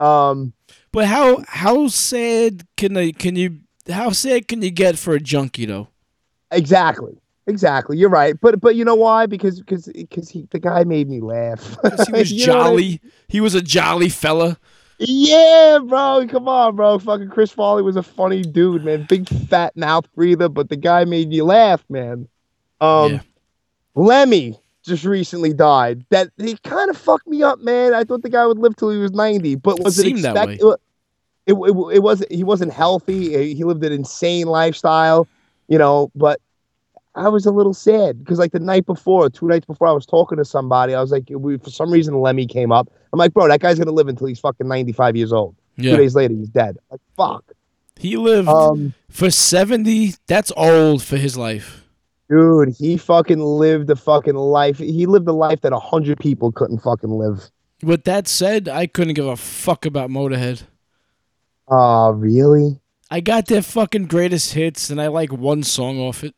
Um, 0.00 0.54
But 0.92 1.04
how 1.06 1.44
how 1.46 1.88
sad 1.88 2.62
can 2.76 2.94
they 2.94 3.12
can 3.12 3.36
you 3.36 3.58
how 3.90 4.10
sad 4.10 4.48
can 4.48 4.62
you 4.62 4.70
get 4.70 4.98
for 4.98 5.14
a 5.14 5.20
junkie 5.20 5.66
though? 5.66 5.88
exactly, 6.50 7.16
exactly. 7.46 7.96
You're 7.98 8.08
right. 8.10 8.40
But 8.40 8.60
but 8.60 8.74
you 8.74 8.84
know 8.84 8.94
why? 8.94 9.26
Because 9.26 9.60
because 9.60 9.86
because 9.94 10.30
he 10.30 10.48
the 10.50 10.58
guy 10.58 10.84
made 10.84 11.08
me 11.08 11.20
laugh. 11.20 11.76
he 11.82 11.88
was 11.90 11.98
what 12.08 12.14
I- 12.16 12.22
jolly. 12.24 13.00
He 13.28 13.40
was 13.40 13.54
a 13.54 13.60
jolly 13.62 14.08
fella. 14.08 14.58
Yeah, 14.98 15.78
bro. 15.86 16.26
Come 16.28 16.48
on, 16.48 16.76
bro. 16.76 16.98
Fucking 16.98 17.28
Chris 17.30 17.50
Farley 17.50 17.82
was 17.82 17.96
a 17.96 18.02
funny 18.02 18.42
dude, 18.42 18.84
man. 18.84 19.06
Big 19.08 19.28
fat 19.48 19.74
mouth 19.76 20.06
breather, 20.14 20.48
but 20.48 20.68
the 20.68 20.76
guy 20.76 21.04
made 21.04 21.32
you 21.32 21.44
laugh, 21.44 21.84
man. 21.88 22.28
Um, 22.80 23.12
Yeah. 23.12 23.20
Lemmy 23.94 24.58
just 24.90 25.04
recently 25.06 25.54
died. 25.54 26.04
That 26.10 26.28
he 26.36 26.56
kind 26.64 26.90
of 26.90 26.98
fucked 26.98 27.26
me 27.26 27.42
up, 27.42 27.60
man. 27.60 27.94
I 27.94 28.04
thought 28.04 28.20
the 28.22 28.28
guy 28.28 28.44
would 28.46 28.58
live 28.58 28.76
till 28.76 28.90
he 28.90 28.98
was 28.98 29.12
ninety, 29.12 29.54
but 29.54 29.82
was 29.82 29.98
it 29.98 30.02
Seemed 30.02 30.18
that 30.24 30.36
expect? 30.36 30.62
way. 30.62 30.74
It, 31.46 31.52
it, 31.52 31.54
it, 31.54 31.94
it 31.96 32.02
wasn't. 32.02 32.30
He 32.30 32.44
wasn't 32.44 32.72
healthy. 32.72 33.54
He 33.54 33.64
lived 33.64 33.82
an 33.84 33.92
insane 33.92 34.46
lifestyle, 34.46 35.26
you 35.68 35.78
know. 35.78 36.10
But 36.14 36.40
I 37.14 37.28
was 37.28 37.46
a 37.46 37.50
little 37.50 37.72
sad 37.74 38.18
because, 38.18 38.38
like 38.38 38.52
the 38.52 38.60
night 38.60 38.84
before, 38.84 39.30
two 39.30 39.48
nights 39.48 39.64
before, 39.64 39.88
I 39.88 39.92
was 39.92 40.04
talking 40.06 40.36
to 40.38 40.44
somebody. 40.44 40.94
I 40.94 41.00
was 41.00 41.10
like, 41.10 41.24
we, 41.30 41.56
for 41.56 41.70
some 41.70 41.90
reason, 41.90 42.20
Lemmy 42.20 42.46
came 42.46 42.70
up. 42.70 42.88
I'm 43.12 43.18
like, 43.18 43.32
bro, 43.32 43.48
that 43.48 43.60
guy's 43.60 43.78
gonna 43.78 43.90
live 43.90 44.08
until 44.08 44.26
he's 44.26 44.38
fucking 44.38 44.68
95 44.68 45.16
years 45.16 45.32
old. 45.32 45.56
Two 45.76 45.96
days 45.96 46.14
later, 46.14 46.34
he's 46.34 46.48
dead. 46.50 46.76
Like, 46.90 47.00
fuck. 47.16 47.44
He 47.96 48.16
lived 48.16 48.48
Um, 48.48 48.94
for 49.08 49.30
70. 49.30 50.14
That's 50.26 50.52
old 50.56 51.02
for 51.02 51.16
his 51.16 51.36
life. 51.36 51.79
Dude, 52.30 52.74
he 52.78 52.96
fucking 52.96 53.40
lived 53.40 53.90
a 53.90 53.96
fucking 53.96 54.36
life. 54.36 54.78
He 54.78 55.06
lived 55.06 55.28
a 55.28 55.32
life 55.32 55.60
that 55.62 55.72
a 55.72 55.78
hundred 55.78 56.18
people 56.18 56.52
couldn't 56.52 56.78
fucking 56.78 57.10
live. 57.10 57.50
With 57.82 58.04
that 58.04 58.28
said, 58.28 58.68
I 58.68 58.86
couldn't 58.86 59.14
give 59.14 59.26
a 59.26 59.36
fuck 59.36 59.84
about 59.84 60.10
Motorhead. 60.10 60.62
Oh, 61.68 62.10
really? 62.10 62.80
I 63.10 63.20
got 63.20 63.46
their 63.46 63.62
fucking 63.62 64.06
greatest 64.06 64.52
hits 64.52 64.90
and 64.90 65.00
I 65.00 65.08
like 65.08 65.32
one 65.32 65.62
song 65.62 65.98
off 65.98 66.22
it. 66.22 66.34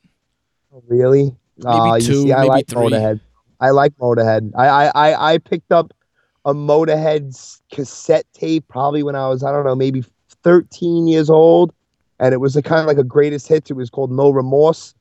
Really? 0.88 1.36
Aw, 1.64 1.96
you 1.96 2.00
two, 2.00 2.22
see, 2.22 2.32
I 2.32 2.38
maybe 2.38 2.48
like 2.48 2.66
three. 2.68 2.82
Motorhead. 2.82 3.20
I 3.60 3.70
like 3.70 3.96
Motorhead. 3.98 4.52
I, 4.56 4.66
I, 4.66 4.86
I, 4.94 5.32
I 5.34 5.38
picked 5.38 5.72
up 5.72 5.92
a 6.44 6.54
Motorhead's 6.54 7.60
cassette 7.70 8.26
tape 8.32 8.66
probably 8.68 9.02
when 9.02 9.14
I 9.14 9.28
was, 9.28 9.44
I 9.44 9.52
don't 9.52 9.64
know, 9.64 9.74
maybe 9.74 10.04
13 10.42 11.06
years 11.06 11.28
old. 11.28 11.72
And 12.18 12.32
it 12.32 12.38
was 12.38 12.56
a 12.56 12.62
kind 12.62 12.80
of 12.80 12.86
like 12.86 12.98
a 12.98 13.04
greatest 13.04 13.48
hits. 13.48 13.70
It 13.70 13.74
was 13.74 13.90
called 13.90 14.10
No 14.10 14.30
Remorse. 14.30 14.94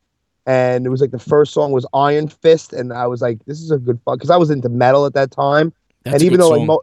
And 0.52 0.86
it 0.86 0.90
was 0.90 1.02
like 1.02 1.12
the 1.12 1.20
first 1.20 1.54
song 1.54 1.72
was 1.72 1.86
Iron 1.94 2.28
Fist. 2.28 2.74
And 2.74 2.92
I 2.92 3.08
was 3.08 3.22
like, 3.22 3.40
this 3.46 3.62
is 3.62 3.72
a 3.72 3.78
good 3.78 4.00
fuck. 4.04 4.16
Because 4.16 4.30
I 4.30 4.38
was 4.38 4.50
into 4.50 4.70
metal 4.70 5.06
at 5.06 5.14
that 5.14 5.32
time. 5.32 5.72
That's 6.04 6.16
and 6.16 6.24
even 6.24 6.40
though 6.40 6.50
song. 6.50 6.60
like 6.60 6.68
Mo- 6.68 6.82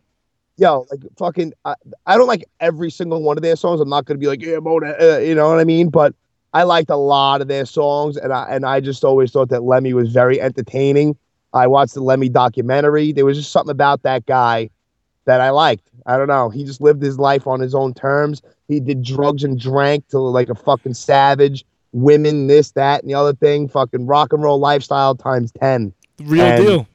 yo 0.59 0.87
like 0.91 1.01
fucking 1.17 1.53
I, 1.65 1.75
I 2.07 2.17
don't 2.17 2.27
like 2.27 2.45
every 2.61 2.91
single 2.91 3.23
one 3.23 3.39
of 3.39 3.43
their 3.43 3.57
songs 3.57 3.81
i'm 3.81 3.89
not 3.89 4.05
gonna 4.05 4.19
be 4.19 4.27
like 4.27 4.43
yeah 4.43 4.57
Moda, 4.57 5.01
uh, 5.01 5.19
you 5.19 5.35
know 5.35 5.49
what 5.49 5.61
i 5.61 5.65
mean 5.65 5.89
but 5.89 6.15
i 6.53 6.65
liked 6.65 6.91
a 6.91 6.97
lot 6.97 7.41
of 7.41 7.49
their 7.49 7.65
songs 7.65 8.17
and 8.17 8.33
i 8.33 8.47
and 8.51 8.67
i 8.67 8.81
just 8.81 9.05
always 9.05 9.31
thought 9.31 9.49
that 9.51 9.63
lemmy 9.63 9.95
was 9.95 10.13
very 10.13 10.41
entertaining 10.41 11.17
i 11.55 11.67
watched 11.67 11.95
the 11.95 12.03
lemmy 12.03 12.29
documentary 12.29 13.13
there 13.13 13.25
was 13.25 13.39
just 13.39 13.53
something 13.53 13.71
about 13.71 14.03
that 14.03 14.27
guy 14.27 14.69
that 15.27 15.41
i 15.41 15.51
liked 15.51 15.89
i 16.07 16.17
don't 16.17 16.29
know 16.29 16.51
he 16.51 16.65
just 16.65 16.81
lived 16.81 17.03
his 17.03 17.19
life 17.19 17.47
on 17.47 17.61
his 17.61 17.75
own 17.75 17.95
terms 17.95 18.43
he 18.67 18.81
did 18.81 19.03
drugs 19.03 19.45
and 19.45 19.61
drank 19.61 20.07
till 20.09 20.31
like 20.33 20.49
a 20.49 20.55
fucking 20.55 20.95
savage 20.95 21.65
women 21.93 22.47
this 22.49 22.73
that 22.73 23.03
and 23.03 23.11
the 23.11 23.15
other 23.15 23.33
thing 23.35 23.69
fucking 23.69 24.07
rock 24.07 24.33
and 24.33 24.43
roll 24.43 24.59
lifestyle 24.59 25.15
times 25.15 25.53
10 25.61 25.93
Real 26.25 26.45
and- 26.45 26.65
deal. 26.65 26.87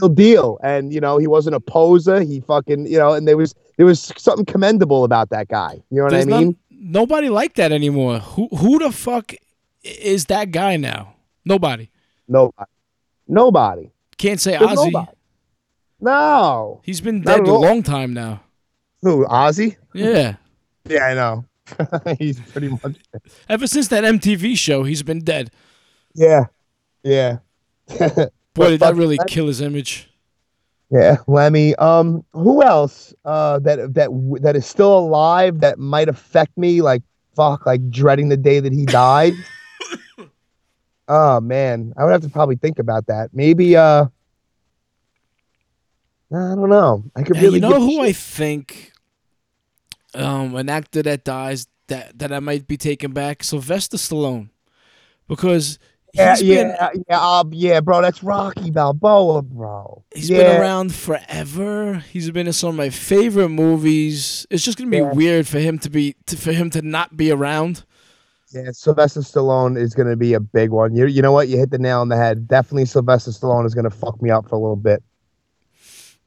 real 0.00 0.08
deal. 0.08 0.58
And 0.62 0.92
you 0.92 1.00
know, 1.00 1.18
he 1.18 1.26
wasn't 1.26 1.54
a 1.56 1.60
poser. 1.60 2.20
He 2.22 2.40
fucking, 2.40 2.86
you 2.86 2.98
know, 2.98 3.12
and 3.12 3.26
there 3.28 3.36
was 3.36 3.54
there 3.76 3.86
was 3.86 4.12
something 4.16 4.44
commendable 4.44 5.04
about 5.04 5.30
that 5.30 5.48
guy. 5.48 5.82
You 5.90 5.98
know 5.98 6.02
what 6.04 6.10
There's 6.12 6.26
I 6.26 6.30
mean? 6.30 6.46
not- 6.48 6.56
nobody 6.70 7.28
like 7.28 7.54
that 7.54 7.72
anymore. 7.72 8.18
Who 8.18 8.48
who 8.48 8.78
the 8.78 8.90
fuck 8.92 9.32
is 9.82 10.26
that 10.26 10.50
guy 10.50 10.76
now? 10.76 11.14
Nobody. 11.44 11.90
Nobody. 12.28 12.70
Nobody. 13.28 13.90
Can't 14.18 14.40
say 14.40 14.52
There's 14.58 14.70
Ozzy. 14.72 14.92
nobody. 14.92 15.12
No. 16.00 16.80
He's 16.84 17.00
been 17.00 17.22
dead 17.22 17.40
a 17.40 17.52
long 17.52 17.82
time 17.82 18.12
now. 18.14 18.42
Who? 19.02 19.24
Ozzy? 19.26 19.76
Yeah. 19.94 20.34
Yeah, 20.88 21.04
I 21.04 21.14
know. 21.14 21.44
He's 22.18 22.40
pretty 22.40 22.68
much. 22.68 22.96
Ever 23.48 23.66
since 23.66 23.88
that 23.88 24.04
MTV 24.04 24.56
show, 24.56 24.82
he's 24.84 25.02
been 25.02 25.20
dead. 25.20 25.50
Yeah. 26.14 26.46
Yeah. 27.02 27.38
Boy, 28.54 28.70
did 28.70 28.80
that 28.80 28.96
really 28.96 29.18
kill 29.26 29.46
his 29.46 29.60
image. 29.60 30.08
Yeah, 30.90 31.18
Lemmy. 31.28 31.74
Um, 31.76 32.24
who 32.32 32.62
else? 32.62 33.14
Uh, 33.24 33.60
that 33.60 33.94
that 33.94 34.38
that 34.42 34.56
is 34.56 34.66
still 34.66 34.98
alive 34.98 35.60
that 35.60 35.78
might 35.78 36.08
affect 36.08 36.56
me. 36.58 36.82
Like 36.82 37.02
fuck, 37.36 37.64
like 37.64 37.88
dreading 37.90 38.28
the 38.28 38.36
day 38.36 38.58
that 38.58 38.72
he 38.72 38.86
died. 38.86 39.34
oh 41.08 41.40
man, 41.40 41.92
I 41.96 42.04
would 42.04 42.10
have 42.12 42.22
to 42.22 42.28
probably 42.28 42.56
think 42.56 42.80
about 42.80 43.06
that. 43.06 43.30
Maybe. 43.32 43.76
Uh, 43.76 44.06
I 46.32 46.54
don't 46.54 46.68
know. 46.68 47.04
I 47.16 47.22
could 47.22 47.36
Yeah, 47.36 47.42
really. 47.42 47.54
you 47.56 47.60
know 47.68 47.80
who 47.80 48.00
I 48.00 48.12
think? 48.12 48.92
Um, 50.14 50.56
an 50.56 50.68
actor 50.68 51.02
that 51.02 51.24
dies 51.24 51.66
that 51.88 52.18
that 52.18 52.32
I 52.32 52.40
might 52.40 52.66
be 52.66 52.76
taking 52.76 53.12
back, 53.12 53.42
Sylvester 53.44 53.96
Stallone, 53.96 54.50
because 55.28 55.78
Yeah, 56.14 56.32
he's 56.36 56.42
been 56.42 56.68
yeah, 56.68 56.90
yeah, 57.08 57.20
uh, 57.20 57.44
yeah, 57.52 57.80
bro. 57.80 58.02
That's 58.02 58.22
Rocky 58.22 58.70
Balboa, 58.70 59.42
bro. 59.42 60.02
he's 60.14 60.28
yeah. 60.30 60.38
been 60.38 60.60
around 60.60 60.94
forever. 60.94 62.02
He's 62.12 62.30
been 62.30 62.46
in 62.48 62.52
some 62.52 62.70
of 62.70 62.76
my 62.76 62.90
favorite 62.90 63.50
movies. 63.50 64.46
It's 64.50 64.64
just 64.64 64.76
gonna 64.78 64.90
be 64.90 64.96
Yeah. 64.98 65.12
weird 65.12 65.46
for 65.46 65.60
him 65.60 65.78
to 65.80 65.90
be 65.90 66.16
to, 66.26 66.36
for 66.36 66.52
him 66.52 66.70
to 66.70 66.82
not 66.82 67.16
be 67.16 67.30
around. 67.30 67.84
Yeah, 68.52 68.72
Sylvester 68.72 69.20
Stallone 69.20 69.78
is 69.80 69.94
going 69.94 70.08
to 70.08 70.16
be 70.16 70.34
a 70.34 70.40
big 70.40 70.70
one. 70.70 70.96
You, 70.96 71.06
you 71.06 71.22
know 71.22 71.30
what? 71.30 71.46
You 71.46 71.56
hit 71.56 71.70
the 71.70 71.78
nail 71.78 72.00
on 72.00 72.08
the 72.08 72.16
head. 72.16 72.48
Definitely 72.48 72.86
Sylvester 72.86 73.30
Stallone 73.30 73.64
is 73.64 73.74
going 73.74 73.84
to 73.88 73.90
fuck 73.96 74.20
me 74.20 74.28
up 74.30 74.48
for 74.48 74.56
a 74.56 74.58
little 74.58 74.74
bit. 74.74 75.04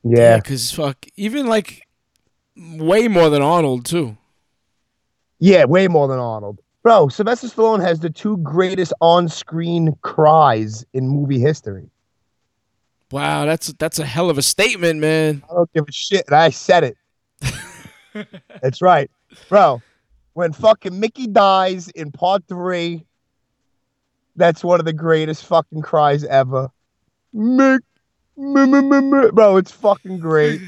Yeah. 0.05 0.37
because 0.37 0.71
fuck, 0.71 1.05
even 1.17 1.47
like 1.47 1.81
way 2.55 3.07
more 3.07 3.29
than 3.29 3.41
Arnold 3.41 3.85
too. 3.85 4.17
Yeah, 5.39 5.65
way 5.65 5.87
more 5.87 6.07
than 6.07 6.19
Arnold. 6.19 6.59
Bro, 6.83 7.09
Sylvester 7.09 7.47
Stallone 7.47 7.81
has 7.81 7.99
the 7.99 8.09
two 8.09 8.37
greatest 8.37 8.93
on-screen 8.99 9.95
cries 10.01 10.85
in 10.93 11.07
movie 11.07 11.39
history. 11.39 11.89
Wow, 13.11 13.45
that's 13.45 13.67
that's 13.73 13.99
a 13.99 14.05
hell 14.05 14.29
of 14.29 14.37
a 14.37 14.41
statement, 14.41 14.99
man. 14.99 15.43
I 15.49 15.53
don't 15.53 15.71
give 15.73 15.85
a 15.87 15.91
shit. 15.91 16.31
I 16.31 16.49
said 16.49 16.83
it. 16.83 16.97
That's 18.61 18.81
right. 18.81 19.09
Bro, 19.49 19.81
when 20.33 20.53
fucking 20.53 20.99
Mickey 20.99 21.27
dies 21.27 21.89
in 21.89 22.11
part 22.11 22.43
three, 22.47 23.05
that's 24.35 24.63
one 24.63 24.79
of 24.79 24.85
the 24.85 24.93
greatest 24.93 25.45
fucking 25.45 25.81
cries 25.81 26.23
ever. 26.23 26.69
Mick, 27.35 27.59
m- 27.59 27.79
m- 27.79 27.79
m- 27.79 27.79
m- 27.79 27.79
bro, 28.35 29.57
it's 29.57 29.71
fucking 29.71 30.19
great. 30.19 30.61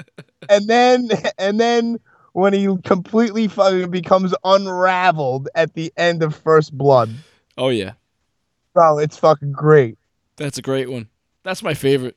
and 0.48 0.68
then, 0.68 1.08
and 1.38 1.58
then 1.60 1.98
when 2.32 2.52
he 2.52 2.68
completely 2.84 3.48
fucking 3.48 3.90
becomes 3.90 4.34
unraveled 4.44 5.48
at 5.54 5.74
the 5.74 5.92
end 5.96 6.22
of 6.22 6.34
First 6.34 6.76
Blood, 6.76 7.10
Oh 7.58 7.68
yeah, 7.70 7.92
bro, 8.74 8.98
it's 8.98 9.16
fucking 9.16 9.52
great. 9.52 9.96
that's 10.36 10.58
a 10.58 10.62
great 10.62 10.90
one. 10.90 11.08
That's 11.42 11.62
my 11.62 11.74
favorite. 11.74 12.16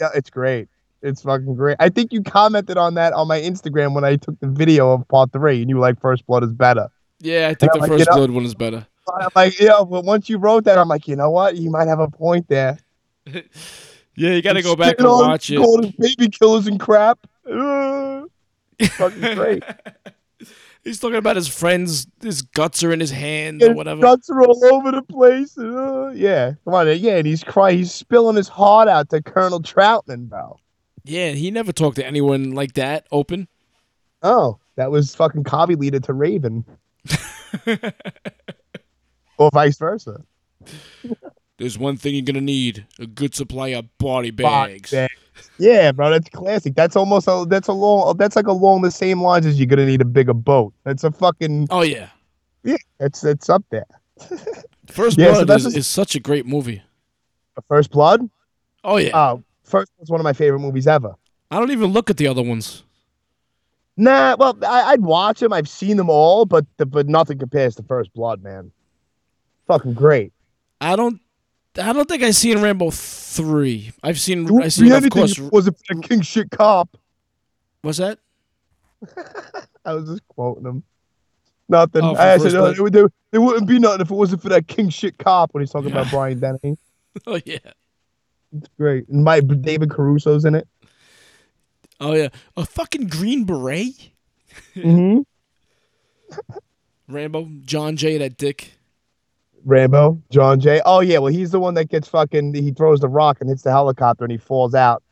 Yeah, 0.00 0.08
it's 0.14 0.30
great. 0.30 0.68
It's 1.02 1.20
fucking 1.22 1.54
great. 1.54 1.76
I 1.80 1.90
think 1.90 2.12
you 2.12 2.22
commented 2.22 2.78
on 2.78 2.94
that 2.94 3.12
on 3.12 3.28
my 3.28 3.38
Instagram 3.40 3.94
when 3.94 4.04
I 4.04 4.16
took 4.16 4.40
the 4.40 4.46
video 4.46 4.92
of 4.92 5.06
part 5.08 5.32
three, 5.32 5.60
and 5.60 5.68
you 5.68 5.76
were 5.76 5.82
like, 5.82 6.00
First 6.00 6.26
Blood 6.26 6.44
is 6.44 6.52
better. 6.52 6.88
Yeah, 7.20 7.48
I 7.48 7.54
think 7.54 7.72
the 7.74 7.80
like, 7.80 7.88
first 7.90 8.06
you 8.06 8.10
know- 8.10 8.16
blood 8.16 8.30
one 8.30 8.44
is 8.44 8.54
better. 8.54 8.86
I'm 9.20 9.28
like, 9.36 9.60
yeah, 9.60 9.84
but 9.86 10.02
once 10.06 10.30
you 10.30 10.38
wrote 10.38 10.64
that, 10.64 10.78
I'm 10.78 10.88
like, 10.88 11.06
you 11.06 11.14
know 11.14 11.28
what? 11.28 11.56
You 11.56 11.70
might 11.70 11.88
have 11.88 12.00
a 12.00 12.08
point 12.08 12.48
there. 12.48 12.78
Yeah, 14.16 14.30
you 14.30 14.42
got 14.42 14.52
to 14.54 14.62
go 14.62 14.76
back 14.76 14.96
and 14.98 15.06
on 15.06 15.28
watch 15.28 15.50
it. 15.50 15.98
Baby 15.98 16.28
killers 16.30 16.66
and 16.66 16.78
crap. 16.78 17.18
Uh, 17.50 18.22
fucking 18.82 19.34
great. 19.36 19.62
He's 20.84 21.00
talking 21.00 21.16
about 21.16 21.36
his 21.36 21.48
friends. 21.48 22.06
His 22.22 22.42
guts 22.42 22.84
are 22.84 22.92
in 22.92 23.00
his 23.00 23.10
hand 23.10 23.62
or 23.62 23.68
His 23.68 23.76
whatever. 23.76 24.02
guts 24.02 24.28
are 24.30 24.42
all 24.42 24.64
over 24.66 24.92
the 24.92 25.02
place. 25.02 25.56
Uh, 25.56 26.10
yeah, 26.14 26.52
come 26.64 26.74
on. 26.74 26.86
Yeah, 26.98 27.16
and 27.16 27.26
he's 27.26 27.42
crying. 27.42 27.78
He's 27.78 27.92
spilling 27.92 28.36
his 28.36 28.48
heart 28.48 28.86
out 28.88 29.08
to 29.10 29.22
Colonel 29.22 29.60
Trautman, 29.62 30.28
bro. 30.28 30.58
Yeah, 31.04 31.30
he 31.30 31.50
never 31.50 31.72
talked 31.72 31.96
to 31.96 32.06
anyone 32.06 32.52
like 32.52 32.74
that 32.74 33.06
open. 33.10 33.48
Oh, 34.22 34.58
that 34.76 34.90
was 34.90 35.14
fucking 35.14 35.44
copy 35.44 35.74
leader 35.74 36.00
to 36.00 36.12
Raven. 36.12 36.64
or 39.38 39.50
vice 39.52 39.78
versa. 39.78 40.22
There's 41.58 41.78
one 41.78 41.96
thing 41.96 42.14
you're 42.14 42.24
gonna 42.24 42.40
need: 42.40 42.86
a 42.98 43.06
good 43.06 43.34
supply 43.34 43.68
of 43.68 43.86
body 43.98 44.30
Body 44.30 44.74
bags. 44.74 44.90
bags. 44.90 45.12
Yeah, 45.58 45.92
bro, 45.92 46.10
that's 46.10 46.28
classic. 46.30 46.74
That's 46.74 46.96
almost 46.96 47.26
a, 47.28 47.44
that's 47.48 47.68
a 47.68 47.72
long 47.72 48.16
that's 48.16 48.36
like 48.36 48.46
along 48.46 48.82
the 48.82 48.90
same 48.90 49.20
lines 49.22 49.46
as 49.46 49.58
you're 49.58 49.66
gonna 49.66 49.86
need 49.86 50.00
a 50.00 50.04
bigger 50.06 50.34
boat. 50.34 50.72
That's 50.84 51.04
a 51.04 51.10
fucking 51.12 51.68
Oh 51.70 51.82
yeah, 51.82 52.08
yeah. 52.64 52.76
It's 53.00 53.22
it's 53.24 53.48
up 53.48 53.64
there. 53.70 53.86
First 54.86 55.16
Yeah, 55.18 55.32
Blood 55.32 55.46
that's 55.48 55.64
is, 55.64 55.74
a- 55.74 55.78
is 55.78 55.86
such 55.86 56.14
a 56.14 56.20
great 56.20 56.46
movie. 56.46 56.82
First 57.68 57.90
Blood. 57.90 58.28
Oh 58.82 58.96
yeah, 58.96 59.10
Oh, 59.14 59.42
First 59.62 59.92
was 59.98 60.10
one 60.10 60.20
of 60.20 60.24
my 60.24 60.32
favorite 60.32 60.58
movies 60.60 60.86
ever. 60.86 61.14
I 61.50 61.58
don't 61.60 61.70
even 61.70 61.90
look 61.92 62.10
at 62.10 62.16
the 62.16 62.26
other 62.26 62.42
ones. 62.42 62.82
Nah, 63.96 64.34
well, 64.38 64.58
I, 64.66 64.92
I'd 64.92 65.02
watch 65.02 65.38
them. 65.38 65.52
I've 65.52 65.68
seen 65.68 65.96
them 65.96 66.10
all, 66.10 66.46
but 66.46 66.66
the, 66.78 66.86
but 66.86 67.08
nothing 67.08 67.38
compares 67.38 67.76
to 67.76 67.82
First 67.84 68.12
Blood, 68.12 68.42
man. 68.42 68.72
Fucking 69.68 69.94
great. 69.94 70.32
I 70.80 70.96
don't. 70.96 71.20
I 71.76 71.92
don't 71.92 72.08
think 72.08 72.22
I've 72.22 72.36
seen 72.36 72.62
Rambo 72.62 72.90
three. 72.90 73.92
I've 74.02 74.20
seen. 74.20 74.46
It 74.46 74.64
I've 74.64 74.72
seen 74.72 74.92
of 74.92 75.10
course. 75.10 75.38
was 75.38 75.66
it 75.66 75.74
wasn't 75.74 76.08
king 76.08 76.20
shit 76.20 76.50
cop. 76.50 76.96
What's 77.82 77.98
that? 77.98 78.18
I 79.84 79.94
was 79.94 80.08
just 80.08 80.26
quoting 80.28 80.64
him. 80.64 80.84
Nothing. 81.68 82.02
Oh, 82.02 82.14
I 82.14 82.38
said, 82.38 82.52
Blood? 82.52 82.78
uh, 82.78 83.08
there, 83.32 83.40
wouldn't 83.40 83.66
be 83.66 83.78
nothing 83.78 84.02
if 84.02 84.10
it 84.10 84.14
wasn't 84.14 84.42
for 84.42 84.50
that 84.50 84.68
king 84.68 84.88
shit 84.88 85.18
cop 85.18 85.52
when 85.52 85.62
he's 85.62 85.70
talking 85.70 85.90
about 85.90 86.10
Brian 86.10 86.38
Dennehy. 86.38 86.76
Oh 87.28 87.38
yeah. 87.44 87.58
It's 88.56 88.68
great. 88.76 89.08
And 89.08 89.22
my 89.22 89.38
David 89.38 89.88
Caruso's 89.88 90.44
in 90.44 90.56
it. 90.56 90.66
Oh 92.00 92.12
yeah. 92.12 92.30
A 92.56 92.66
fucking 92.66 93.06
green 93.06 93.44
beret. 93.44 94.10
Mm-hmm. 94.74 95.20
Rambo, 97.08 97.48
John 97.64 97.96
Jay, 97.96 98.18
that 98.18 98.36
dick. 98.36 98.72
Rambo, 99.64 100.20
John 100.30 100.60
Jay. 100.60 100.80
Oh 100.84 101.00
yeah, 101.00 101.18
well 101.18 101.32
he's 101.32 101.50
the 101.50 101.60
one 101.60 101.74
that 101.74 101.88
gets 101.88 102.08
fucking. 102.08 102.54
He 102.54 102.70
throws 102.72 103.00
the 103.00 103.08
rock 103.08 103.38
and 103.40 103.48
hits 103.48 103.62
the 103.62 103.70
helicopter 103.70 104.24
and 104.24 104.32
he 104.32 104.38
falls 104.38 104.74
out. 104.74 105.02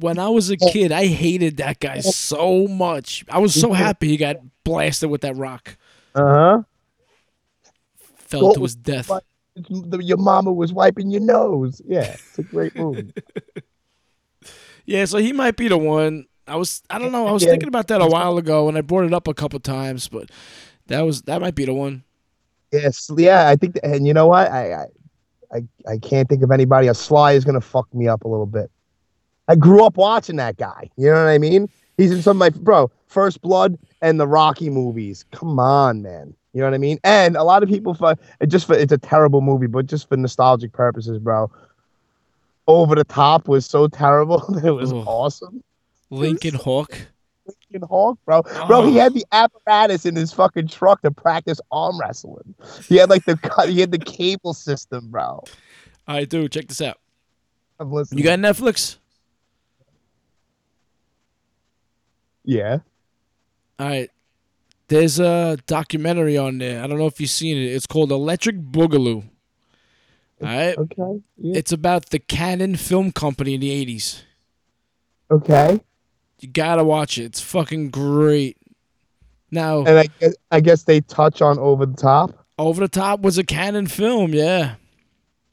When 0.00 0.18
I 0.18 0.28
was 0.28 0.50
a 0.50 0.56
kid, 0.56 0.90
I 0.90 1.06
hated 1.06 1.58
that 1.58 1.78
guy 1.78 2.00
so 2.00 2.66
much. 2.66 3.24
I 3.28 3.38
was 3.38 3.54
so 3.58 3.72
happy 3.72 4.08
he 4.08 4.16
got 4.16 4.36
blasted 4.64 5.08
with 5.10 5.20
that 5.20 5.36
rock. 5.36 5.76
Uh 6.14 6.22
huh. 6.22 6.62
Fell 8.16 8.48
What 8.48 8.54
to 8.56 8.62
his 8.62 8.74
death. 8.74 9.10
Your 9.68 10.16
mama 10.16 10.52
was 10.52 10.72
wiping 10.72 11.10
your 11.10 11.20
nose. 11.20 11.80
Yeah, 11.86 12.16
it's 12.16 12.38
a 12.38 12.42
great 12.42 12.74
movie. 12.76 13.12
Yeah, 14.86 15.06
so 15.06 15.16
he 15.16 15.32
might 15.32 15.56
be 15.56 15.68
the 15.68 15.78
one. 15.78 16.26
I 16.46 16.56
was 16.56 16.82
I 16.90 16.98
don't 16.98 17.10
know. 17.10 17.26
I 17.26 17.32
was 17.32 17.42
Yeah. 17.42 17.50
thinking 17.50 17.68
about 17.68 17.88
that 17.88 18.02
a 18.02 18.06
while 18.06 18.36
ago 18.36 18.68
and 18.68 18.76
I 18.76 18.82
brought 18.82 19.04
it 19.06 19.14
up 19.14 19.26
a 19.26 19.32
couple 19.32 19.58
times, 19.60 20.08
but 20.08 20.30
that 20.88 21.00
was 21.02 21.22
that 21.22 21.40
might 21.40 21.54
be 21.54 21.64
the 21.64 21.72
one. 21.72 22.04
Yes, 22.82 23.10
yeah. 23.16 23.48
I 23.48 23.56
think, 23.56 23.78
and 23.82 24.06
you 24.06 24.14
know 24.14 24.26
what? 24.26 24.50
I, 24.50 24.72
I, 24.72 24.86
I, 25.54 25.92
I 25.92 25.98
can't 25.98 26.28
think 26.28 26.42
of 26.42 26.50
anybody. 26.50 26.88
A 26.88 26.94
Sly 26.94 27.32
is 27.32 27.44
gonna 27.44 27.60
fuck 27.60 27.92
me 27.94 28.08
up 28.08 28.24
a 28.24 28.28
little 28.28 28.46
bit. 28.46 28.70
I 29.48 29.56
grew 29.56 29.84
up 29.84 29.96
watching 29.96 30.36
that 30.36 30.56
guy. 30.56 30.90
You 30.96 31.06
know 31.06 31.24
what 31.24 31.28
I 31.28 31.38
mean? 31.38 31.68
He's 31.96 32.10
in 32.10 32.22
some 32.22 32.40
of 32.40 32.40
my 32.40 32.50
bro, 32.50 32.90
First 33.06 33.40
Blood 33.40 33.78
and 34.02 34.18
the 34.18 34.26
Rocky 34.26 34.70
movies. 34.70 35.24
Come 35.32 35.58
on, 35.58 36.02
man. 36.02 36.34
You 36.52 36.60
know 36.60 36.66
what 36.66 36.74
I 36.74 36.78
mean? 36.78 36.98
And 37.04 37.36
a 37.36 37.42
lot 37.42 37.62
of 37.62 37.68
people 37.68 37.94
for 37.94 38.16
it 38.40 38.46
just 38.46 38.66
for 38.66 38.74
it's 38.74 38.92
a 38.92 38.98
terrible 38.98 39.40
movie, 39.40 39.66
but 39.66 39.86
just 39.86 40.08
for 40.08 40.16
nostalgic 40.16 40.72
purposes, 40.72 41.18
bro. 41.18 41.50
Over 42.66 42.94
the 42.94 43.04
top 43.04 43.46
was 43.48 43.66
so 43.66 43.88
terrible 43.88 44.38
that 44.48 44.64
it 44.64 44.70
was 44.72 44.92
Ugh. 44.92 45.04
awesome. 45.06 45.62
Lincoln 46.10 46.54
Hawk. 46.54 46.96
Fucking 47.74 47.88
Hawk, 47.88 48.18
bro. 48.24 48.42
Bro, 48.66 48.86
he 48.86 48.98
Oh. 48.98 49.02
had 49.02 49.14
the 49.14 49.24
apparatus 49.32 50.06
in 50.06 50.14
his 50.14 50.32
fucking 50.32 50.68
truck 50.68 51.02
to 51.02 51.10
practice 51.10 51.60
arm 51.72 51.98
wrestling. 52.00 52.54
He 52.88 52.96
had 52.96 53.10
like 53.10 53.24
the 53.24 53.36
he 53.68 53.80
had 53.80 53.90
the 53.90 53.98
cable 53.98 54.54
system, 54.54 55.10
bro. 55.10 55.42
I 56.06 56.24
do. 56.24 56.48
Check 56.48 56.68
this 56.68 56.80
out. 56.80 56.98
I'm 57.80 57.90
listening. 57.90 58.18
You 58.18 58.24
got 58.24 58.38
Netflix? 58.38 58.98
yeah. 62.44 62.78
All 63.78 63.88
right. 63.88 64.10
There's 64.88 65.18
a 65.18 65.56
documentary 65.66 66.36
on 66.36 66.58
there. 66.58 66.82
I 66.84 66.86
don't 66.86 66.98
know 66.98 67.06
if 67.06 67.20
you've 67.20 67.30
seen 67.30 67.56
it. 67.56 67.72
It's 67.74 67.86
called 67.86 68.12
Electric 68.12 68.56
Boogaloo. 68.56 69.24
All 70.42 70.46
right. 70.46 70.76
Okay. 70.76 71.22
Yeah. 71.38 71.56
It's 71.58 71.72
about 71.72 72.10
the 72.10 72.18
Cannon 72.18 72.76
Film 72.76 73.10
Company 73.10 73.54
in 73.54 73.60
the 73.60 73.70
80s. 73.86 74.22
Okay. 75.30 75.80
You 76.44 76.50
gotta 76.50 76.84
watch 76.84 77.16
it. 77.16 77.24
It's 77.24 77.40
fucking 77.40 77.88
great. 77.88 78.58
Now, 79.50 79.78
And 79.78 79.98
I 79.98 80.08
guess, 80.20 80.34
I 80.50 80.60
guess 80.60 80.82
they 80.82 81.00
touch 81.00 81.40
on 81.40 81.58
over 81.58 81.86
the 81.86 81.96
top. 81.96 82.44
Over 82.58 82.82
the 82.82 82.88
Top 82.88 83.20
was 83.20 83.38
a 83.38 83.44
Cannon 83.44 83.86
film, 83.86 84.34
yeah. 84.34 84.74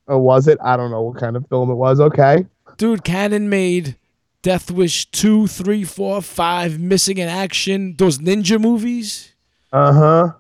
Or 0.06 0.20
was 0.20 0.50
it? 0.50 0.58
I 0.62 0.76
don't 0.76 0.92
know 0.92 1.02
what 1.02 1.18
kind 1.18 1.38
of 1.38 1.48
film 1.48 1.72
it 1.72 1.76
was. 1.76 2.02
Okay. 2.02 2.46
Dude, 2.76 3.06
Cannon 3.06 3.50
made 3.50 3.96
Death 4.42 4.70
Wish 4.70 5.10
2, 5.12 5.48
3, 5.48 5.86
4, 5.86 6.22
5, 6.22 6.80
Missing 6.80 7.20
in 7.20 7.30
Action, 7.30 7.96
those 7.98 8.18
ninja 8.18 8.60
movies. 8.60 9.34
Uh 9.72 9.94
huh. 9.94 10.32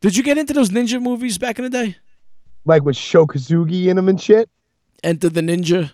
Did 0.00 0.16
you 0.16 0.22
get 0.22 0.38
into 0.38 0.54
those 0.54 0.70
ninja 0.70 1.00
movies 1.00 1.36
back 1.36 1.58
in 1.58 1.64
the 1.64 1.70
day? 1.70 1.96
Like 2.64 2.84
with 2.84 2.96
Sho 2.96 3.26
Kosugi 3.26 3.88
in 3.88 3.96
them 3.96 4.08
and 4.08 4.18
shit. 4.20 4.48
Enter 5.02 5.28
the 5.28 5.42
Ninja. 5.42 5.92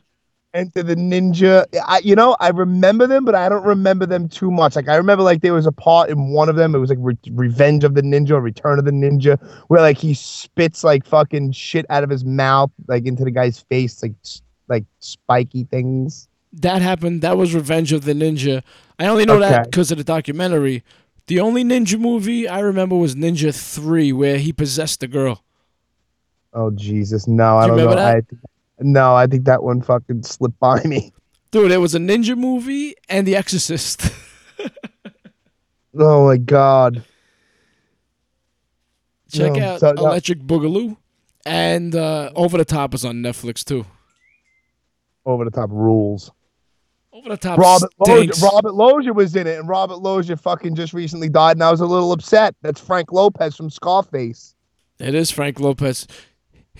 Enter 0.52 0.82
the 0.82 0.96
Ninja. 0.96 1.64
I, 1.86 2.00
you 2.00 2.16
know, 2.16 2.36
I 2.40 2.48
remember 2.48 3.06
them, 3.06 3.24
but 3.24 3.36
I 3.36 3.48
don't 3.48 3.64
remember 3.64 4.04
them 4.04 4.28
too 4.28 4.50
much. 4.50 4.74
Like 4.74 4.88
I 4.88 4.96
remember, 4.96 5.22
like 5.22 5.42
there 5.42 5.54
was 5.54 5.66
a 5.66 5.72
part 5.72 6.10
in 6.10 6.32
one 6.32 6.48
of 6.48 6.56
them. 6.56 6.74
It 6.74 6.78
was 6.78 6.90
like 6.90 6.98
Re- 7.00 7.16
Revenge 7.30 7.84
of 7.84 7.94
the 7.94 8.02
Ninja, 8.02 8.32
or 8.32 8.40
Return 8.40 8.78
of 8.78 8.84
the 8.84 8.90
Ninja, 8.90 9.40
where 9.68 9.80
like 9.80 9.96
he 9.96 10.12
spits 10.12 10.82
like 10.82 11.06
fucking 11.06 11.52
shit 11.52 11.86
out 11.88 12.02
of 12.02 12.10
his 12.10 12.24
mouth, 12.24 12.70
like 12.88 13.06
into 13.06 13.22
the 13.22 13.30
guy's 13.30 13.60
face, 13.60 14.02
like 14.02 14.14
like 14.68 14.84
spiky 14.98 15.64
things. 15.64 16.28
That 16.52 16.82
happened. 16.82 17.22
That 17.22 17.36
was 17.36 17.54
Revenge 17.54 17.92
of 17.92 18.04
the 18.04 18.12
Ninja. 18.12 18.62
I 18.98 19.06
only 19.06 19.24
know 19.24 19.38
that 19.38 19.66
because 19.66 19.92
of 19.92 19.98
the 19.98 20.04
documentary. 20.04 20.82
The 21.30 21.38
only 21.38 21.62
ninja 21.62 21.96
movie 21.96 22.48
I 22.48 22.58
remember 22.58 22.96
was 22.96 23.14
Ninja 23.14 23.54
3, 23.54 24.12
where 24.12 24.38
he 24.38 24.52
possessed 24.52 24.98
the 24.98 25.06
girl. 25.06 25.44
Oh 26.52 26.72
Jesus, 26.72 27.28
no, 27.28 27.56
I 27.56 27.68
don't 27.68 27.76
know. 27.76 27.94
that? 27.94 28.24
I, 28.32 28.36
no, 28.80 29.14
I 29.14 29.26
think 29.26 29.44
that 29.44 29.62
one 29.62 29.82
fucking 29.82 30.22
slipped 30.22 30.58
by 30.58 30.82
me. 30.84 31.12
Dude, 31.50 31.70
it 31.72 31.78
was 31.78 31.94
a 31.94 31.98
ninja 31.98 32.36
movie 32.36 32.94
and 33.08 33.26
The 33.26 33.36
Exorcist. 33.36 34.10
Oh 35.98 36.26
my 36.28 36.36
god. 36.36 37.02
Check 39.32 39.54
No, 39.54 39.64
out 39.64 39.80
so- 39.80 39.92
no. 39.92 40.06
Electric 40.06 40.38
Boogaloo. 40.40 40.96
And 41.46 41.94
uh, 41.96 42.30
Over 42.36 42.58
the 42.58 42.64
Top 42.64 42.94
is 42.94 43.04
on 43.04 43.16
Netflix 43.16 43.64
too. 43.64 43.86
Over 45.26 45.44
the 45.44 45.50
top 45.50 45.70
rules. 45.70 46.30
Over 47.12 47.30
the 47.30 47.36
Top 47.36 47.58
Robert 47.58 47.90
Lozier, 47.98 48.32
Robert 48.46 48.74
Loggia 48.74 49.12
was 49.12 49.34
in 49.34 49.46
it, 49.46 49.58
and 49.58 49.68
Robert 49.68 49.96
Lozier 49.96 50.36
fucking 50.36 50.74
just 50.74 50.92
recently 50.92 51.28
died, 51.28 51.56
and 51.56 51.62
I 51.64 51.70
was 51.70 51.80
a 51.80 51.86
little 51.86 52.12
upset. 52.12 52.54
That's 52.62 52.80
Frank 52.80 53.10
Lopez 53.12 53.56
from 53.56 53.68
Scarface. 53.68 54.54
It 54.98 55.14
is 55.14 55.30
Frank 55.30 55.58
Lopez. 55.60 56.06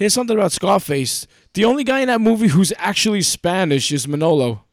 Here's 0.01 0.15
something 0.15 0.35
about 0.35 0.51
Scarface. 0.51 1.27
The 1.53 1.67
only 1.67 1.85
guy 1.85 2.01
in 2.01 2.09
that 2.09 2.23
movie 2.23 2.49
who's 2.49 2.73
actually 2.79 3.21
Spanish 3.21 3.93
is 3.93 4.09
Manolo. 4.09 4.65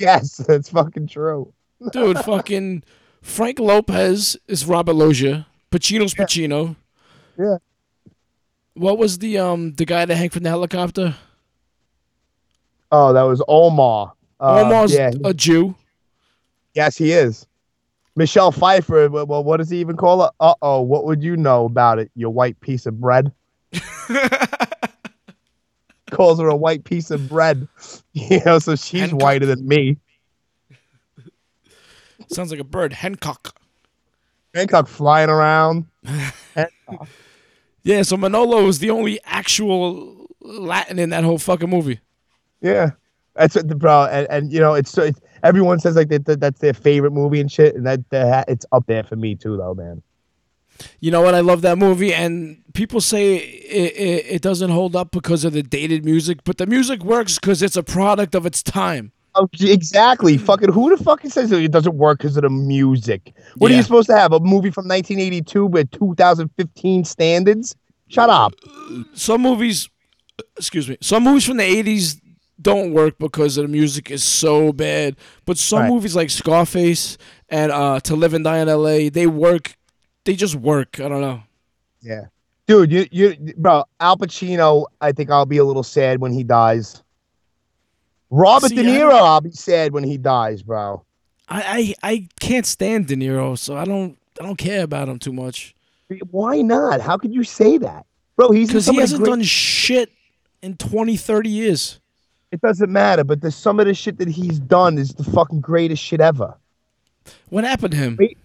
Yes, 0.00 0.36
that's 0.48 0.70
fucking 0.70 1.06
true. 1.06 1.54
Dude, 1.92 2.18
fucking 2.18 2.82
Frank 3.22 3.60
Lopez 3.60 4.36
is 4.48 4.66
Robert 4.66 4.94
Loggia. 4.94 5.46
Pacino's 5.70 6.14
Pacino. 6.14 6.74
Yeah. 7.38 7.58
What 8.72 8.98
was 8.98 9.18
the 9.18 9.38
um 9.38 9.74
the 9.74 9.84
guy 9.84 10.04
that 10.04 10.16
hung 10.16 10.30
from 10.30 10.42
the 10.42 10.48
helicopter? 10.48 11.14
Oh, 12.90 13.12
that 13.12 13.22
was 13.22 13.40
Omar. 13.46 14.14
Uh, 14.40 14.64
Almost 14.64 14.94
yeah, 14.94 15.12
a 15.24 15.32
Jew. 15.32 15.76
yes, 16.74 16.96
he 16.96 17.12
is. 17.12 17.46
Michelle 18.16 18.50
Pfeiffer. 18.50 19.08
Well, 19.10 19.44
what 19.44 19.58
does 19.58 19.70
he 19.70 19.78
even 19.78 19.96
call 19.96 20.22
her? 20.22 20.30
Uh 20.40 20.54
oh, 20.60 20.80
what 20.82 21.04
would 21.04 21.22
you 21.22 21.36
know 21.36 21.66
about 21.66 22.00
it? 22.00 22.10
You 22.16 22.30
white 22.30 22.58
piece 22.58 22.86
of 22.86 23.00
bread. 23.00 23.32
Calls 26.10 26.38
her 26.40 26.48
a 26.48 26.56
white 26.56 26.84
piece 26.84 27.10
of 27.10 27.28
bread. 27.28 27.66
You 28.12 28.40
know, 28.46 28.60
so 28.60 28.76
she's 28.76 29.00
Hancock. 29.00 29.20
whiter 29.20 29.46
than 29.46 29.66
me. 29.66 29.96
Sounds 32.28 32.52
like 32.52 32.60
a 32.60 32.64
bird. 32.64 32.92
Hancock. 32.92 33.58
Hancock 34.54 34.86
flying 34.86 35.30
around. 35.30 35.86
Yeah, 37.86 38.00
so 38.00 38.16
Manolo 38.16 38.66
is 38.66 38.78
the 38.78 38.88
only 38.88 39.20
actual 39.26 40.26
Latin 40.40 40.98
in 40.98 41.10
that 41.10 41.22
whole 41.22 41.36
fucking 41.38 41.68
movie. 41.68 42.00
Yeah, 42.62 42.92
that's 43.34 43.54
what 43.56 43.68
the 43.68 43.74
bro, 43.74 44.06
and, 44.06 44.26
and 44.30 44.50
you 44.50 44.58
know, 44.58 44.72
it's, 44.72 44.96
it's 44.96 45.20
everyone 45.42 45.80
says 45.80 45.94
like 45.94 46.08
that, 46.08 46.24
that 46.24 46.40
that's 46.40 46.60
their 46.60 46.72
favorite 46.72 47.10
movie 47.10 47.40
and 47.40 47.52
shit, 47.52 47.74
and 47.74 47.84
that, 47.86 48.08
that 48.08 48.48
it's 48.48 48.64
up 48.72 48.86
there 48.86 49.04
for 49.04 49.16
me 49.16 49.34
too, 49.34 49.58
though, 49.58 49.74
man. 49.74 50.02
You 51.00 51.10
know 51.10 51.20
what? 51.22 51.34
I 51.34 51.40
love 51.40 51.62
that 51.62 51.78
movie, 51.78 52.12
and 52.12 52.62
people 52.74 53.00
say 53.00 53.36
it, 53.36 53.92
it, 53.96 54.26
it 54.36 54.42
doesn't 54.42 54.70
hold 54.70 54.96
up 54.96 55.10
because 55.12 55.44
of 55.44 55.52
the 55.52 55.62
dated 55.62 56.04
music, 56.04 56.38
but 56.44 56.58
the 56.58 56.66
music 56.66 57.02
works 57.04 57.38
because 57.38 57.62
it's 57.62 57.76
a 57.76 57.82
product 57.82 58.34
of 58.34 58.44
its 58.46 58.62
time. 58.62 59.12
Oh, 59.36 59.48
exactly. 59.60 60.36
Fucking 60.38 60.72
who 60.72 60.96
the 60.96 61.02
fucking 61.02 61.30
says 61.30 61.50
it 61.50 61.72
doesn't 61.72 61.96
work 61.96 62.18
because 62.18 62.36
of 62.36 62.44
the 62.44 62.50
music? 62.50 63.34
What 63.56 63.70
are 63.72 63.74
you 63.74 63.82
supposed 63.82 64.08
to 64.08 64.16
have? 64.16 64.32
A 64.32 64.38
movie 64.38 64.70
from 64.70 64.86
1982 64.86 65.66
with 65.66 65.90
2015 65.90 67.04
standards? 67.04 67.74
Shut 68.08 68.30
up. 68.30 68.52
Some 69.14 69.42
movies, 69.42 69.88
excuse 70.56 70.88
me, 70.88 70.98
some 71.00 71.24
movies 71.24 71.44
from 71.46 71.56
the 71.56 71.64
80s 71.64 72.20
don't 72.62 72.92
work 72.92 73.18
because 73.18 73.56
the 73.56 73.66
music 73.66 74.10
is 74.10 74.22
so 74.22 74.72
bad, 74.72 75.16
but 75.46 75.58
some 75.58 75.80
Right. 75.80 75.90
movies 75.90 76.14
like 76.14 76.30
Scarface 76.30 77.18
and 77.48 77.72
uh, 77.72 77.98
To 78.00 78.14
Live 78.14 78.34
and 78.34 78.44
Die 78.44 78.58
in 78.58 78.68
LA, 78.68 79.08
they 79.10 79.26
work. 79.26 79.76
They 80.24 80.34
just 80.34 80.54
work. 80.54 81.00
I 81.00 81.08
don't 81.08 81.20
know. 81.20 81.42
Yeah, 82.00 82.26
dude, 82.66 82.92
you 82.92 83.06
you 83.10 83.54
bro, 83.56 83.84
Al 84.00 84.16
Pacino. 84.16 84.86
I 85.00 85.12
think 85.12 85.30
I'll 85.30 85.46
be 85.46 85.58
a 85.58 85.64
little 85.64 85.82
sad 85.82 86.20
when 86.20 86.32
he 86.32 86.44
dies. 86.44 87.02
Robert 88.30 88.70
See, 88.70 88.76
De 88.76 88.82
Niro, 88.82 89.12
I'll 89.12 89.40
be 89.40 89.52
sad 89.52 89.92
when 89.92 90.02
he 90.04 90.18
dies, 90.18 90.62
bro. 90.62 91.04
I, 91.48 91.94
I, 92.02 92.10
I 92.10 92.28
can't 92.40 92.66
stand 92.66 93.06
De 93.06 93.16
Niro, 93.16 93.56
so 93.56 93.76
I 93.76 93.84
don't 93.84 94.18
I 94.40 94.44
don't 94.44 94.56
care 94.56 94.82
about 94.82 95.08
him 95.08 95.18
too 95.18 95.32
much 95.32 95.74
Why 96.30 96.62
not? 96.62 97.00
How 97.00 97.16
could 97.16 97.34
you 97.34 97.44
say 97.44 97.78
that, 97.78 98.06
bro? 98.36 98.50
He's 98.50 98.68
because 98.68 98.86
he 98.86 98.96
hasn't 98.96 99.22
great- 99.22 99.30
done 99.30 99.42
shit 99.42 100.10
in 100.62 100.76
20, 100.76 101.16
30 101.16 101.48
years. 101.48 102.00
It 102.50 102.60
doesn't 102.60 102.90
matter, 102.90 103.24
but 103.24 103.40
the 103.40 103.50
some 103.50 103.80
of 103.80 103.86
the 103.86 103.94
shit 103.94 104.18
that 104.18 104.28
he's 104.28 104.60
done 104.60 104.96
is 104.96 105.10
the 105.14 105.24
fucking 105.24 105.60
greatest 105.60 106.02
shit 106.02 106.20
ever. 106.20 106.56
What 107.48 107.64
happened 107.64 107.92
to 107.92 107.96
him? 107.96 108.16
Wait. 108.18 108.38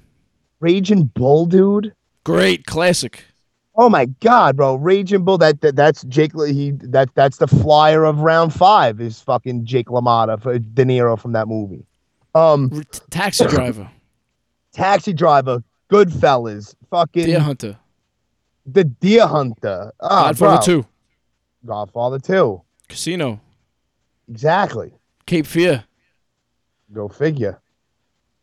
Raging 0.59 1.05
Bull, 1.05 1.45
dude. 1.45 1.93
Great 2.23 2.65
classic. 2.65 3.25
Oh 3.75 3.89
my 3.89 4.05
god, 4.05 4.57
bro! 4.57 4.75
Raging 4.75 5.23
Bull. 5.23 5.37
That, 5.37 5.61
that 5.61 5.75
that's 5.75 6.03
Jake. 6.03 6.33
He 6.33 6.71
that 6.71 7.09
that's 7.15 7.37
the 7.37 7.47
flyer 7.47 8.03
of 8.03 8.19
round 8.19 8.53
five. 8.53 8.99
Is 8.99 9.21
fucking 9.21 9.65
Jake 9.65 9.87
LaMotta 9.87 10.41
for 10.41 10.59
De 10.59 10.83
Niro 10.83 11.17
from 11.17 11.31
that 11.31 11.47
movie. 11.47 11.85
Um, 12.35 12.83
Taxi 13.09 13.45
driver. 13.45 13.89
Taxi 14.73 15.13
Driver, 15.13 15.63
Goodfellas, 15.91 16.75
fucking 16.89 17.25
Deer 17.25 17.39
Hunter. 17.39 17.77
The 18.65 18.83
Deer 18.83 19.25
Hunter. 19.25 19.91
Oh, 19.99 20.07
Godfather 20.09 20.57
bro. 20.57 20.81
2. 20.81 20.87
Godfather 21.65 22.19
Two. 22.19 22.61
Casino. 22.87 23.41
Exactly. 24.29 24.93
Cape 25.25 25.45
Fear. 25.45 25.83
Go 26.93 27.07
figure. 27.07 27.59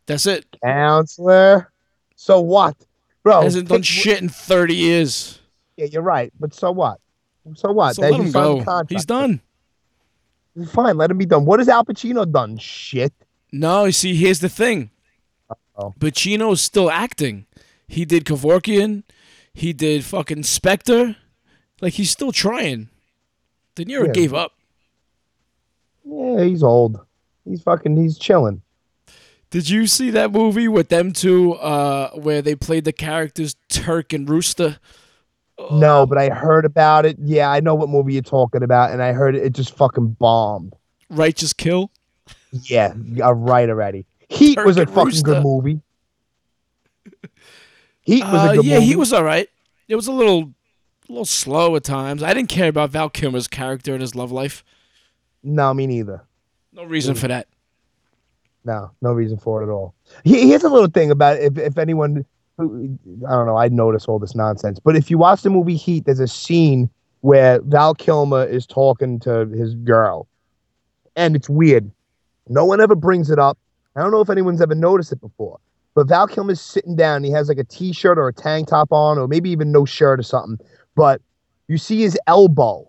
That's 0.05 0.25
it. 0.25 0.45
Counselor. 0.63 1.71
So 2.17 2.41
what, 2.41 2.75
bro? 3.23 3.43
Hasn't 3.43 3.69
done 3.69 3.83
shit 3.83 4.21
in 4.21 4.27
30 4.27 4.75
years. 4.75 5.39
Yeah, 5.77 5.85
you're 5.85 6.01
right. 6.01 6.33
But 6.39 6.53
so 6.53 6.71
what? 6.71 6.99
So 7.55 7.71
what? 7.71 7.95
So 7.95 8.01
That 8.01 8.11
let 8.11 8.19
him 8.19 8.31
go. 8.31 8.83
He's 8.89 9.05
done. 9.05 9.39
Fine, 10.71 10.97
let 10.97 11.11
him 11.11 11.19
be 11.19 11.27
done. 11.27 11.45
What 11.45 11.59
has 11.59 11.69
Al 11.69 11.85
Pacino 11.85 12.29
done? 12.29 12.57
Shit. 12.57 13.13
No, 13.53 13.85
you 13.85 13.91
see, 13.91 14.15
here's 14.15 14.39
the 14.39 14.49
thing. 14.49 14.89
Uh-oh. 15.49 15.93
Pacino's 15.99 16.61
still 16.61 16.89
acting. 16.89 17.45
He 17.87 18.03
did 18.03 18.25
Kevorkian. 18.25 19.03
He 19.53 19.71
did 19.71 20.03
fucking 20.03 20.43
Spectre. 20.43 21.15
Like, 21.79 21.93
he's 21.93 22.09
still 22.09 22.31
trying. 22.31 22.89
De 23.75 23.85
Niro 23.85 24.07
Yeah. 24.07 24.11
gave 24.11 24.33
up. 24.33 24.53
Yeah, 26.03 26.43
he's 26.43 26.63
old. 26.63 26.99
He's 27.45 27.61
fucking. 27.61 27.95
He's 27.95 28.17
chilling. 28.17 28.61
Did 29.49 29.69
you 29.69 29.87
see 29.87 30.09
that 30.11 30.31
movie 30.31 30.67
with 30.67 30.89
them 30.89 31.13
two 31.13 31.53
uh, 31.53 32.09
where 32.11 32.41
they 32.41 32.55
played 32.55 32.83
the 32.83 32.91
characters 32.91 33.55
Turk 33.69 34.11
and 34.13 34.29
Rooster? 34.29 34.77
No, 35.71 36.05
but 36.05 36.17
I 36.17 36.29
heard 36.29 36.65
about 36.65 37.05
it. 37.05 37.17
Yeah, 37.19 37.49
I 37.49 37.61
know 37.61 37.73
what 37.73 37.89
movie 37.89 38.13
you're 38.13 38.21
talking 38.21 38.61
about, 38.61 38.91
and 38.91 39.01
I 39.01 39.13
heard 39.13 39.35
it, 39.35 39.43
it 39.43 39.53
just 39.53 39.75
fucking 39.75 40.09
bombed. 40.19 40.75
Righteous 41.09 41.53
Kill? 41.53 41.89
Yeah, 42.51 42.93
uh, 43.21 43.33
right 43.33 43.69
already. 43.69 44.05
Heat 44.29 44.59
was 44.63 44.77
a 44.77 44.85
fucking 44.85 45.05
Rooster. 45.05 45.23
good 45.23 45.43
movie. 45.43 45.79
Heat 48.01 48.23
was 48.23 48.33
Uh, 48.33 48.51
a 48.51 48.55
good 48.57 48.65
yeah, 48.65 48.75
movie. 48.75 48.85
he 48.85 48.95
was 48.95 49.11
all 49.13 49.23
right. 49.23 49.49
It 49.87 49.95
was 49.95 50.07
a 50.07 50.11
little, 50.11 50.53
a 51.07 51.11
little 51.11 51.25
slow 51.25 51.75
at 51.75 51.83
times. 51.83 52.21
I 52.23 52.33
didn't 52.33 52.49
care 52.49 52.69
about 52.69 52.91
Val 52.91 53.09
Kilmer's 53.09 53.47
character 53.47 53.93
and 53.93 54.01
his 54.01 54.15
love 54.15 54.31
life. 54.31 54.63
No, 55.43 55.73
me 55.73 55.87
neither. 55.87 56.23
No 56.73 56.83
reason 56.83 57.15
for 57.15 57.27
that. 57.29 57.47
No, 58.67 58.91
no 59.01 59.13
reason 59.13 59.37
for 59.37 59.61
it 59.61 59.67
at 59.67 59.71
all. 59.71 59.95
Here's 60.25 60.65
a 60.65 60.69
little 60.69 60.89
thing 60.89 61.09
about 61.09 61.39
if 61.39 61.57
if 61.57 61.77
anyone, 61.77 62.25
who, 62.57 62.99
I 63.25 63.31
don't 63.31 63.45
know, 63.45 63.55
I'd 63.55 63.71
notice 63.71 64.07
all 64.07 64.19
this 64.19 64.35
nonsense. 64.35 64.77
But 64.77 64.97
if 64.97 65.09
you 65.09 65.17
watch 65.17 65.41
the 65.41 65.49
movie 65.49 65.77
Heat, 65.77 66.03
there's 66.03 66.19
a 66.19 66.27
scene 66.27 66.89
where 67.21 67.61
Val 67.61 67.95
Kilmer 67.95 68.43
is 68.43 68.67
talking 68.67 69.21
to 69.21 69.45
his 69.47 69.73
girl, 69.73 70.27
and 71.15 71.33
it's 71.33 71.49
weird. 71.49 71.89
No 72.49 72.65
one 72.65 72.81
ever 72.81 72.93
brings 72.93 73.29
it 73.29 73.39
up. 73.39 73.57
I 73.95 74.01
don't 74.01 74.11
know 74.11 74.19
if 74.19 74.29
anyone's 74.29 74.61
ever 74.61 74.75
noticed 74.75 75.13
it 75.13 75.21
before. 75.21 75.59
But 75.95 76.09
Val 76.09 76.27
Kilmer's 76.27 76.59
sitting 76.59 76.97
down. 76.97 77.23
He 77.23 77.31
has 77.31 77.47
like 77.47 77.57
a 77.57 77.63
t-shirt 77.63 78.17
or 78.17 78.27
a 78.27 78.33
tank 78.33 78.67
top 78.67 78.91
on, 78.91 79.17
or 79.17 79.29
maybe 79.29 79.49
even 79.49 79.71
no 79.71 79.85
shirt 79.85 80.19
or 80.19 80.23
something. 80.23 80.59
But 80.93 81.21
you 81.69 81.77
see 81.77 82.01
his 82.01 82.19
elbow. 82.27 82.85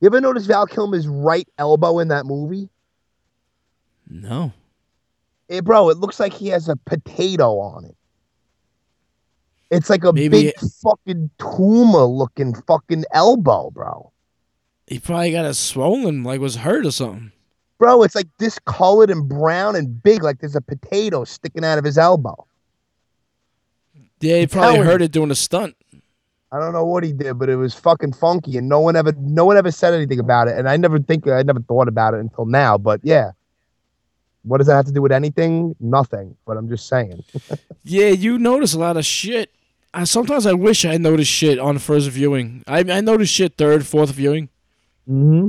You 0.00 0.06
ever 0.06 0.20
notice 0.20 0.46
Val 0.46 0.66
Kilmer's 0.66 1.06
right 1.06 1.46
elbow 1.58 1.98
in 1.98 2.08
that 2.08 2.24
movie? 2.24 2.70
No. 4.08 4.52
Bro, 5.62 5.90
it 5.90 5.98
looks 5.98 6.18
like 6.18 6.32
he 6.32 6.48
has 6.48 6.68
a 6.68 6.76
potato 6.76 7.58
on 7.58 7.84
it. 7.84 7.96
It's 9.70 9.90
like 9.90 10.04
a 10.04 10.12
Maybe 10.12 10.28
big 10.28 10.54
fucking 10.82 11.30
tumor 11.38 12.04
looking 12.04 12.54
fucking 12.54 13.04
elbow, 13.12 13.70
bro. 13.70 14.12
He 14.86 14.98
probably 14.98 15.32
got 15.32 15.46
a 15.46 15.54
swollen, 15.54 16.22
like 16.22 16.40
was 16.40 16.56
hurt 16.56 16.86
or 16.86 16.90
something. 16.90 17.32
Bro, 17.78 18.02
it's 18.04 18.14
like 18.14 18.28
discolored 18.38 19.10
and 19.10 19.28
brown 19.28 19.74
and 19.74 20.02
big, 20.02 20.22
like 20.22 20.40
there's 20.40 20.54
a 20.54 20.60
potato 20.60 21.24
sticking 21.24 21.64
out 21.64 21.78
of 21.78 21.84
his 21.84 21.98
elbow. 21.98 22.46
Yeah, 24.20 24.38
he 24.38 24.46
probably 24.46 24.80
hurt 24.80 25.02
it 25.02 25.12
doing 25.12 25.30
a 25.30 25.34
stunt. 25.34 25.76
I 26.52 26.60
don't 26.60 26.72
know 26.72 26.84
what 26.84 27.02
he 27.02 27.12
did, 27.12 27.38
but 27.38 27.48
it 27.48 27.56
was 27.56 27.74
fucking 27.74 28.12
funky, 28.12 28.56
and 28.56 28.68
no 28.68 28.78
one 28.78 28.94
ever, 28.94 29.12
no 29.18 29.44
one 29.44 29.56
ever 29.56 29.72
said 29.72 29.92
anything 29.92 30.20
about 30.20 30.46
it. 30.46 30.56
And 30.56 30.68
I 30.68 30.76
never 30.76 31.00
think, 31.00 31.26
I 31.26 31.42
never 31.42 31.60
thought 31.60 31.88
about 31.88 32.14
it 32.14 32.20
until 32.20 32.46
now. 32.46 32.78
But 32.78 33.00
yeah, 33.02 33.32
what 34.44 34.58
does 34.58 34.66
that 34.68 34.74
have 34.76 34.84
to 34.86 34.92
do 34.92 35.02
with 35.02 35.12
anything? 35.12 35.74
Nothing. 35.80 36.36
But 36.46 36.56
I'm 36.56 36.68
just 36.68 36.86
saying. 36.88 37.22
Yeah, 37.86 38.08
you 38.08 38.38
notice 38.38 38.72
a 38.72 38.78
lot 38.78 38.96
of 38.96 39.04
shit. 39.04 39.50
I, 39.92 40.04
sometimes 40.04 40.46
I 40.46 40.54
wish 40.54 40.86
I 40.86 40.96
noticed 40.96 41.30
shit 41.30 41.58
on 41.58 41.76
first 41.78 42.08
viewing. 42.08 42.64
I 42.66 42.78
I 42.78 43.00
noticed 43.02 43.30
shit 43.34 43.58
third, 43.58 43.86
fourth 43.86 44.10
viewing. 44.12 44.48
Mm-hmm. 45.06 45.48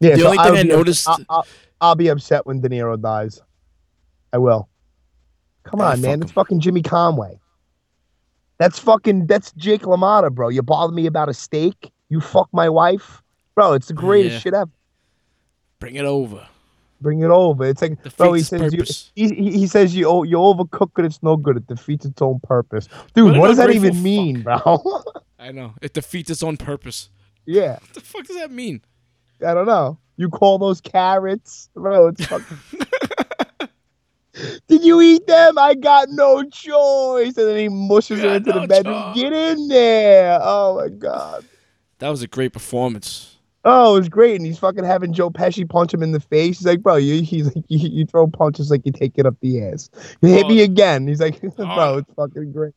Yeah. 0.00 0.16
The 0.16 0.24
only 0.24 0.38
thing 0.38 0.46
I'll 0.46 0.56
I 0.56 0.62
noticed- 0.62 1.08
I'll, 1.08 1.18
I'll, 1.28 1.46
I'll 1.80 1.94
be 1.94 2.08
upset 2.08 2.46
when 2.46 2.60
De 2.60 2.68
Niro 2.68 3.00
dies. 3.00 3.40
I 4.32 4.38
will. 4.38 4.68
Come 5.62 5.80
Ah, 5.80 5.92
on, 5.92 6.00
man. 6.00 6.18
fuck 6.18 6.24
It's 6.24 6.32
fucking 6.32 6.60
Jimmy 6.60 6.82
Conway. 6.82 7.38
That's 8.58 8.78
fucking. 8.78 9.26
That's 9.26 9.52
Jake 9.52 9.82
LaMotta, 9.82 10.32
bro. 10.32 10.48
You 10.48 10.62
bother 10.62 10.92
me 10.92 11.06
about 11.06 11.28
a 11.28 11.34
steak. 11.34 11.92
You 12.08 12.20
fuck 12.20 12.48
my 12.52 12.68
wife, 12.68 13.22
bro. 13.54 13.74
It's 13.74 13.86
the 13.86 13.94
greatest 13.94 14.32
Yeah. 14.34 14.40
shit 14.40 14.54
ever. 14.54 14.70
Bring 15.78 15.94
it 15.94 16.04
over. 16.04 16.46
Bring 17.00 17.20
it 17.22 17.30
over. 17.30 17.64
It's 17.64 17.80
like, 17.82 17.98
bro. 18.16 18.34
He 18.34 18.42
says 18.42 18.72
you. 18.72 18.78
purpose. 18.80 19.12
He, 19.16 19.28
he 19.34 19.52
he 19.60 19.66
says 19.66 19.94
you 19.96 20.06
oh, 20.06 20.22
you 20.22 20.36
overcook 20.36 20.98
it. 20.98 21.04
It's 21.06 21.22
no 21.22 21.36
good. 21.36 21.56
It 21.56 21.66
defeats 21.66 22.04
its 22.04 22.20
own 22.20 22.40
purpose, 22.40 22.88
dude. 23.14 23.32
What 23.32 23.38
What, 23.40 23.48
does 23.48 23.56
that 23.56 23.70
even 23.70 24.02
mean, 24.02 24.42
bro? 24.42 24.58
I 25.38 25.52
know 25.52 25.74
it 25.80 25.94
defeats 25.94 26.30
its 26.30 26.42
own 26.42 26.56
purpose. 26.58 27.08
yeah, 27.46 27.72
What 27.80 27.94
the 27.94 28.00
fuck 28.00 28.26
does 28.26 28.36
that 28.36 28.50
mean? 28.50 28.82
I 29.46 29.54
don't 29.54 29.66
know. 29.66 29.98
You 30.16 30.28
call 30.28 30.58
those 30.58 30.82
carrots, 30.82 31.70
bro? 31.74 32.08
It's 32.08 32.26
fucking. 32.26 32.58
Did 34.68 34.84
you 34.84 35.00
eat 35.00 35.26
them? 35.26 35.58
I 35.58 35.74
got 35.74 36.08
no 36.10 36.42
choice. 36.44 37.36
And 37.36 37.48
then 37.48 37.56
he 37.58 37.68
mushes 37.68 38.20
her 38.20 38.36
into 38.36 38.50
no 38.50 38.60
the 38.60 38.66
bedroom. 38.68 39.12
Get 39.14 39.32
in 39.32 39.68
there. 39.68 40.38
Oh 40.42 40.76
my 40.76 40.88
god. 40.88 41.44
That 41.98 42.08
was 42.10 42.22
a 42.22 42.28
great 42.28 42.52
performance. 42.52 43.29
Oh, 43.64 43.94
it 43.96 43.98
was 43.98 44.08
great. 44.08 44.36
And 44.36 44.46
he's 44.46 44.58
fucking 44.58 44.84
having 44.84 45.12
Joe 45.12 45.30
Pesci 45.30 45.68
punch 45.68 45.92
him 45.92 46.02
in 46.02 46.12
the 46.12 46.20
face. 46.20 46.58
He's 46.58 46.66
like, 46.66 46.82
bro, 46.82 46.96
you 46.96 47.22
he's 47.22 47.46
like, 47.54 47.64
you, 47.68 47.88
you 47.90 48.06
throw 48.06 48.26
punches 48.26 48.70
like 48.70 48.82
you 48.86 48.92
take 48.92 49.12
it 49.16 49.26
up 49.26 49.34
the 49.40 49.62
ass. 49.64 49.90
You 50.22 50.30
hit 50.30 50.46
me 50.46 50.60
Oh. 50.60 50.64
again. 50.64 51.06
He's 51.06 51.20
like, 51.20 51.40
bro, 51.56 51.98
it's 51.98 52.12
fucking 52.14 52.52
great. 52.52 52.72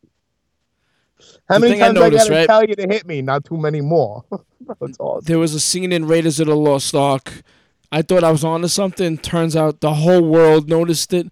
How 1.47 1.57
many 1.59 1.73
thing 1.73 1.81
I 1.83 1.87
times 1.87 1.99
I, 1.99 2.09
gotta 2.09 2.31
right? 2.33 2.47
tell 2.47 2.63
you 2.65 2.75
to 2.75 2.83
hit 2.87 3.05
me? 3.07 3.21
Not 3.21 3.45
too 3.45 3.57
many 3.57 3.79
more. 3.79 4.25
bro, 4.29 4.75
it's 4.81 4.99
awesome. 4.99 5.25
There 5.25 5.39
was 5.39 5.53
a 5.53 5.59
scene 5.59 5.91
in 5.93 6.05
Raiders 6.05 6.39
of 6.39 6.47
the 6.47 6.55
Lost 6.55 6.93
Ark. 6.95 7.43
I 7.91 8.01
thought 8.01 8.23
I 8.23 8.31
was 8.31 8.43
onto 8.43 8.67
something. 8.67 9.17
Turns 9.17 9.55
out 9.55 9.79
the 9.79 9.93
whole 9.93 10.21
world 10.23 10.67
noticed 10.67 11.13
it, 11.13 11.27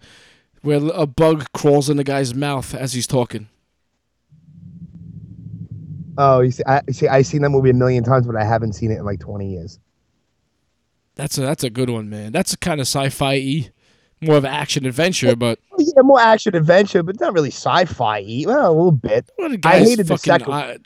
where 0.62 0.80
a 0.94 1.06
bug 1.08 1.46
crawls 1.54 1.90
in 1.90 1.98
the 1.98 2.04
guy's 2.04 2.34
mouth 2.36 2.74
as 2.74 2.94
he's 2.94 3.08
talking. 3.08 3.50
Oh, 6.24 6.42
you 6.42 6.52
see, 6.52 6.62
I 6.68 6.82
see. 6.92 7.08
I've 7.08 7.26
seen 7.26 7.42
that 7.42 7.50
movie 7.50 7.72
a 7.72 7.74
million 7.74 8.04
times, 8.04 8.28
but 8.28 8.36
I 8.36 8.44
haven't 8.44 8.74
seen 8.74 8.92
it 8.92 9.00
in 9.00 9.06
like 9.06 9.20
twenty 9.20 9.50
years. 9.52 9.80
That's 11.16 11.36
a 11.40 11.42
that's 11.42 11.64
a 11.64 11.70
good 11.72 11.90
one, 11.90 12.10
man. 12.12 12.32
That's 12.32 12.54
a 12.54 12.58
kind 12.58 12.80
of 12.80 12.86
sci-fi 12.86 13.34
y, 13.34 13.72
more 14.22 14.38
of 14.38 14.46
action 14.46 14.86
adventure, 14.86 15.36
but 15.36 15.58
yeah, 15.80 16.02
more 16.04 16.20
action 16.20 16.56
adventure, 16.56 17.02
but 17.02 17.20
not 17.20 17.34
really 17.34 17.50
sci-fi. 17.50 18.44
Well, 18.46 18.70
a 18.72 18.72
little 18.72 18.92
bit. 18.92 19.32
what 19.38 19.52
a 19.52 19.60
I 19.66 19.80
hated 19.80 20.06
the 20.06 20.18
fucking 20.18 20.32
second- 20.32 20.54
uh, 20.54 20.78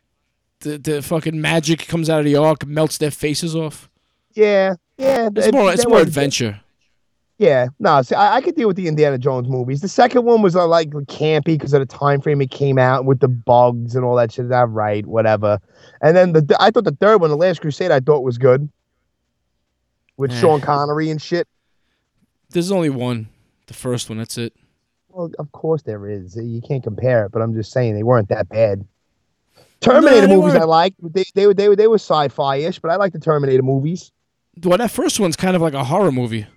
the 0.61 0.77
the 0.77 1.01
fucking 1.01 1.39
magic 1.41 1.85
comes 1.87 2.09
out 2.09 2.19
of 2.19 2.25
the 2.25 2.37
ark, 2.37 2.65
melts 2.65 2.97
their 2.97 3.11
faces 3.11 3.55
off. 3.57 3.89
Yeah, 4.35 4.75
yeah. 4.97 5.27
It's 5.35 5.47
it- 5.47 5.53
more 5.53 5.73
it's 5.73 5.85
more 5.85 5.99
adventure. 5.99 6.61
Yeah, 7.37 7.67
no, 7.79 8.01
see, 8.01 8.15
I, 8.15 8.35
I 8.37 8.41
could 8.41 8.55
deal 8.55 8.67
with 8.67 8.77
the 8.77 8.87
Indiana 8.87 9.17
Jones 9.17 9.49
movies. 9.49 9.81
The 9.81 9.89
second 9.89 10.23
one 10.23 10.41
was 10.41 10.55
uh, 10.55 10.65
like 10.67 10.91
campy 10.91 11.43
because 11.45 11.73
of 11.73 11.81
the 11.81 11.85
time 11.85 12.21
frame 12.21 12.41
it 12.41 12.49
came 12.49 12.77
out 12.77 13.03
with 13.03 13.19
the 13.19 13.27
bugs 13.27 13.93
and 13.93 14.05
all 14.05 14.15
that 14.15 14.31
shit. 14.31 14.47
That 14.47 14.69
right, 14.69 15.05
whatever. 15.05 15.59
And 16.01 16.15
then 16.15 16.31
the 16.31 16.55
I 16.61 16.71
thought 16.71 16.85
the 16.85 16.95
third 17.01 17.19
one, 17.19 17.29
The 17.29 17.35
Last 17.35 17.59
Crusade, 17.59 17.91
I 17.91 17.99
thought 17.99 18.21
was 18.23 18.37
good 18.37 18.69
with 20.15 20.31
Eh. 20.31 20.39
Sean 20.39 20.61
Connery 20.61 21.09
and 21.09 21.21
shit. 21.21 21.45
There's 22.51 22.71
only 22.71 22.89
one, 22.89 23.27
the 23.67 23.73
first 23.73 24.07
one. 24.07 24.17
That's 24.17 24.37
it. 24.37 24.53
Well, 25.09 25.29
of 25.37 25.51
course 25.51 25.81
there 25.81 26.07
is. 26.09 26.37
You 26.37 26.61
can't 26.61 26.83
compare 26.83 27.25
it, 27.25 27.33
but 27.33 27.41
I'm 27.41 27.53
just 27.53 27.71
saying 27.73 27.95
they 27.95 28.03
weren't 28.03 28.29
that 28.29 28.47
bad. 28.47 28.87
Terminator 29.81 30.27
they 30.27 30.35
movies 30.35 30.53
I 30.55 30.59
weren't. 30.59 30.69
liked. 30.69 31.13
They 31.13 31.25
they 31.35 31.47
were 31.47 31.53
they 31.53 31.67
were 31.67 31.75
they 31.75 31.87
were 31.87 31.95
sci-fi 31.95 32.57
ish, 32.57 32.79
but 32.79 32.91
I 32.91 32.95
like 32.95 33.11
the 33.11 33.19
Terminator 33.19 33.61
movies. 33.61 34.13
Well, 34.63 34.77
that 34.77 34.89
first 34.91 35.19
one's 35.19 35.35
kind 35.35 35.55
of 35.57 35.61
like 35.61 35.73
a 35.73 35.83
horror 35.83 36.13
movie. 36.13 36.47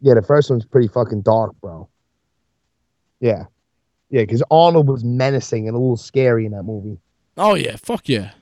Yeah, 0.00 0.14
the 0.14 0.22
first 0.22 0.50
one's 0.50 0.64
pretty 0.64 0.88
fucking 0.88 1.22
dark, 1.22 1.52
bro. 1.60 1.88
Yeah, 3.20 3.44
yeah, 4.10 4.22
because 4.22 4.42
Arnold 4.50 4.88
was 4.88 5.04
menacing 5.04 5.68
and 5.68 5.76
a 5.76 5.80
little 5.80 5.96
scary 5.96 6.44
in 6.46 6.52
that 6.52 6.64
movie. 6.64 6.98
Oh 7.36 7.54
yeah, 7.54 7.76
fuck 7.76 8.08
yeah. 8.08 8.32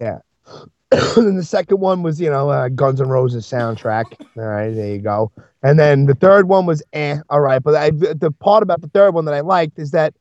Yeah. 0.00 0.18
and 0.92 1.26
then 1.26 1.36
the 1.36 1.44
second 1.44 1.80
one 1.80 2.02
was, 2.02 2.20
you 2.20 2.30
know, 2.30 2.50
uh, 2.50 2.68
Guns 2.68 3.00
N' 3.00 3.08
Roses 3.08 3.46
soundtrack. 3.46 4.04
All 4.36 4.44
right, 4.44 4.70
there 4.70 4.92
you 4.94 4.98
go. 4.98 5.32
And 5.62 5.78
then 5.78 6.06
the 6.06 6.14
third 6.14 6.46
one 6.48 6.66
was, 6.66 6.82
eh, 6.92 7.18
all 7.30 7.40
right. 7.40 7.62
But 7.62 7.74
I, 7.74 7.88
the 7.90 8.30
part 8.38 8.62
about 8.62 8.82
the 8.82 8.88
third 8.88 9.14
one 9.14 9.24
that 9.24 9.32
I 9.32 9.40
liked 9.40 9.78
is 9.78 9.92
that 9.92 10.12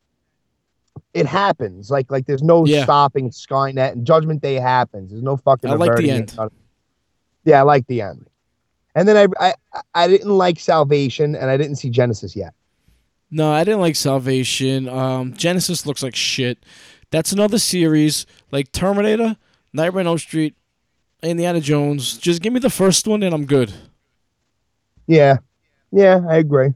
it 1.14 1.26
happens. 1.26 1.92
Like, 1.92 2.10
like 2.10 2.26
there's 2.28 2.42
no 2.42 2.66
Yeah. 2.66 2.84
stopping 2.84 3.30
Skynet 3.30 3.92
and 3.92 4.08
Judgment 4.08 4.42
Day 4.42 4.54
happens. 4.56 5.12
There's 5.12 5.22
no 5.22 5.36
fucking. 5.36 5.70
I 5.70 5.74
like 5.74 5.98
the 5.98 6.10
it. 6.10 6.40
end. 6.40 6.50
Yeah, 7.44 7.60
I 7.60 7.64
like 7.64 7.86
the 7.88 8.02
end. 8.02 8.26
And 8.96 9.08
then 9.08 9.18
I, 9.18 9.54
I, 9.74 9.82
I 9.96 10.08
didn't 10.08 10.30
like 10.30 10.60
Salvation, 10.60 11.36
and 11.36 11.50
I 11.50 11.58
didn't 11.58 11.78
see 11.78 11.90
Genesis 11.90 12.36
yet. 12.36 12.54
No, 13.32 13.52
I 13.52 13.64
didn't 13.64 13.82
like 13.82 13.96
Salvation. 13.96 14.88
Um, 14.88 15.34
Genesis 15.34 15.88
looks 15.88 16.04
like 16.04 16.16
shit. 16.16 16.64
That's 17.10 17.32
another 17.32 17.58
series 17.58 18.26
like 18.52 18.72
Terminator, 18.72 19.38
Nightmare 19.74 20.02
on 20.02 20.08
Elm 20.08 20.18
Street, 20.20 20.56
Indiana 21.24 21.60
Jones. 21.60 22.18
Just 22.18 22.42
give 22.42 22.54
me 22.54 22.60
the 22.60 22.70
first 22.70 23.08
one 23.08 23.24
and 23.24 23.34
I'm 23.34 23.46
good. 23.46 23.74
Yeah, 25.08 25.38
yeah, 25.92 26.22
I 26.30 26.38
agree. 26.38 26.74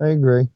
I 0.00 0.08
agree. 0.08 0.48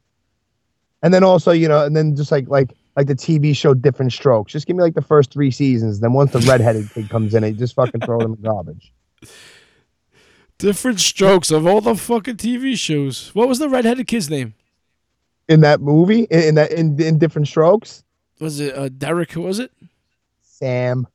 And 1.03 1.13
then 1.13 1.23
also, 1.23 1.51
you 1.51 1.67
know, 1.67 1.83
and 1.85 1.95
then 1.95 2.15
just 2.15 2.31
like 2.31 2.47
like 2.47 2.73
like 2.95 3.07
the 3.07 3.15
TV 3.15 3.55
show 3.55 3.73
Diff'rent 3.73 4.13
Strokes. 4.13 4.51
Just 4.51 4.67
give 4.67 4.75
me 4.75 4.83
like 4.83 4.95
the 4.95 5.01
first 5.01 5.31
three 5.31 5.51
seasons. 5.51 5.99
Then 5.99 6.13
once 6.13 6.31
the 6.31 6.39
redheaded 6.39 6.89
kid 6.91 7.09
comes 7.09 7.33
in, 7.33 7.43
it 7.43 7.57
just 7.57 7.75
fucking 7.75 8.01
throw 8.01 8.19
them 8.19 8.33
in 8.33 8.41
the 8.41 8.47
garbage. 8.47 8.93
Diff'rent 10.61 10.99
strokes 10.99 11.49
of 11.51 11.65
all 11.65 11.81
the 11.81 11.95
fucking 11.95 12.37
TV 12.37 12.77
shows. 12.77 13.31
What 13.33 13.47
was 13.47 13.57
the 13.59 13.67
redheaded 13.67 14.07
kid's 14.07 14.29
name? 14.29 14.53
In 15.47 15.61
that 15.61 15.81
movie, 15.81 16.23
in, 16.29 16.39
in 16.49 16.55
that 16.55 16.71
in, 16.71 17.01
in 17.01 17.17
Diff'rent 17.17 17.47
Strokes, 17.47 18.03
Was 18.39 18.59
it 18.59 18.75
uh, 18.77 18.89
Derek? 18.89 19.31
Who 19.31 19.41
was 19.41 19.59
it? 19.59 19.71
Sam. 20.43 21.07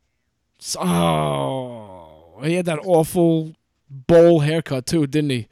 Oh, 0.79 2.41
he 2.43 2.55
had 2.55 2.67
that 2.67 2.81
awful 2.85 3.55
bowl 3.89 4.41
haircut 4.41 4.85
too, 4.87 5.07
didn't 5.07 5.31
he? 5.31 5.49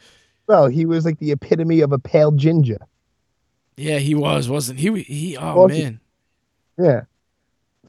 Well, 0.46 0.66
he 0.66 0.84
was 0.86 1.04
like 1.04 1.18
the 1.18 1.30
epitome 1.30 1.80
of 1.80 1.92
a 1.92 1.98
pale 1.98 2.32
ginger. 2.32 2.78
Yeah, 3.76 3.98
he 3.98 4.14
was, 4.14 4.48
wasn't 4.48 4.80
he? 4.80 5.02
He. 5.02 5.36
Oh 5.36 5.62
Was 5.62 5.72
he? 5.76 5.82
man, 5.84 6.00
Yeah. 6.78 7.00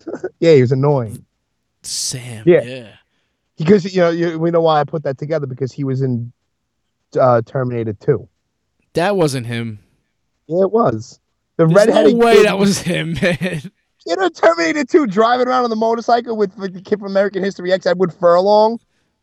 yeah, 0.39 0.53
he 0.53 0.61
was 0.61 0.71
annoying. 0.71 1.25
Sam. 1.83 2.43
Yeah. 2.45 2.63
yeah. 2.63 2.87
Because 3.57 3.93
you 3.95 4.01
know, 4.01 4.09
you, 4.09 4.37
we 4.37 4.51
know 4.51 4.61
why 4.61 4.81
I 4.81 4.83
put 4.83 5.03
that 5.03 5.17
together 5.17 5.45
because 5.47 5.71
he 5.71 5.83
was 5.83 6.01
in 6.01 6.31
uh, 7.19 7.41
Terminator 7.45 7.93
2. 7.93 8.27
That 8.93 9.15
wasn't 9.15 9.47
him. 9.47 9.79
Yeah, 10.47 10.63
it 10.63 10.71
was. 10.71 11.19
The 11.57 11.65
There's 11.65 11.75
redheaded 11.75 12.17
no 12.17 12.25
way 12.25 12.35
kid 12.35 12.45
that 12.45 12.57
was 12.57 12.79
him, 12.79 13.13
man. 13.21 13.71
You 14.05 14.15
know, 14.17 14.29
Terminator 14.29 14.83
2 14.85 15.07
driving 15.07 15.47
around 15.47 15.63
on 15.63 15.69
the 15.69 15.75
motorcycle 15.75 16.37
with 16.37 16.55
like, 16.57 16.73
the 16.73 16.81
kid 16.81 16.99
from 16.99 17.09
American 17.09 17.43
History 17.43 17.71
X, 17.71 17.85
Edward 17.85 18.13
Furlong, 18.13 18.79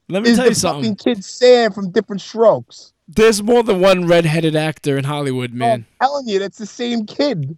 Let 0.09 0.23
me 0.23 0.31
is 0.31 0.37
tell 0.37 0.45
the 0.47 0.51
you 0.51 0.55
something. 0.55 0.97
kid 0.97 1.25
Sam 1.25 1.73
from 1.73 1.91
Diff'rent 1.91 2.21
Strokes. 2.21 2.93
There's 3.07 3.43
more 3.43 3.63
than 3.63 3.81
one 3.81 4.07
redheaded 4.07 4.57
actor 4.57 4.97
in 4.97 5.05
Hollywood, 5.05 5.53
man. 5.53 5.87
I'm 6.01 6.07
telling 6.07 6.29
you, 6.29 6.39
that's 6.39 6.59
the 6.59 6.67
same 6.67 7.05
kid. 7.07 7.57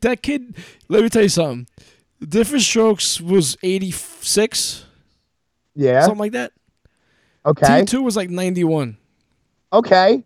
That 0.00 0.22
kid. 0.22 0.56
Let 0.88 1.02
me 1.02 1.08
tell 1.08 1.22
you 1.22 1.28
something. 1.28 1.66
Diff'rent 2.26 2.62
Strokes 2.62 3.20
was 3.20 3.56
86, 3.62 4.86
Yeah. 5.74 6.02
something 6.02 6.18
like 6.18 6.32
that. 6.32 6.52
Okay. 7.46 7.82
T2 7.82 8.02
was 8.02 8.16
like 8.16 8.30
91. 8.30 8.96
Okay. 9.72 10.16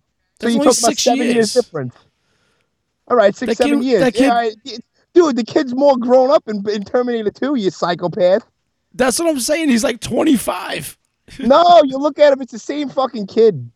So 0.40 0.46
That's 0.46 0.54
you 0.54 0.60
only 0.60 0.70
talk 0.72 0.78
about 0.78 0.90
six 0.90 1.02
seven 1.02 1.18
years. 1.24 1.34
years. 1.34 1.52
difference. 1.54 1.94
All 3.08 3.16
right, 3.16 3.34
six, 3.34 3.50
That 3.50 3.56
seven 3.64 3.80
kid- 3.80 3.86
years. 3.86 4.00
that 4.00 4.18
Yeah, 4.20 4.50
kid- 4.64 4.82
Dude, 5.14 5.36
the 5.36 5.42
kid's 5.44 5.74
more 5.74 5.96
grown 5.96 6.30
up 6.30 6.44
in, 6.48 6.68
in 6.70 6.84
Terminator 6.84 7.30
2, 7.30 7.56
you 7.56 7.70
psychopath. 7.70 8.46
That's 8.94 9.18
what 9.18 9.28
I'm 9.28 9.40
saying. 9.40 9.68
He's 9.70 9.82
like 9.82 10.00
25. 10.00 10.96
no, 11.40 11.82
you 11.84 11.96
look 11.98 12.18
at 12.18 12.32
him, 12.32 12.40
it's 12.42 12.52
the 12.52 12.58
same 12.58 12.88
fucking 12.88 13.26
kid. 13.26 13.68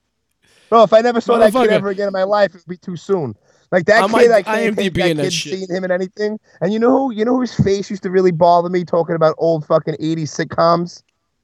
Bro, 0.69 0.85
if 0.85 0.93
I 0.93 1.01
never 1.01 1.21
saw 1.21 1.39
that 1.39 1.53
kid 1.53 1.71
ever 1.71 1.89
again 1.89 2.07
in 2.07 2.13
my 2.13 2.23
life, 2.23 2.55
it'd 2.55 2.67
be 2.67 2.77
too 2.77 2.97
soon. 2.97 3.35
Like 3.73 3.87
that 3.87 4.03
I 4.05 4.07
kid, 4.07 4.13
might 4.13 4.31
I 4.31 4.43
can't 4.43 4.77
IMDb 4.77 4.95
that 4.95 5.17
that 5.17 5.23
kid 5.25 5.33
shit. 5.33 5.59
seeing 5.59 5.69
him 5.75 5.85
in 5.85 5.91
anything. 5.91 6.39
And 6.61 6.73
you 6.73 6.79
know 6.79 6.91
who? 6.91 7.13
You 7.15 7.25
know 7.25 7.37
whose 7.37 7.55
face 7.55 7.91
used 7.91 8.03
to 8.05 8.11
really 8.11 8.31
bother 8.31 8.69
me 8.69 8.85
talking 8.85 9.15
about 9.17 9.35
old 9.39 9.67
fucking 9.67 9.95
80s 9.95 10.29
sitcoms? 10.47 11.03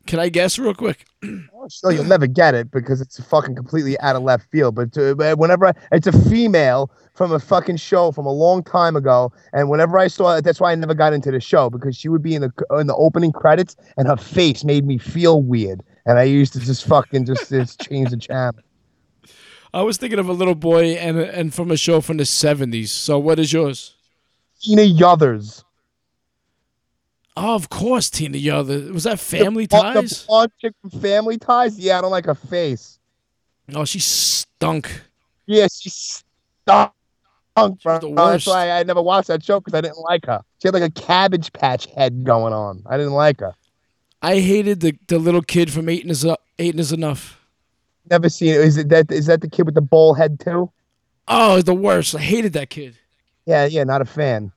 Can 0.08 0.20
I 0.20 0.30
guess 0.30 0.58
real 0.58 0.72
quick? 0.72 1.04
Oh, 1.22 1.68
Still, 1.68 1.92
you'll 1.92 2.04
never 2.04 2.26
get 2.26 2.54
it 2.54 2.70
because 2.70 3.02
it's 3.02 3.22
fucking 3.24 3.54
completely 3.54 4.00
out 4.00 4.16
of 4.16 4.22
left 4.22 4.50
field. 4.50 4.74
But 4.74 4.96
uh, 4.96 5.14
but 5.14 5.36
whenever 5.36 5.66
I, 5.66 5.72
it's 5.92 6.06
a 6.06 6.30
female 6.30 6.90
from 7.12 7.30
a 7.30 7.38
fucking 7.38 7.76
show 7.76 8.10
from 8.10 8.24
a 8.24 8.32
long 8.32 8.62
time 8.62 8.96
ago, 8.96 9.30
and 9.52 9.68
whenever 9.68 9.98
I 9.98 10.06
saw 10.06 10.36
it, 10.36 10.44
that's 10.44 10.60
why 10.60 10.72
I 10.72 10.74
never 10.76 10.94
got 10.94 11.12
into 11.12 11.30
the 11.30 11.40
show 11.40 11.68
because 11.68 11.94
she 11.94 12.08
would 12.08 12.22
be 12.22 12.34
in 12.34 12.40
the 12.40 12.50
in 12.80 12.86
the 12.86 12.94
opening 12.94 13.32
credits, 13.32 13.76
and 13.98 14.08
her 14.08 14.16
face 14.16 14.64
made 14.64 14.86
me 14.86 14.96
feel 14.96 15.42
weird, 15.42 15.82
and 16.06 16.18
I 16.18 16.22
used 16.22 16.54
to 16.54 16.60
just 16.60 16.86
fucking 16.86 17.26
just, 17.26 17.50
just 17.50 17.78
change 17.80 18.08
the 18.08 18.16
channel. 18.16 18.60
I 19.74 19.82
was 19.82 19.98
thinking 19.98 20.18
of 20.18 20.28
a 20.28 20.32
little 20.32 20.54
boy 20.54 20.92
and 20.92 21.18
and 21.18 21.52
from 21.52 21.70
a 21.70 21.76
show 21.76 22.00
from 22.00 22.16
the 22.16 22.24
70s. 22.24 22.88
So 22.88 23.18
what 23.18 23.38
is 23.38 23.52
yours? 23.52 23.94
Tina 24.62 24.84
Yothers. 24.84 25.64
Oh, 27.40 27.54
of 27.54 27.70
course, 27.70 28.10
Tina 28.10 28.36
Yother. 28.36 28.92
Was 28.92 29.04
that 29.04 29.20
Family 29.20 29.66
The 29.66 29.78
Ties? 29.80 30.22
The 30.22 30.26
blonde 30.26 30.52
chick 30.60 30.74
from 30.80 30.90
Family 30.90 31.38
Ties. 31.38 31.78
Yeah, 31.78 31.98
I 31.98 32.00
don't 32.00 32.10
like 32.10 32.26
her 32.26 32.34
face. 32.34 32.98
Oh, 33.74 33.84
she 33.84 34.00
stunk. 34.00 35.02
Yeah, 35.46 35.68
she 35.72 35.88
stunk. 35.88 36.92
Bro. 37.54 37.98
the 38.00 38.12
That's 38.14 38.46
why 38.46 38.70
I 38.72 38.82
never 38.82 39.02
watched 39.02 39.28
that 39.28 39.44
show 39.44 39.60
because 39.60 39.74
I 39.74 39.80
didn't 39.80 40.00
like 40.00 40.26
her. 40.26 40.42
She 40.60 40.66
had 40.68 40.74
like 40.74 40.82
a 40.82 40.90
cabbage 40.90 41.52
patch 41.52 41.86
head 41.86 42.24
going 42.24 42.52
on. 42.52 42.82
I 42.86 42.96
didn't 42.96 43.12
like 43.12 43.38
her. 43.38 43.54
I 44.20 44.40
hated 44.40 44.80
the, 44.80 44.98
the 45.06 45.18
little 45.18 45.42
kid 45.42 45.72
from 45.72 45.88
Eight 45.88 46.04
is 46.06 46.24
Up, 46.24 46.40
Eight 46.58 46.78
is 46.78 46.92
Enough. 46.92 47.40
Never 48.10 48.28
seen 48.28 48.54
it. 48.54 48.60
Is 48.62 48.76
it 48.78 48.88
that? 48.88 49.12
Is 49.12 49.26
that 49.26 49.42
the 49.42 49.50
kid 49.50 49.66
with 49.66 49.74
the 49.76 49.80
bowl 49.80 50.14
head 50.14 50.40
too? 50.40 50.72
Oh, 51.28 51.56
it's 51.56 51.66
the 51.66 51.74
worst. 51.74 52.16
I 52.16 52.20
hated 52.20 52.52
that 52.54 52.70
kid. 52.70 52.96
Yeah, 53.46 53.66
yeah. 53.66 53.84
Not 53.84 54.00
a 54.00 54.06
fan. 54.06 54.50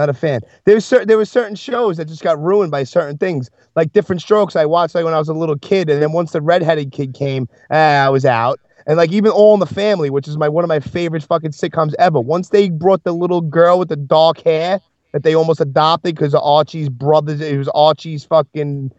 Not 0.00 0.08
a 0.08 0.14
fan. 0.14 0.40
There 0.64 0.74
was 0.74 0.86
certain 0.86 1.08
there 1.08 1.18
were 1.18 1.26
certain 1.26 1.54
shows 1.54 1.98
that 1.98 2.06
just 2.06 2.22
got 2.22 2.42
ruined 2.42 2.70
by 2.70 2.84
certain 2.84 3.18
things, 3.18 3.50
like 3.76 3.92
Diff'rent 3.92 4.22
Strokes. 4.22 4.56
I 4.56 4.64
watched 4.64 4.94
like 4.94 5.04
when 5.04 5.12
I 5.12 5.18
was 5.18 5.28
a 5.28 5.34
little 5.34 5.58
kid, 5.58 5.90
and 5.90 6.00
then 6.00 6.12
once 6.12 6.32
the 6.32 6.40
redheaded 6.40 6.90
kid 6.90 7.12
came, 7.12 7.50
ah, 7.70 8.06
I 8.06 8.08
was 8.08 8.24
out. 8.24 8.58
And 8.86 8.96
like 8.96 9.12
even 9.12 9.30
All 9.30 9.52
in 9.52 9.60
the 9.60 9.66
Family, 9.66 10.08
which 10.08 10.26
is 10.26 10.38
my 10.38 10.48
one 10.48 10.64
of 10.64 10.68
my 10.68 10.80
favorite 10.80 11.22
fucking 11.22 11.50
sitcoms 11.50 11.92
ever. 11.98 12.18
Once 12.18 12.48
they 12.48 12.70
brought 12.70 13.04
the 13.04 13.12
little 13.12 13.42
girl 13.42 13.78
with 13.78 13.90
the 13.90 13.96
dark 13.96 14.40
hair 14.40 14.80
that 15.12 15.22
they 15.22 15.34
almost 15.34 15.60
adopted 15.60 16.14
because 16.14 16.34
of 16.34 16.42
Archie's 16.42 16.88
brothers, 16.88 17.42
it 17.42 17.58
was 17.58 17.68
Archie's 17.74 18.24
fucking, 18.24 18.90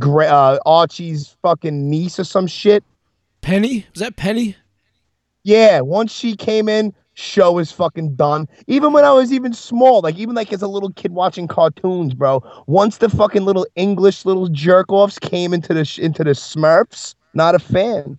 uh, 0.00 0.58
Archie's 0.64 1.34
fucking 1.42 1.90
niece 1.90 2.20
or 2.20 2.24
some 2.24 2.46
shit. 2.46 2.84
Penny? 3.40 3.86
Was 3.92 4.02
that 4.02 4.14
Penny? 4.14 4.54
Yeah, 5.42 5.80
once 5.80 6.12
she 6.12 6.36
came 6.36 6.68
in, 6.68 6.94
show 7.14 7.58
is 7.58 7.72
fucking 7.72 8.16
done. 8.16 8.48
Even 8.66 8.92
when 8.92 9.04
I 9.04 9.12
was 9.12 9.32
even 9.32 9.52
small, 9.52 10.00
like 10.02 10.16
even 10.16 10.34
like 10.34 10.52
as 10.52 10.62
a 10.62 10.68
little 10.68 10.92
kid 10.92 11.12
watching 11.12 11.48
cartoons, 11.48 12.14
bro. 12.14 12.42
Once 12.66 12.98
the 12.98 13.08
fucking 13.08 13.44
little 13.44 13.66
English 13.76 14.24
little 14.24 14.48
jerk 14.48 14.92
offs 14.92 15.18
came 15.18 15.54
into 15.54 15.72
the 15.72 15.84
sh- 15.84 16.00
into 16.00 16.24
the 16.24 16.30
Smurfs, 16.32 17.14
not 17.32 17.54
a 17.54 17.58
fan. 17.58 18.18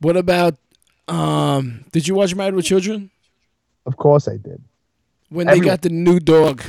What 0.00 0.16
about 0.16 0.56
um 1.08 1.84
did 1.92 2.08
you 2.08 2.14
watch 2.14 2.34
Married 2.34 2.54
with 2.54 2.64
Children? 2.64 3.10
Of 3.86 3.96
course 3.96 4.26
I 4.26 4.36
did. 4.36 4.62
When 5.28 5.46
they 5.46 5.60
got 5.60 5.82
the 5.82 5.90
new 5.90 6.18
dog. 6.18 6.62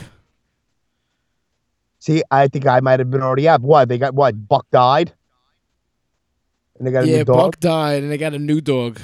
See, 2.00 2.24
I 2.32 2.48
think 2.48 2.68
I 2.68 2.80
might 2.80 3.00
have 3.00 3.10
been 3.10 3.22
already 3.22 3.48
up. 3.48 3.62
What 3.62 3.90
they 3.90 3.98
got? 3.98 4.14
What 4.14 4.48
Buck 4.48 4.66
died, 4.72 5.14
and 6.78 6.88
they 6.88 6.92
got 6.92 7.04
a 7.04 7.08
Yeah, 7.08 7.18
new 7.18 7.26
dog. 7.26 7.38
Buck 7.38 7.60
died 7.60 8.04
and 8.04 8.12
they 8.12 8.18
got 8.18 8.34
a 8.34 8.40
new 8.40 8.62
dog. 8.62 9.00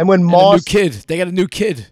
And 0.00 0.08
when 0.08 0.20
And 0.20 0.30
a 0.30 0.32
new 0.32 0.38
Moss, 0.38 0.64
kid. 0.64 0.94
They 0.94 1.18
got 1.18 1.28
a 1.28 1.32
new 1.32 1.46
kid. 1.46 1.88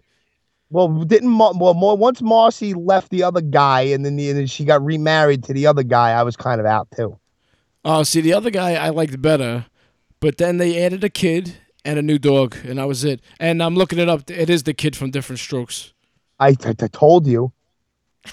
well, 0.71 0.87
didn't 0.87 1.29
Mar- 1.29 1.53
well, 1.55 1.75
more 1.75 1.95
once 1.95 2.23
Marcy 2.23 2.73
left 2.73 3.11
the 3.11 3.21
other 3.21 3.39
guy, 3.39 3.81
and 3.81 4.03
then, 4.03 4.15
the, 4.15 4.29
and 4.29 4.39
then 4.39 4.47
she 4.47 4.65
got 4.65 4.83
remarried 4.83 5.43
to 5.43 5.53
the 5.53 5.67
other 5.67 5.83
guy, 5.83 6.13
I 6.13 6.23
was 6.23 6.35
kind 6.35 6.59
of 6.59 6.65
out 6.65 6.87
too. 6.95 7.19
Oh, 7.85 8.01
see 8.01 8.21
the 8.21 8.33
other 8.33 8.49
guy 8.49 8.73
I 8.73 8.89
liked 8.89 9.21
better. 9.21 9.67
But 10.21 10.39
then 10.39 10.57
they 10.57 10.83
added 10.83 11.03
a 11.03 11.09
kid 11.09 11.57
and 11.85 11.99
a 11.99 12.01
new 12.01 12.17
dog, 12.17 12.57
and 12.65 12.79
that 12.79 12.87
was 12.87 13.03
it. 13.03 13.21
And 13.39 13.61
I'm 13.61 13.75
looking 13.75 13.99
it 13.99 14.09
up. 14.09 14.27
It 14.31 14.49
is 14.49 14.63
the 14.63 14.73
kid 14.73 14.95
from 14.95 15.11
Diff'rent 15.11 15.39
Strokes. 15.39 15.93
I, 16.39 16.55
I, 16.65 16.69
I 16.81 16.87
told 16.87 17.27
you. 17.27 17.53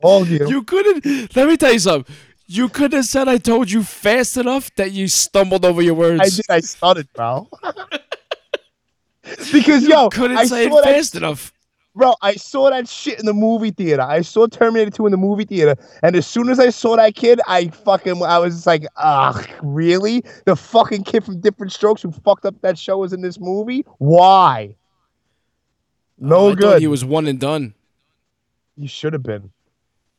told 0.00 0.28
you. 0.28 0.48
You 0.48 0.62
couldn't. 0.62 1.34
Let 1.34 1.48
me 1.48 1.56
tell 1.56 1.72
you 1.72 1.80
something. 1.80 2.14
You 2.52 2.68
could 2.68 2.92
have 2.94 3.04
said 3.04 3.28
I 3.28 3.38
told 3.38 3.70
you 3.70 3.84
fast 3.84 4.36
enough 4.36 4.74
that 4.74 4.90
you 4.90 5.06
stumbled 5.06 5.64
over 5.64 5.80
your 5.82 5.94
words. 5.94 6.20
I 6.20 6.28
did. 6.30 6.44
I 6.50 6.58
stuttered, 6.60 7.08
bro. 7.14 7.48
because 9.52 9.84
You 9.84 9.90
yo, 9.90 10.08
couldn't 10.08 10.36
I 10.36 10.46
say 10.46 10.66
it 10.66 10.70
saw 10.72 10.80
that, 10.82 10.84
fast 10.94 11.14
enough. 11.14 11.52
bro. 11.94 12.12
I 12.22 12.34
saw 12.34 12.70
that 12.70 12.88
shit 12.88 13.20
in 13.20 13.26
the 13.26 13.32
movie 13.34 13.70
theater. 13.70 14.02
I 14.02 14.22
saw 14.22 14.48
Terminator 14.48 14.90
2 14.90 15.06
in 15.06 15.12
the 15.12 15.16
movie 15.16 15.44
theater, 15.44 15.76
and 16.02 16.16
as 16.16 16.26
soon 16.26 16.48
as 16.48 16.58
I 16.58 16.70
saw 16.70 16.96
that 16.96 17.14
kid, 17.14 17.40
I 17.46 17.68
fucking, 17.68 18.20
I 18.20 18.38
was 18.38 18.54
just 18.56 18.66
like, 18.66 18.84
ugh, 18.96 19.48
really? 19.62 20.24
The 20.44 20.56
fucking 20.56 21.04
kid 21.04 21.24
from 21.24 21.40
Diff'rent 21.40 21.70
Strokes 21.72 22.02
who 22.02 22.10
fucked 22.10 22.46
up 22.46 22.60
that 22.62 22.76
show 22.76 23.04
is 23.04 23.12
in 23.12 23.20
this 23.20 23.38
movie? 23.38 23.84
Why? 23.98 24.74
No 26.18 26.36
Oh, 26.48 26.50
I 26.50 26.54
good. 26.56 26.80
He 26.80 26.88
was 26.88 27.04
one 27.04 27.28
and 27.28 27.38
done. 27.38 27.74
you 28.76 28.88
should 28.88 29.12
have 29.12 29.22
been. 29.22 29.52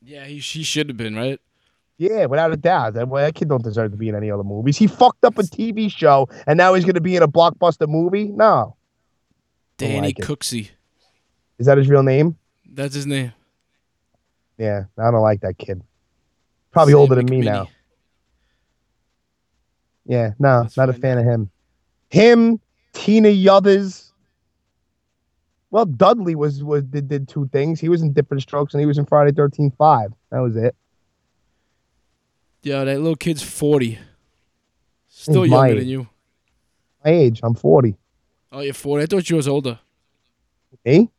Yeah, 0.01 0.23
he, 0.25 0.37
he 0.39 0.63
should 0.63 0.87
have 0.87 0.97
been 0.97 1.15
right. 1.15 1.41
Yeah, 1.97 2.25
without 2.25 2.51
a 2.51 2.57
doubt. 2.57 2.95
That, 2.95 3.07
well, 3.07 3.23
that 3.23 3.35
kid 3.35 3.49
don't 3.49 3.63
deserve 3.63 3.91
to 3.91 3.97
be 3.97 4.09
in 4.09 4.15
any 4.15 4.31
other 4.31 4.43
movies. 4.43 4.77
He 4.77 4.87
fucked 4.87 5.23
up 5.23 5.37
a 5.37 5.43
TV 5.43 5.91
show, 5.91 6.27
and 6.47 6.57
now 6.57 6.73
he's 6.73 6.85
gonna 6.85 7.01
be 7.01 7.15
in 7.15 7.23
a 7.23 7.27
blockbuster 7.27 7.87
movie. 7.87 8.25
No, 8.25 8.75
Danny 9.77 10.07
like. 10.07 10.17
Cooksey. 10.17 10.71
is 11.59 11.67
that 11.67 11.77
his 11.77 11.87
real 11.87 12.03
name? 12.03 12.37
That's 12.65 12.95
his 12.95 13.05
name. 13.05 13.33
Yeah, 14.57 14.85
I 14.97 15.11
don't 15.11 15.21
like 15.21 15.41
that 15.41 15.57
kid. 15.57 15.81
Probably 16.71 16.93
Sam 16.93 16.99
older 16.99 17.15
than 17.15 17.25
me 17.25 17.41
now. 17.41 17.67
Yeah, 20.05 20.31
no, 20.39 20.61
Let's 20.61 20.77
not 20.77 20.89
a 20.89 20.93
fan 20.93 21.17
of 21.17 21.25
him. 21.25 21.51
Him, 22.09 22.59
Tina 22.93 23.29
Yothers. 23.29 24.11
Well, 25.69 25.85
Dudley 25.85 26.35
was 26.35 26.63
was 26.63 26.83
did, 26.83 27.07
did 27.07 27.27
two 27.27 27.47
things. 27.53 27.79
He 27.79 27.89
was 27.89 28.01
in 28.01 28.11
Diff'rent 28.11 28.41
Strokes 28.41 28.73
and 28.73 28.81
he 28.81 28.85
was 28.85 28.97
in 28.97 29.05
Friday 29.05 29.31
Thirteenth 29.31 29.75
Five. 29.77 30.11
That 30.31 30.39
was 30.39 30.55
it. 30.55 30.75
Yeah, 32.63 32.83
that 32.83 32.99
little 32.99 33.15
kid's 33.15 33.41
40. 33.43 33.97
Still 35.09 35.43
He's 35.43 35.51
my 35.51 35.67
younger 35.67 35.79
than 35.81 35.89
you. 35.89 36.07
My 37.03 37.11
age, 37.11 37.39
I'm 37.43 37.53
forty. 37.55 37.95
Oh, 38.51 38.59
you're 38.61 38.73
40. 38.73 39.03
I 39.03 39.05
thought 39.07 39.29
you 39.29 39.35
was 39.35 39.47
older. 39.47 39.79
Me, 40.85 41.09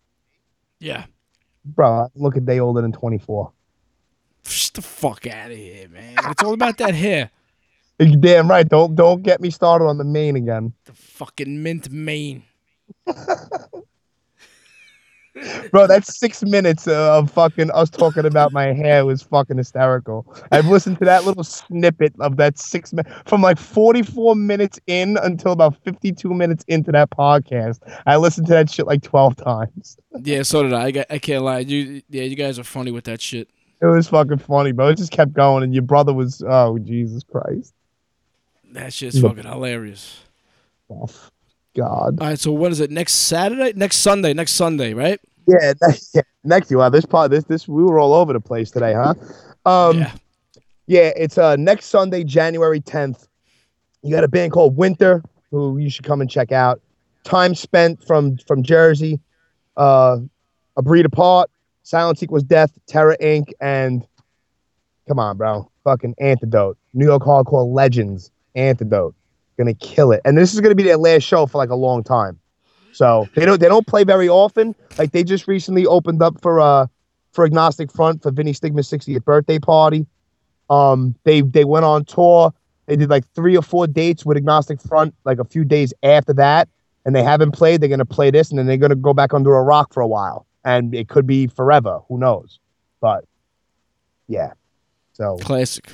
Yeah. 0.81 1.05
bro, 1.65 1.91
I 1.93 2.07
look 2.15 2.37
a 2.37 2.41
day 2.41 2.59
older 2.59 2.81
than 2.81 2.93
twenty 2.93 3.19
four. 3.19 3.53
Get 4.45 4.71
the 4.75 4.83
fuck 4.83 5.27
out 5.27 5.51
of 5.51 5.57
here, 5.57 5.89
man. 5.89 6.15
It's 6.19 6.43
all 6.43 6.55
about 6.55 6.79
that 6.79 6.95
hair. 6.95 7.31
You're 8.01 8.17
damn 8.17 8.49
right. 8.51 8.69
Don't 8.69 8.95
don't 8.97 9.23
get 9.23 9.41
me 9.41 9.51
started 9.51 9.85
on 9.85 9.99
the 9.99 10.05
main 10.05 10.35
again, 10.37 10.73
The 10.87 10.93
fucking 10.95 11.63
mint 11.63 11.91
mane. 11.91 12.43
bro. 15.71 15.87
That's 15.87 16.19
six 16.19 16.43
minutes 16.43 16.87
of 16.89 17.31
fucking 17.31 17.71
us 17.71 17.91
talking 17.91 18.25
about 18.25 18.53
my 18.53 18.73
hair 18.73 19.05
was 19.07 19.23
fucking 19.23 19.57
hysterical. 19.57 20.27
I've 20.51 20.67
listened 20.67 20.99
to 20.99 21.05
that 21.07 21.25
little 21.25 21.45
snippet 21.45 22.15
of 22.21 22.37
that 22.37 22.59
six 22.59 22.93
minutes 22.93 23.15
from 23.27 23.43
like 23.43 23.59
forty 23.59 24.03
four 24.03 24.35
minutes 24.35 24.79
in 24.87 25.17
until 25.23 25.53
about 25.53 25.77
fifty 25.85 26.13
two 26.13 26.35
minutes 26.35 26.65
into 26.69 26.93
that 26.93 27.11
podcast. 27.11 27.81
I 28.07 28.17
listened 28.17 28.47
to 28.49 28.53
that 28.53 28.71
shit 28.71 28.87
like 28.87 29.03
twelve 29.03 29.37
times. 29.37 29.97
Yeah, 30.23 30.43
so 30.43 30.63
did 30.63 30.73
I. 30.73 30.85
I, 30.85 30.91
got, 30.91 31.07
I 31.11 31.19
can't 31.19 31.43
lie. 31.45 31.61
You, 31.61 32.03
yeah, 32.09 32.25
you 32.25 32.37
guys 32.37 32.59
are 32.59 32.65
funny 32.65 32.91
with 32.91 33.05
that 33.05 33.21
shit. 33.21 33.49
It 33.81 33.87
was 33.87 34.09
fucking 34.09 34.39
funny, 34.39 34.73
bro. 34.73 34.89
It 34.89 34.97
just 34.99 35.11
kept 35.11 35.33
going, 35.33 35.65
and 35.65 35.73
your 35.75 35.83
brother 35.83 36.13
was 36.13 36.43
oh 36.47 36.79
Jesus 36.79 37.25
Christ, 37.25 37.75
That 38.73 38.93
shit's 38.93 39.21
fucking 39.21 39.45
hilarious. 39.45 40.21
oh, 40.91 41.09
God. 41.75 42.19
All 42.21 42.29
right, 42.29 42.39
so 42.39 42.53
what 42.53 42.73
is 42.73 42.81
it? 42.81 42.91
Next 42.91 43.15
Saturday? 43.15 43.73
Next 43.75 43.99
Sunday? 43.99 44.33
Next 44.35 44.53
Sunday, 44.53 44.95
right? 44.95 45.21
Yeah, 45.47 45.73
next, 45.83 46.15
yeah, 46.15 46.23
next. 46.45 46.71
Wow, 46.71 46.89
this 46.89 47.07
part, 47.07 47.31
this, 47.31 47.45
this, 47.45 47.69
we 47.69 47.83
were 47.83 47.99
all 47.99 48.15
over 48.15 48.33
the 48.33 48.41
place 48.41 48.71
today, 48.71 48.95
huh? 48.95 49.15
Um, 49.65 49.99
yeah. 49.99 50.13
yeah, 50.87 51.13
it's 51.17 51.39
uh 51.39 51.57
next 51.57 51.87
Sunday, 51.87 52.25
January 52.25 52.81
tenth. 52.81 53.29
You 54.03 54.11
got 54.11 54.25
a 54.25 54.29
band 54.29 54.53
called 54.53 54.77
Winter, 54.77 55.23
who 55.51 55.79
you 55.79 55.89
should 55.89 56.05
come 56.05 56.21
and 56.21 56.31
check 56.31 56.53
out. 56.53 56.81
Time 57.25 57.55
spent 57.55 58.05
from 58.05 58.37
from 58.39 58.63
Jersey, 58.63 59.21
uh, 59.77 60.19
a 60.77 60.83
breed 60.83 61.07
apart. 61.07 61.51
Silence 61.85 62.23
equals 62.23 62.43
death. 62.43 62.73
Terror 62.87 63.17
Inc. 63.21 63.53
and 63.61 64.07
come 65.07 65.19
on, 65.19 65.37
bro, 65.37 65.71
fucking 65.85 66.15
Antidote. 66.19 66.77
New 66.95 67.07
York 67.07 67.23
Hardcore 67.23 67.73
Legends. 67.73 68.31
Antidote, 68.55 69.15
gonna 69.63 69.75
kill 69.75 70.13
it. 70.13 70.21
And 70.25 70.37
this 70.37 70.55
is 70.55 70.61
gonna 70.61 70.75
be 70.75 70.83
their 70.83 70.97
last 70.97 71.23
show 71.23 71.47
for 71.47 71.59
like 71.59 71.71
a 71.71 71.77
long 71.77 72.03
time. 72.03 72.39
So 72.93 73.29
they 73.35 73.45
don't 73.45 73.61
they 73.61 73.69
don't 73.69 73.87
play 73.87 74.05
very 74.05 74.29
often. 74.29 74.75
Like 74.99 75.13
they 75.13 75.25
just 75.25 75.49
recently 75.49 75.87
opened 75.87 76.23
up 76.23 76.41
for 76.41 76.61
uh 76.61 76.87
for 77.33 77.45
Agnostic 77.45 77.91
Front 77.91 78.23
for 78.23 78.31
Vinnie 78.31 78.53
Stigma's 78.53 78.91
60th 78.91 79.25
birthday 79.25 79.59
party. 79.59 80.07
Um, 80.71 81.15
they 81.25 81.41
they 81.41 81.65
went 81.65 81.85
on 81.85 82.05
tour. 82.05 82.53
They 82.87 82.97
did 82.97 83.11
like 83.11 83.25
three 83.35 83.57
or 83.57 83.63
four 83.63 83.87
dates 83.87 84.25
with 84.25 84.37
Agnostic 84.37 84.81
Front, 84.81 85.15
like 85.25 85.39
a 85.39 85.45
few 85.45 85.65
days 85.65 85.95
after 86.03 86.33
that, 86.35 86.69
and 87.05 87.15
they 87.15 87.23
haven't 87.23 87.53
played. 87.53 87.81
They're 87.81 87.89
gonna 87.89 88.05
play 88.05 88.31
this, 88.31 88.51
and 88.51 88.59
then 88.59 88.67
they're 88.67 88.77
gonna 88.77 88.95
go 88.95 89.15
back 89.15 89.33
under 89.33 89.55
a 89.55 89.63
rock 89.63 89.93
for 89.95 90.01
a 90.01 90.07
while, 90.07 90.47
and 90.65 90.95
it 90.95 91.09
could 91.09 91.27
be 91.27 91.47
forever. 91.47 92.01
Who 92.09 92.19
knows? 92.19 92.59
But 93.01 93.25
yeah, 94.29 94.53
so 95.13 95.37
Classic. 95.39 95.87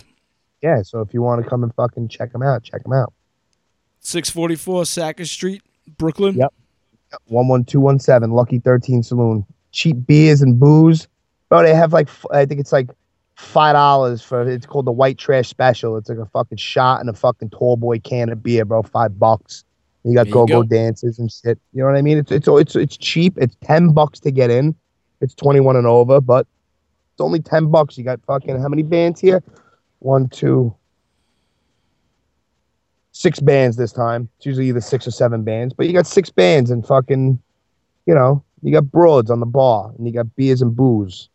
yeah. 0.63 0.83
So 0.83 1.01
if 1.01 1.15
you 1.15 1.23
want 1.23 1.43
to 1.43 1.49
come 1.49 1.63
and 1.63 1.75
fucking 1.75 2.09
check 2.09 2.33
them 2.33 2.43
out, 2.43 2.63
check 2.63 2.83
them 2.83 2.93
out. 2.93 3.13
644 4.01 4.87
Sackett 4.87 5.29
Street, 5.29 5.63
Brooklyn. 5.97 6.37
Yep. 6.37 6.53
One 7.27 7.49
one 7.49 7.65
two 7.65 7.81
one 7.81 7.99
seven 7.99 8.33
Lucky 8.33 8.59
Thirteen 8.59 9.03
Saloon. 9.03 9.45
Cheap 9.73 10.07
beers 10.07 10.43
and 10.43 10.59
booze, 10.61 11.09
bro. 11.49 11.63
They 11.63 11.75
have 11.75 11.93
like 11.93 12.09
I 12.33 12.45
think 12.45 12.61
it's 12.61 12.73
like 12.73 12.91
five 13.35 13.75
dollars 13.75 14.21
for 14.21 14.47
it's 14.49 14.67
called 14.67 14.85
the 14.85 14.93
White 14.93 15.17
Trash 15.17 15.49
Special. 15.49 15.97
It's 15.97 16.09
like 16.09 16.19
a 16.19 16.27
fucking 16.27 16.59
shot 16.59 17.01
and 17.01 17.09
a 17.09 17.15
fucking 17.15 17.51
tall 17.51 17.77
boy 17.77 17.99
can 18.01 18.29
of 18.29 18.43
beer, 18.43 18.65
bro. 18.65 18.83
Five 18.83 19.19
bucks. 19.19 19.65
You 20.05 20.15
got 20.15 20.31
go 20.31 20.47
go 20.47 20.63
go. 20.63 20.69
dances 20.69 21.19
and 21.19 21.31
shit. 21.31 21.59
You 21.73 21.81
know 21.83 21.87
what 21.87 21.97
I 21.97 22.03
mean? 22.03 22.19
It's 22.19 22.31
it's 22.31 22.49
it's 22.49 22.77
it's 22.77 22.97
cheap. 22.97 23.35
It's 23.37 23.57
ten 23.63 23.93
bucks 23.93 24.21
to 24.21 24.31
get 24.31 24.51
in. 24.51 24.75
It's 25.21 25.35
twenty 25.35 25.61
one 25.61 25.77
and 25.77 25.87
over, 25.87 26.21
but 26.21 26.47
it's 27.13 27.21
only 27.21 27.41
ten 27.41 27.71
bucks. 27.71 27.99
You 27.99 28.05
got 28.05 28.21
fucking 28.27 28.61
how 28.61 28.69
many 28.69 28.83
bands 28.83 29.21
here? 29.21 29.43
One, 30.01 30.29
two, 30.29 30.75
six 33.19 33.41
bands 33.41 33.77
this 33.77 33.93
time. 33.93 34.29
It's 34.37 34.47
usually 34.47 34.69
either 34.69 34.81
six 34.81 35.07
or 35.07 35.11
seven 35.11 35.43
bands, 35.43 35.75
but 35.75 35.87
you 35.87 35.93
got 35.93 36.07
six 36.07 36.31
bands 36.31 36.71
and 36.71 36.87
fucking, 36.87 37.41
you 38.07 38.15
know, 38.15 38.45
you 38.63 38.73
got 38.73 38.91
broads 38.93 39.29
on 39.29 39.41
the 39.41 39.47
bar 39.47 39.93
and 39.99 40.07
you 40.07 40.13
got 40.13 40.35
beers 40.37 40.63
and 40.63 40.75
booze, 40.75 41.29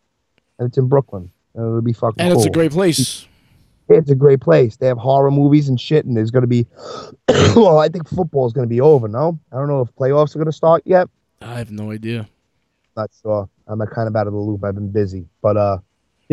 and 0.57 0.67
it's 0.67 0.77
in 0.77 0.87
Brooklyn. 0.87 1.29
And 1.55 1.65
it'll 1.65 1.81
be 1.81 1.93
fucking. 1.93 2.19
And 2.19 2.33
it's 2.33 2.45
a 2.45 2.49
great 2.49 2.71
place. 2.71 3.27
It's 3.89 4.09
a 4.09 4.15
great 4.15 4.39
place. 4.39 4.77
They 4.77 4.87
have 4.87 4.97
horror 4.97 5.29
movies 5.29 5.67
and 5.67 5.79
shit, 5.79 6.05
and 6.05 6.15
there's 6.15 6.31
gonna 6.31 6.47
be. 6.47 6.65
well, 7.55 7.77
I 7.79 7.89
think 7.89 8.07
football 8.07 8.47
is 8.47 8.53
gonna 8.53 8.67
be 8.67 8.81
over. 8.81 9.07
No, 9.07 9.37
I 9.51 9.57
don't 9.57 9.67
know 9.67 9.81
if 9.81 9.93
playoffs 9.95 10.35
are 10.35 10.39
gonna 10.39 10.53
start 10.53 10.83
yet. 10.85 11.09
I 11.41 11.57
have 11.57 11.69
no 11.69 11.91
idea. 11.91 12.27
Not 12.95 13.11
sure. 13.21 13.49
I'm 13.67 13.79
kind 13.87 14.07
of 14.07 14.15
out 14.15 14.27
of 14.27 14.33
the 14.33 14.39
loop. 14.39 14.63
I've 14.63 14.75
been 14.75 14.91
busy, 14.91 15.25
but 15.41 15.57
uh, 15.57 15.79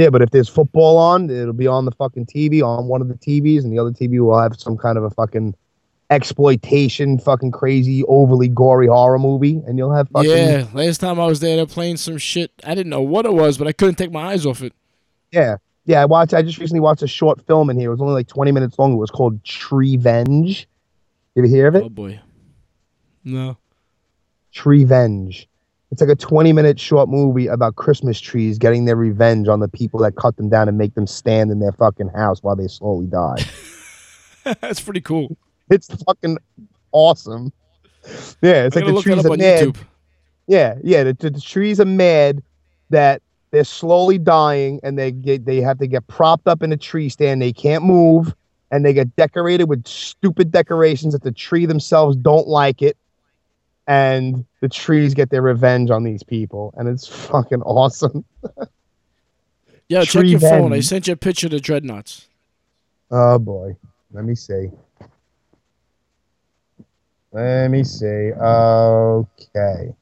yeah. 0.00 0.10
But 0.10 0.22
if 0.22 0.30
there's 0.30 0.48
football 0.48 0.96
on, 0.96 1.28
it'll 1.30 1.52
be 1.52 1.66
on 1.66 1.84
the 1.84 1.92
fucking 1.92 2.26
TV 2.26 2.62
on 2.62 2.86
one 2.86 3.00
of 3.00 3.08
the 3.08 3.14
TVs, 3.14 3.62
and 3.62 3.72
the 3.72 3.78
other 3.78 3.90
TV 3.90 4.18
will 4.24 4.40
have 4.40 4.58
some 4.58 4.76
kind 4.76 4.96
of 4.98 5.04
a 5.04 5.10
fucking 5.10 5.54
exploitation, 6.10 7.18
fucking 7.18 7.52
crazy, 7.52 8.02
overly 8.08 8.48
gory 8.48 8.88
horror 8.88 9.18
movie, 9.18 9.62
and 9.66 9.78
you'll 9.78 9.94
have 9.94 10.08
fucking 10.08 10.30
Yeah, 10.30 10.66
last 10.74 10.98
time 10.98 11.20
I 11.20 11.26
was 11.26 11.38
there, 11.40 11.56
they're 11.56 11.66
playing 11.66 11.98
some 11.98 12.18
shit. 12.18 12.50
I 12.64 12.74
didn't 12.74 12.90
know 12.90 13.00
what 13.00 13.26
it 13.26 13.32
was, 13.32 13.58
but 13.58 13.68
I 13.68 13.72
couldn't 13.72 13.94
take 13.94 14.10
my 14.10 14.32
eyes 14.32 14.44
off 14.44 14.62
it. 14.62 14.72
yeah, 15.30 15.56
yeah. 15.84 16.02
I 16.02 16.06
watched. 16.06 16.34
I 16.34 16.42
just 16.42 16.58
recently 16.58 16.80
watched 16.80 17.02
a 17.02 17.06
short 17.06 17.46
film 17.46 17.70
in 17.70 17.78
here. 17.78 17.90
It 17.90 17.94
was 17.94 18.00
only 18.00 18.14
like 18.14 18.26
20 18.26 18.50
minutes 18.52 18.78
long. 18.78 18.92
It 18.92 18.96
was 18.96 19.10
called 19.10 19.42
Treevenge. 19.44 20.66
You 21.34 21.44
ever 21.44 21.46
hear 21.48 21.68
of 21.68 21.76
it? 21.76 21.84
Oh 21.84 21.88
boy. 21.88 22.20
No. 23.22 23.56
Treevenge. 24.52 25.46
It's 25.90 26.00
like 26.00 26.10
a 26.10 26.16
20 26.16 26.52
minute 26.52 26.78
short 26.78 27.08
movie 27.08 27.48
about 27.48 27.76
Christmas 27.76 28.20
trees 28.20 28.58
getting 28.58 28.84
their 28.84 28.96
revenge 28.96 29.48
on 29.48 29.60
the 29.60 29.68
people 29.68 29.98
that 30.00 30.16
cut 30.16 30.36
them 30.36 30.48
down 30.48 30.68
and 30.68 30.78
make 30.78 30.94
them 30.94 31.06
stand 31.06 31.50
in 31.50 31.58
their 31.58 31.72
fucking 31.72 32.08
house 32.08 32.42
while 32.42 32.54
they 32.54 32.68
slowly 32.68 33.06
die. 33.06 33.44
That's 34.60 34.80
pretty 34.80 35.00
cool. 35.00 35.36
it's 35.68 35.88
fucking 36.04 36.38
awesome. 36.92 37.52
Yeah, 38.40 38.64
it's 38.64 38.76
I'm 38.76 38.84
like 38.84 38.94
the 38.94 39.02
trees 39.02 39.26
are 39.26 39.36
mad. 39.36 39.64
YouTube. 39.64 39.76
Yeah, 40.46 40.74
yeah, 40.82 41.04
the, 41.04 41.12
the, 41.12 41.30
the 41.30 41.40
trees 41.40 41.80
are 41.80 41.84
mad 41.84 42.42
that 42.90 43.22
they're 43.50 43.64
slowly 43.64 44.18
dying 44.18 44.80
and 44.82 44.98
they 44.98 45.10
get 45.10 45.44
they 45.44 45.60
have 45.60 45.78
to 45.78 45.86
get 45.86 46.06
propped 46.06 46.46
up 46.46 46.62
in 46.62 46.72
a 46.72 46.76
tree 46.76 47.08
stand. 47.08 47.42
They 47.42 47.52
can't 47.52 47.84
move 47.84 48.34
and 48.70 48.84
they 48.84 48.92
get 48.92 49.14
decorated 49.16 49.64
with 49.64 49.86
stupid 49.86 50.52
decorations 50.52 51.12
that 51.12 51.22
the 51.22 51.32
tree 51.32 51.66
themselves 51.66 52.16
don't 52.16 52.46
like 52.46 52.82
it. 52.82 52.96
And 53.90 54.44
the 54.60 54.68
trees 54.68 55.14
get 55.14 55.30
their 55.30 55.42
revenge 55.42 55.90
on 55.90 56.04
these 56.04 56.22
people, 56.22 56.72
and 56.76 56.88
it's 56.88 57.08
fucking 57.26 57.60
awesome. 57.62 58.24
yeah, 59.88 60.04
check 60.04 60.26
your 60.26 60.38
phone. 60.38 60.72
I 60.72 60.78
sent 60.78 61.08
you 61.08 61.14
a 61.14 61.16
picture 61.16 61.48
of 61.48 61.50
the 61.50 61.58
Dreadnoks. 61.58 62.26
Oh 63.10 63.40
boy. 63.40 63.76
Let 64.12 64.24
me 64.24 64.36
see. 64.36 64.70
Let 67.32 67.68
me 67.68 67.82
see. 67.82 68.30
Okay. 68.32 69.92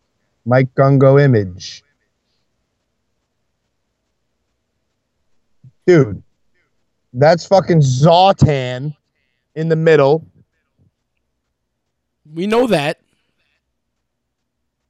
Mike 0.45 0.75
Gungo 0.75 1.19
image. 1.19 1.83
Dude. 5.87 6.23
That's 7.15 7.47
fucking 7.47 7.81
Zartan 7.81 8.95
in 9.55 9.71
the 9.71 9.77
middle. 9.77 10.27
We 12.35 12.47
know 12.47 12.67
that. 12.67 13.01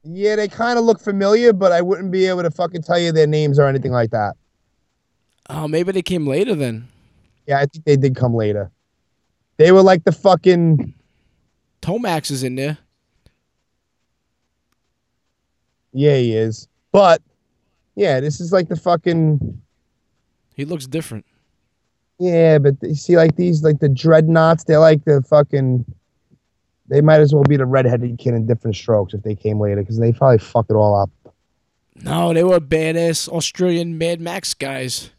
Yeah, 0.03 0.35
they 0.37 0.47
kind 0.47 0.79
of 0.79 0.85
look 0.85 0.99
familiar, 0.99 1.53
but 1.53 1.71
I 1.71 1.81
wouldn't 1.81 2.11
be 2.11 2.25
able 2.27 2.43
to 2.43 2.51
fucking 2.51 2.83
tell 2.83 2.99
you 2.99 3.11
their 3.11 3.27
names 3.27 3.59
or 3.59 3.67
anything 3.67 3.91
like 3.91 4.11
that. 4.11 4.35
Oh, 5.49 5.67
maybe 5.67 5.91
they 5.91 6.01
came 6.01 6.25
later 6.27 6.55
then. 6.55 6.87
Yeah, 7.47 7.59
I 7.59 7.65
think 7.65 7.85
they 7.85 7.97
did 7.97 8.15
come 8.15 8.33
later. 8.33 8.71
They 9.57 9.71
were 9.71 9.81
like 9.81 10.03
the 10.03 10.11
fucking 10.11 10.93
Tomax 11.81 12.31
is 12.31 12.43
in 12.43 12.55
there. 12.55 12.77
yeah, 15.91 16.17
he 16.17 16.35
is. 16.35 16.67
But 16.91 17.21
yeah, 17.95 18.19
this 18.19 18.39
is 18.39 18.51
like 18.51 18.69
the 18.69 18.75
fucking 18.75 19.61
He 20.55 20.65
looks 20.65 20.87
different. 20.87 21.25
Yeah, 22.19 22.57
but 22.59 22.75
you 22.81 22.95
see, 22.95 23.15
like 23.15 23.35
these, 23.35 23.63
like 23.63 23.79
the 23.79 23.87
Dreadnoks, 23.87 24.65
they're 24.65 24.79
like 24.79 25.03
the 25.05 25.21
fucking. 25.23 25.85
They 26.89 27.01
might 27.01 27.19
as 27.21 27.33
well 27.33 27.43
be 27.43 27.55
the 27.57 27.65
redheaded 27.65 28.17
kid 28.17 28.33
in 28.33 28.47
Diff'rent 28.47 28.75
Strokes 28.75 29.13
if 29.13 29.21
they 29.23 29.35
came 29.35 29.59
later, 29.59 29.81
because 29.81 29.99
they 29.99 30.11
probably 30.11 30.39
fuck 30.39 30.65
it 30.69 30.73
all 30.73 30.99
up. 30.99 31.09
No, 32.01 32.33
they 32.33 32.43
were 32.43 32.59
badass 32.59 33.27
Australian 33.29 33.97
Mad 33.97 34.19
Max 34.21 34.53
guys. 34.53 35.11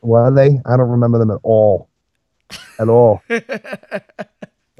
Were 0.00 0.30
they? 0.30 0.60
I 0.64 0.76
don't 0.76 0.90
remember 0.90 1.18
them 1.18 1.30
at 1.32 1.40
all, 1.42 1.88
at 2.78 2.88
all, 2.88 3.20
at 3.28 4.12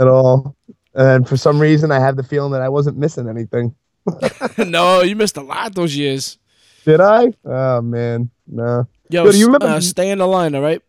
all. 0.01 0.55
And 0.95 1.29
for 1.29 1.37
some 1.37 1.59
reason, 1.61 1.91
I 1.91 1.99
have 2.01 2.17
the 2.17 2.23
feeling 2.23 2.53
that 2.53 2.63
I 2.63 2.69
wasn't 2.69 2.97
missing 2.99 3.29
anything. 3.29 3.75
no, 4.59 5.03
you 5.03 5.17
missed 5.17 5.37
a 5.37 5.43
lot 5.43 5.75
those 5.75 5.97
years. 5.97 6.39
Did 6.85 7.01
I? 7.01 7.33
Oh 7.45 7.81
man, 7.81 8.31
no. 8.47 8.87
Yo, 9.11 9.25
Yo, 9.25 9.33
do 9.33 9.39
you 9.39 9.47
remember- 9.47 9.67
uh, 9.67 9.81
stay 9.81 10.11
in 10.11 10.19
the 10.19 10.27
line, 10.27 10.55
all 10.55 10.63
right? 10.63 10.83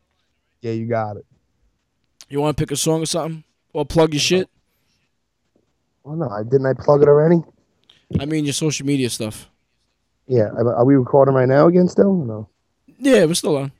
Yeah, 0.62 0.74
you 0.74 0.86
got 0.86 1.18
it. 1.18 1.26
You 2.30 2.40
want 2.42 2.56
to 2.58 2.62
pick 2.62 2.72
a 2.72 2.76
song 2.76 3.02
or 3.02 3.06
something? 3.08 3.44
Or 3.74 3.86
plug 3.86 4.14
your 4.14 4.20
shit? 4.20 4.50
Oh 6.06 6.16
no, 6.16 6.30
I 6.30 6.44
didn't. 6.44 6.66
I 6.66 6.74
plug 6.74 7.02
it 7.02 7.08
already. 7.08 7.42
I 8.20 8.26
mean, 8.26 8.46
your 8.46 8.54
social 8.54 8.86
media 8.86 9.10
stuff. 9.10 9.50
Yeah, 10.28 10.50
are 10.50 10.86
we 10.86 10.96
recording 10.96 11.34
right 11.36 11.48
now 11.48 11.68
again? 11.68 11.88
Still? 11.88 12.14
No. 12.16 12.50
Yeah, 13.00 13.26
we're 13.26 13.34
still 13.34 13.58
on. 13.58 13.72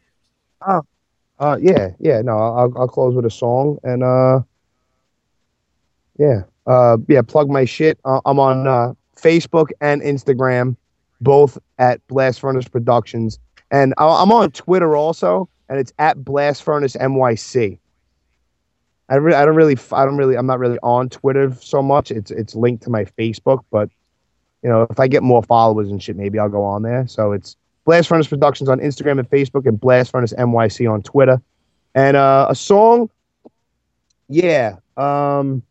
Uh, 1.40 1.58
yeah, 1.62 1.90
yeah. 2.00 2.22
No, 2.22 2.38
I'll 2.38 2.74
I'll 2.78 2.88
close 2.88 3.16
with 3.16 3.26
a 3.26 3.30
song 3.32 3.78
and 3.84 4.04
uh, 4.04 4.42
yeah, 6.18 6.42
uh, 6.68 6.98
yeah. 7.08 7.22
Plug 7.22 7.50
my 7.50 7.66
shit. 7.66 7.98
Uh, 8.04 8.20
I'm 8.26 8.40
on 8.40 8.68
uh, 8.68 8.94
Facebook 9.16 9.70
and 9.80 10.02
Instagram, 10.02 10.76
both 11.22 11.58
at 11.78 12.06
Blast 12.08 12.40
Furnace 12.42 12.68
Productions, 12.68 13.40
and 13.72 13.94
I- 13.98 14.22
I'm 14.22 14.32
on 14.32 14.52
Twitter 14.52 14.98
also, 14.98 15.48
and 15.70 15.80
it's 15.80 15.94
at 16.00 16.24
Blast 16.24 16.64
Furnace 16.64 16.96
NYC. 16.98 17.80
I 19.10 19.16
really, 19.16 19.38
I 19.38 19.46
don't 19.46 19.56
really, 19.56 19.78
I 19.92 20.06
don't 20.06 20.18
really, 20.18 20.36
I'm 20.36 20.46
not 20.46 20.60
really 20.60 20.78
on 20.84 21.10
Twitter 21.10 21.52
so 21.60 21.82
much. 21.82 22.12
It's 22.12 22.30
it's 22.30 22.56
linked 22.56 22.84
to 22.84 22.92
my 22.92 23.06
Facebook, 23.06 23.64
but 23.72 23.90
you 24.62 24.70
know, 24.70 24.84
if 24.90 25.00
I 25.00 25.08
get 25.08 25.24
more 25.24 25.42
followers 25.42 25.90
and 25.90 26.02
shit, 26.02 26.16
maybe 26.16 26.38
I'll 26.38 26.50
go 26.50 26.64
on 26.64 26.84
there. 26.84 27.08
So 27.08 27.32
it's 27.32 27.56
Blast 27.86 28.08
Furnace 28.08 28.28
Productions 28.28 28.70
on 28.70 28.80
Instagram 28.80 29.20
and 29.20 29.30
Facebook, 29.30 29.66
and 29.66 29.80
Blast 29.80 30.12
Furnace 30.12 30.34
NYC 30.34 30.92
on 30.92 31.02
Twitter. 31.02 31.42
And 31.96 32.16
uh, 32.16 32.48
a 32.50 32.56
song, 32.56 33.10
yeah. 34.28 34.76
Um, 34.96 35.64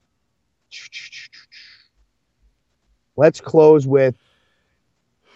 let's 3.17 3.41
close 3.41 3.87
with 3.87 4.17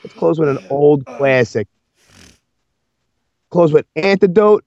let's 0.03 0.17
close 0.17 0.41
with 0.41 0.49
an 0.49 0.59
old 0.71 1.07
classic. 1.07 1.69
Close 3.51 3.73
with 3.73 3.87
Antidote 3.95 4.65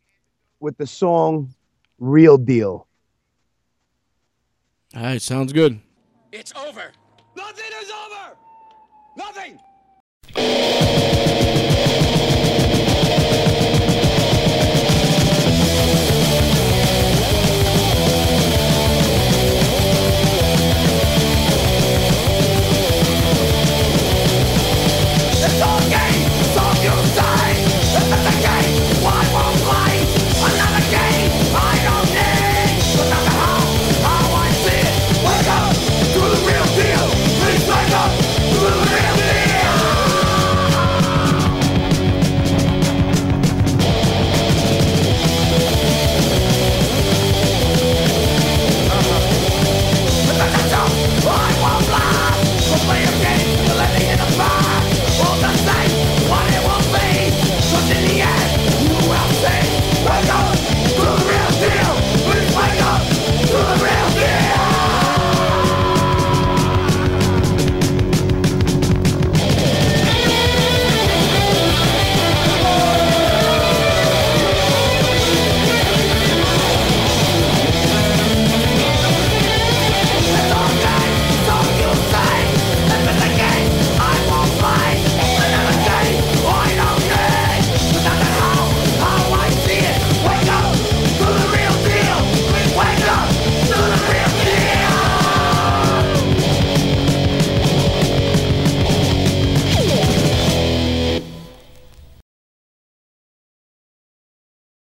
with 0.62 0.78
the 0.78 0.88
song 0.88 1.54
"Real 2.00 2.38
Deal." 2.38 2.88
All 4.96 5.02
right, 5.04 5.22
sounds 5.22 5.52
good. 5.52 5.82
It's 6.32 6.54
over. 6.56 6.92
Nothing 7.36 7.66
is 7.82 7.92
over. 7.92 8.38
Nothing. 9.18 9.60